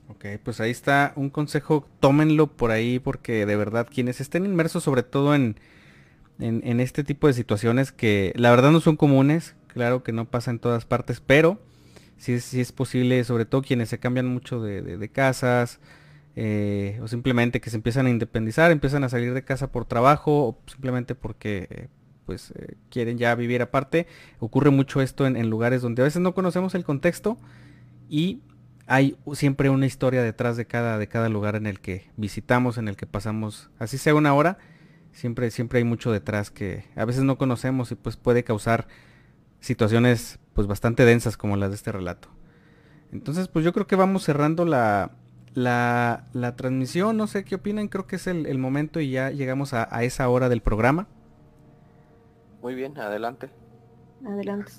[0.08, 4.84] Ok, pues ahí está un consejo, tómenlo por ahí porque de verdad quienes estén inmersos
[4.84, 5.58] sobre todo en,
[6.40, 10.52] en, este tipo de situaciones que la verdad no son comunes, claro que no pasa
[10.52, 11.60] en todas partes, pero
[12.18, 15.80] si es, es posible, sobre todo quienes se cambian mucho de, casas,
[16.36, 20.48] eh, o simplemente que se empiezan a independizar, empiezan a salir de casa por trabajo,
[20.48, 21.90] o simplemente porque
[22.26, 24.08] pues eh, quieren ya vivir aparte.
[24.40, 27.38] Ocurre mucho esto en, lugares donde a veces no conocemos el contexto
[28.10, 28.42] y
[28.88, 32.88] hay siempre una historia detrás de cada, de cada lugar en el que visitamos, en
[32.88, 34.58] el que pasamos, así sea una hora,
[35.12, 38.88] siempre, siempre hay mucho detrás que a veces no conocemos y pues puede causar
[39.60, 42.30] situaciones pues bastante densas como las de este relato.
[43.12, 45.12] Entonces pues yo creo que vamos cerrando la,
[45.54, 49.74] la, la transmisión, no sé qué opinan, creo que es el, momento y ya llegamos
[49.74, 51.08] a, esa hora del programa.
[52.62, 53.50] Muy bien, adelante.
[54.26, 54.72] Adelante.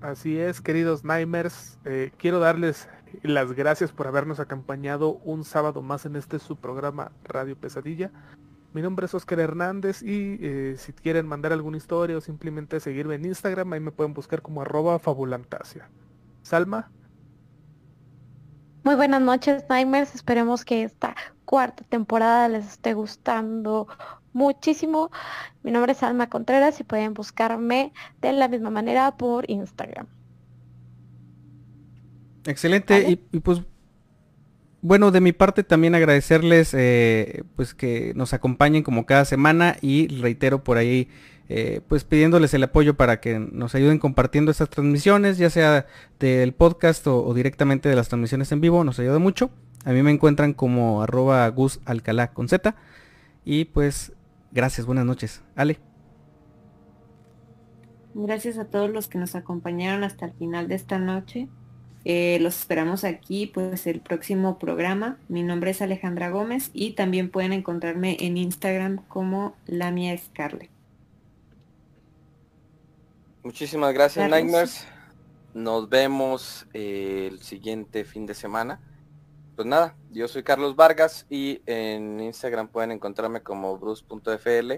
[0.00, 2.88] Así es, queridos Nightmares, eh, quiero darles
[3.22, 8.10] las gracias por habernos acompañado un sábado más en este su programa Radio Pesadilla.
[8.74, 13.14] Mi nombre es Oscar Hernández y eh, si quieren mandar alguna historia o simplemente seguirme
[13.14, 15.88] en Instagram, ahí me pueden buscar como arroba fabulantasia.
[16.42, 16.90] Salma.
[18.82, 20.16] Muy buenas noches, Nightmares.
[20.16, 21.14] Esperemos que esta
[21.44, 23.86] cuarta temporada les esté gustando
[24.32, 25.12] muchísimo.
[25.62, 30.08] Mi nombre es Salma Contreras y pueden buscarme de la misma manera por Instagram.
[32.44, 33.08] Excelente.
[33.08, 33.62] Y, y, pues
[34.84, 40.08] bueno, de mi parte también agradecerles eh, pues que nos acompañen como cada semana y
[40.08, 41.08] reitero por ahí
[41.48, 45.86] eh, pues pidiéndoles el apoyo para que nos ayuden compartiendo estas transmisiones, ya sea
[46.20, 49.48] del podcast o, directamente de las transmisiones en vivo, nos ayuda mucho.
[49.86, 52.76] A mí me encuentran como arroba Gus Alcalá con Z.
[53.42, 54.12] Y pues
[54.52, 55.42] gracias, buenas noches.
[55.56, 55.78] Ale.
[58.12, 61.48] Gracias a todos los que nos acompañaron hasta el final de esta noche.
[62.04, 65.18] Eh, los esperamos aquí, pues el próximo programa.
[65.28, 70.70] Mi nombre es Alejandra Gómez y también pueden encontrarme en Instagram como la mía Scarlett.
[73.42, 74.86] Muchísimas gracias, Nightmares.
[75.54, 78.80] Nos vemos eh, el siguiente fin de semana.
[79.54, 84.72] Pues nada, yo soy Carlos Vargas y en Instagram pueden encontrarme como bruce.fl.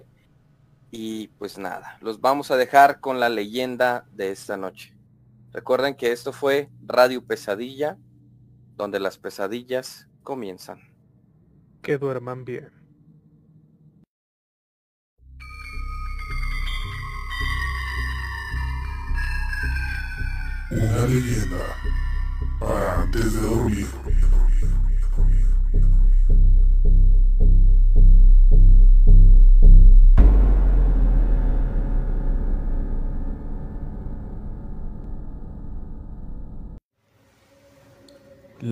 [0.91, 4.96] Y pues nada, los vamos a dejar con la leyenda de esta noche.
[5.57, 7.97] Recuerden que esto fue Radio Pesadilla,
[8.77, 10.79] donde las pesadillas comienzan.
[11.81, 12.71] Que duerman bien.
[20.73, 21.65] Una leyenda
[22.61, 23.87] para antes de dormir.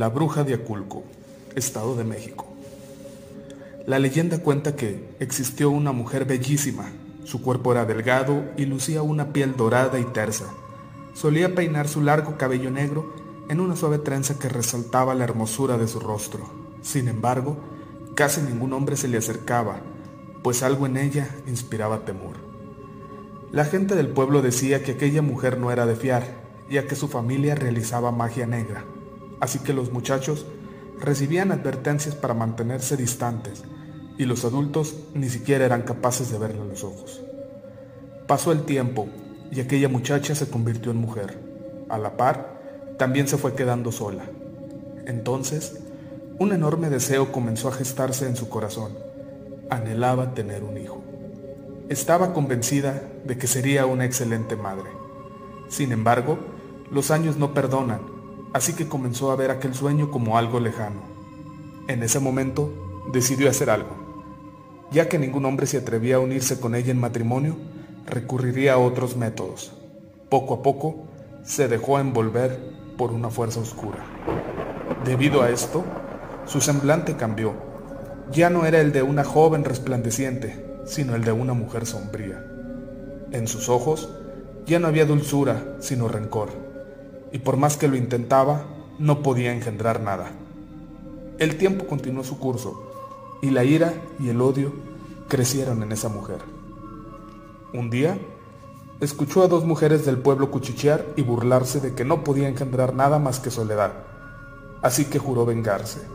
[0.05, 1.03] La bruja de Aculco,
[1.57, 2.47] Estado de México.
[3.87, 6.93] La leyenda cuenta que existió una mujer bellísima.
[7.25, 10.45] Su cuerpo era delgado y lucía una piel dorada y tersa.
[11.15, 13.15] Solía peinar su largo cabello negro
[13.49, 16.51] en una suave trenza que resaltaba la hermosura de su rostro.
[16.83, 17.57] Sin embargo,
[18.15, 19.81] casi ningún hombre se le acercaba,
[20.43, 22.37] pues algo en ella inspiraba temor.
[23.53, 26.25] La gente del pueblo decía que aquella mujer no era de fiar,
[26.69, 28.85] ya que su familia realizaba magia negra
[29.45, 30.47] así que los muchachos
[30.99, 33.63] recibían advertencias para mantenerse distantes
[34.17, 37.23] y los adultos ni siquiera eran capaces de verle los ojos.
[38.27, 39.07] Pasó el tiempo
[39.51, 41.39] y aquella muchacha se convirtió en mujer.
[41.91, 42.59] A la par,
[42.97, 44.25] también se fue quedando sola.
[45.05, 45.79] Entonces,
[46.39, 48.97] un enorme deseo comenzó a gestarse en su corazón.
[49.69, 51.05] Anhelaba tener un hijo.
[51.91, 54.89] Estaba convencida de que sería una excelente madre.
[55.69, 56.39] Sin embargo,
[56.91, 58.14] los años no perdonan
[58.55, 61.03] así que comenzó a ver aquel sueño como algo lejano.
[61.89, 63.91] En ese momento decidió hacer algo.
[64.93, 67.57] Ya que ningún hombre se atrevía a unirse con ella en matrimonio,
[68.07, 69.73] recurriría a otros métodos.
[70.31, 71.09] Poco a poco
[71.43, 72.59] se dejó envolver
[72.97, 73.99] por una fuerza oscura.
[75.05, 75.85] Debido a esto,
[76.47, 77.55] su semblante cambió.
[78.31, 82.45] Ya no era el de una joven resplandeciente, sino el de una mujer sombría.
[83.33, 84.09] En sus ojos
[84.65, 86.51] ya no había dulzura, sino rencor,
[87.35, 88.63] y por más que lo intentaba,
[89.01, 90.31] no podía engendrar nada.
[91.39, 92.93] El tiempo continuó su curso,
[93.43, 94.73] y la ira y el odio
[95.27, 96.39] crecieron en esa mujer.
[97.73, 98.17] Un día,
[99.01, 103.19] escuchó a dos mujeres del pueblo cuchichear y burlarse de que no podía engendrar nada
[103.19, 103.95] más que soledad,
[104.81, 106.07] así que juró vengarse.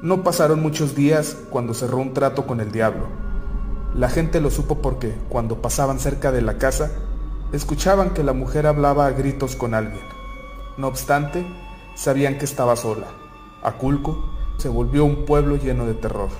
[0.00, 3.08] No pasaron muchos días cuando cerró un trato con el diablo.
[3.94, 6.90] La gente lo supo porque, cuando pasaban cerca de la casa,
[7.52, 10.04] escuchaban que la mujer hablaba a gritos con alguien.
[10.76, 11.46] No obstante,
[11.94, 13.06] sabían que estaba sola.
[13.62, 16.30] Aculco se volvió un pueblo lleno de terror.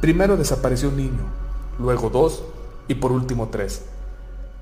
[0.00, 1.24] Primero desapareció un niño,
[1.78, 2.44] luego dos
[2.88, 3.86] y por último tres.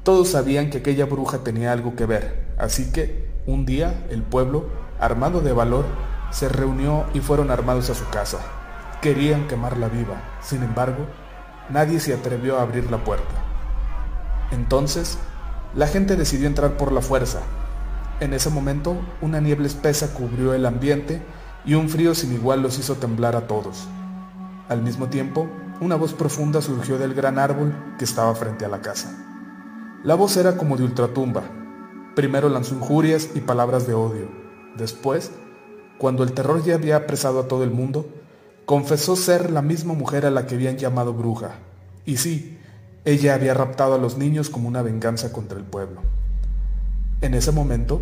[0.02, 4.66] Todos sabían que aquella bruja tenía algo que ver, así que un día el pueblo,
[5.00, 5.84] armado de valor,
[6.30, 8.38] se reunió y fueron armados a su casa.
[9.00, 11.06] Querían quemarla viva, sin embargo,
[11.70, 13.51] nadie se atrevió a abrir la puerta.
[14.52, 15.18] Entonces,
[15.74, 17.40] la gente decidió entrar por la fuerza.
[18.20, 21.22] En ese momento, una niebla espesa cubrió el ambiente
[21.64, 23.88] y un frío sin igual los hizo temblar a todos.
[24.68, 25.48] Al mismo tiempo,
[25.80, 29.10] una voz profunda surgió del gran árbol que estaba frente a la casa.
[30.04, 31.42] La voz era como de ultratumba.
[32.14, 34.28] Primero lanzó injurias y palabras de odio.
[34.76, 35.32] Después,
[35.98, 38.06] cuando el terror ya había apresado a todo el mundo,
[38.66, 41.56] confesó ser la misma mujer a la que habían llamado bruja.
[42.04, 42.58] Y sí,
[43.04, 46.02] ella había raptado a los niños como una venganza contra el pueblo.
[47.20, 48.00] En ese momento,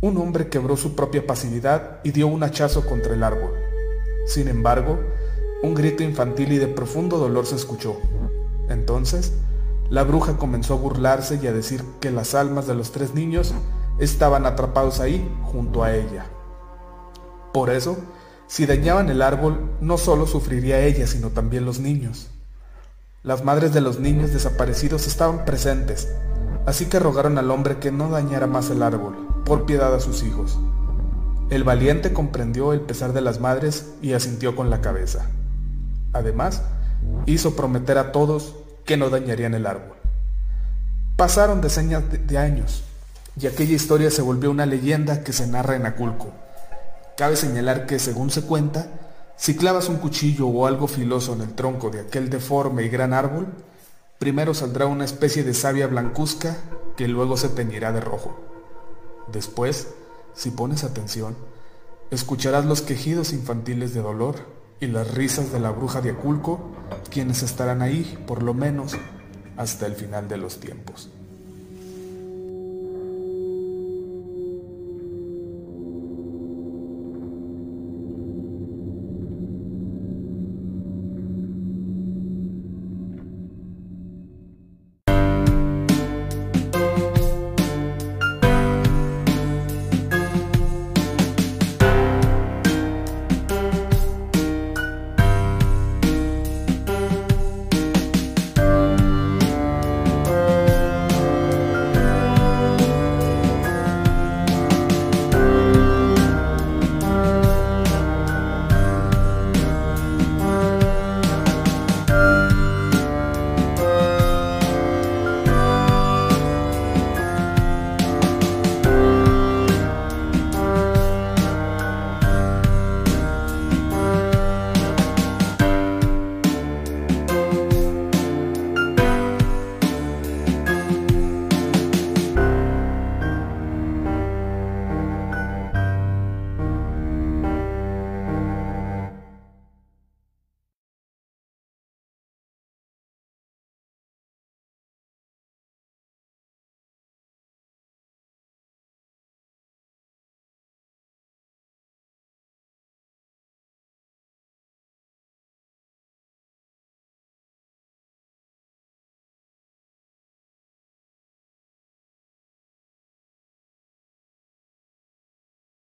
[0.00, 3.52] un hombre quebró su propia pasividad y dio un hachazo contra el árbol.
[4.26, 4.98] Sin embargo,
[5.62, 7.96] un grito infantil y de profundo dolor se escuchó.
[8.68, 9.32] Entonces,
[9.90, 13.54] la bruja comenzó a burlarse y a decir que las almas de los tres niños
[13.98, 16.26] estaban atrapados ahí junto a ella.
[17.52, 17.96] Por eso,
[18.46, 22.30] si dañaban el árbol, no solo sufriría ella, sino también los niños.
[23.24, 26.08] Las madres de los niños desaparecidos estaban presentes,
[26.66, 30.22] así que rogaron al hombre que no dañara más el árbol, por piedad a sus
[30.22, 30.56] hijos.
[31.50, 35.26] El valiente comprendió el pesar de las madres y asintió con la cabeza.
[36.12, 36.62] Además,
[37.26, 38.54] hizo prometer a todos
[38.84, 39.96] que no dañarían el árbol.
[41.16, 42.84] Pasaron decenas de años,
[43.36, 46.32] y aquella historia se volvió una leyenda que se narra en Aculco.
[47.16, 48.86] Cabe señalar que, según se cuenta,
[49.38, 53.14] si clavas un cuchillo o algo filoso en el tronco de aquel deforme y gran
[53.14, 53.46] árbol,
[54.18, 56.56] primero saldrá una especie de savia blancuzca
[56.96, 58.36] que luego se teñirá de rojo.
[59.32, 59.94] Después,
[60.34, 61.36] si pones atención,
[62.10, 64.34] escucharás los quejidos infantiles de dolor
[64.80, 66.72] y las risas de la bruja de Aculco,
[67.08, 68.94] quienes estarán ahí, por lo menos,
[69.56, 71.10] hasta el final de los tiempos.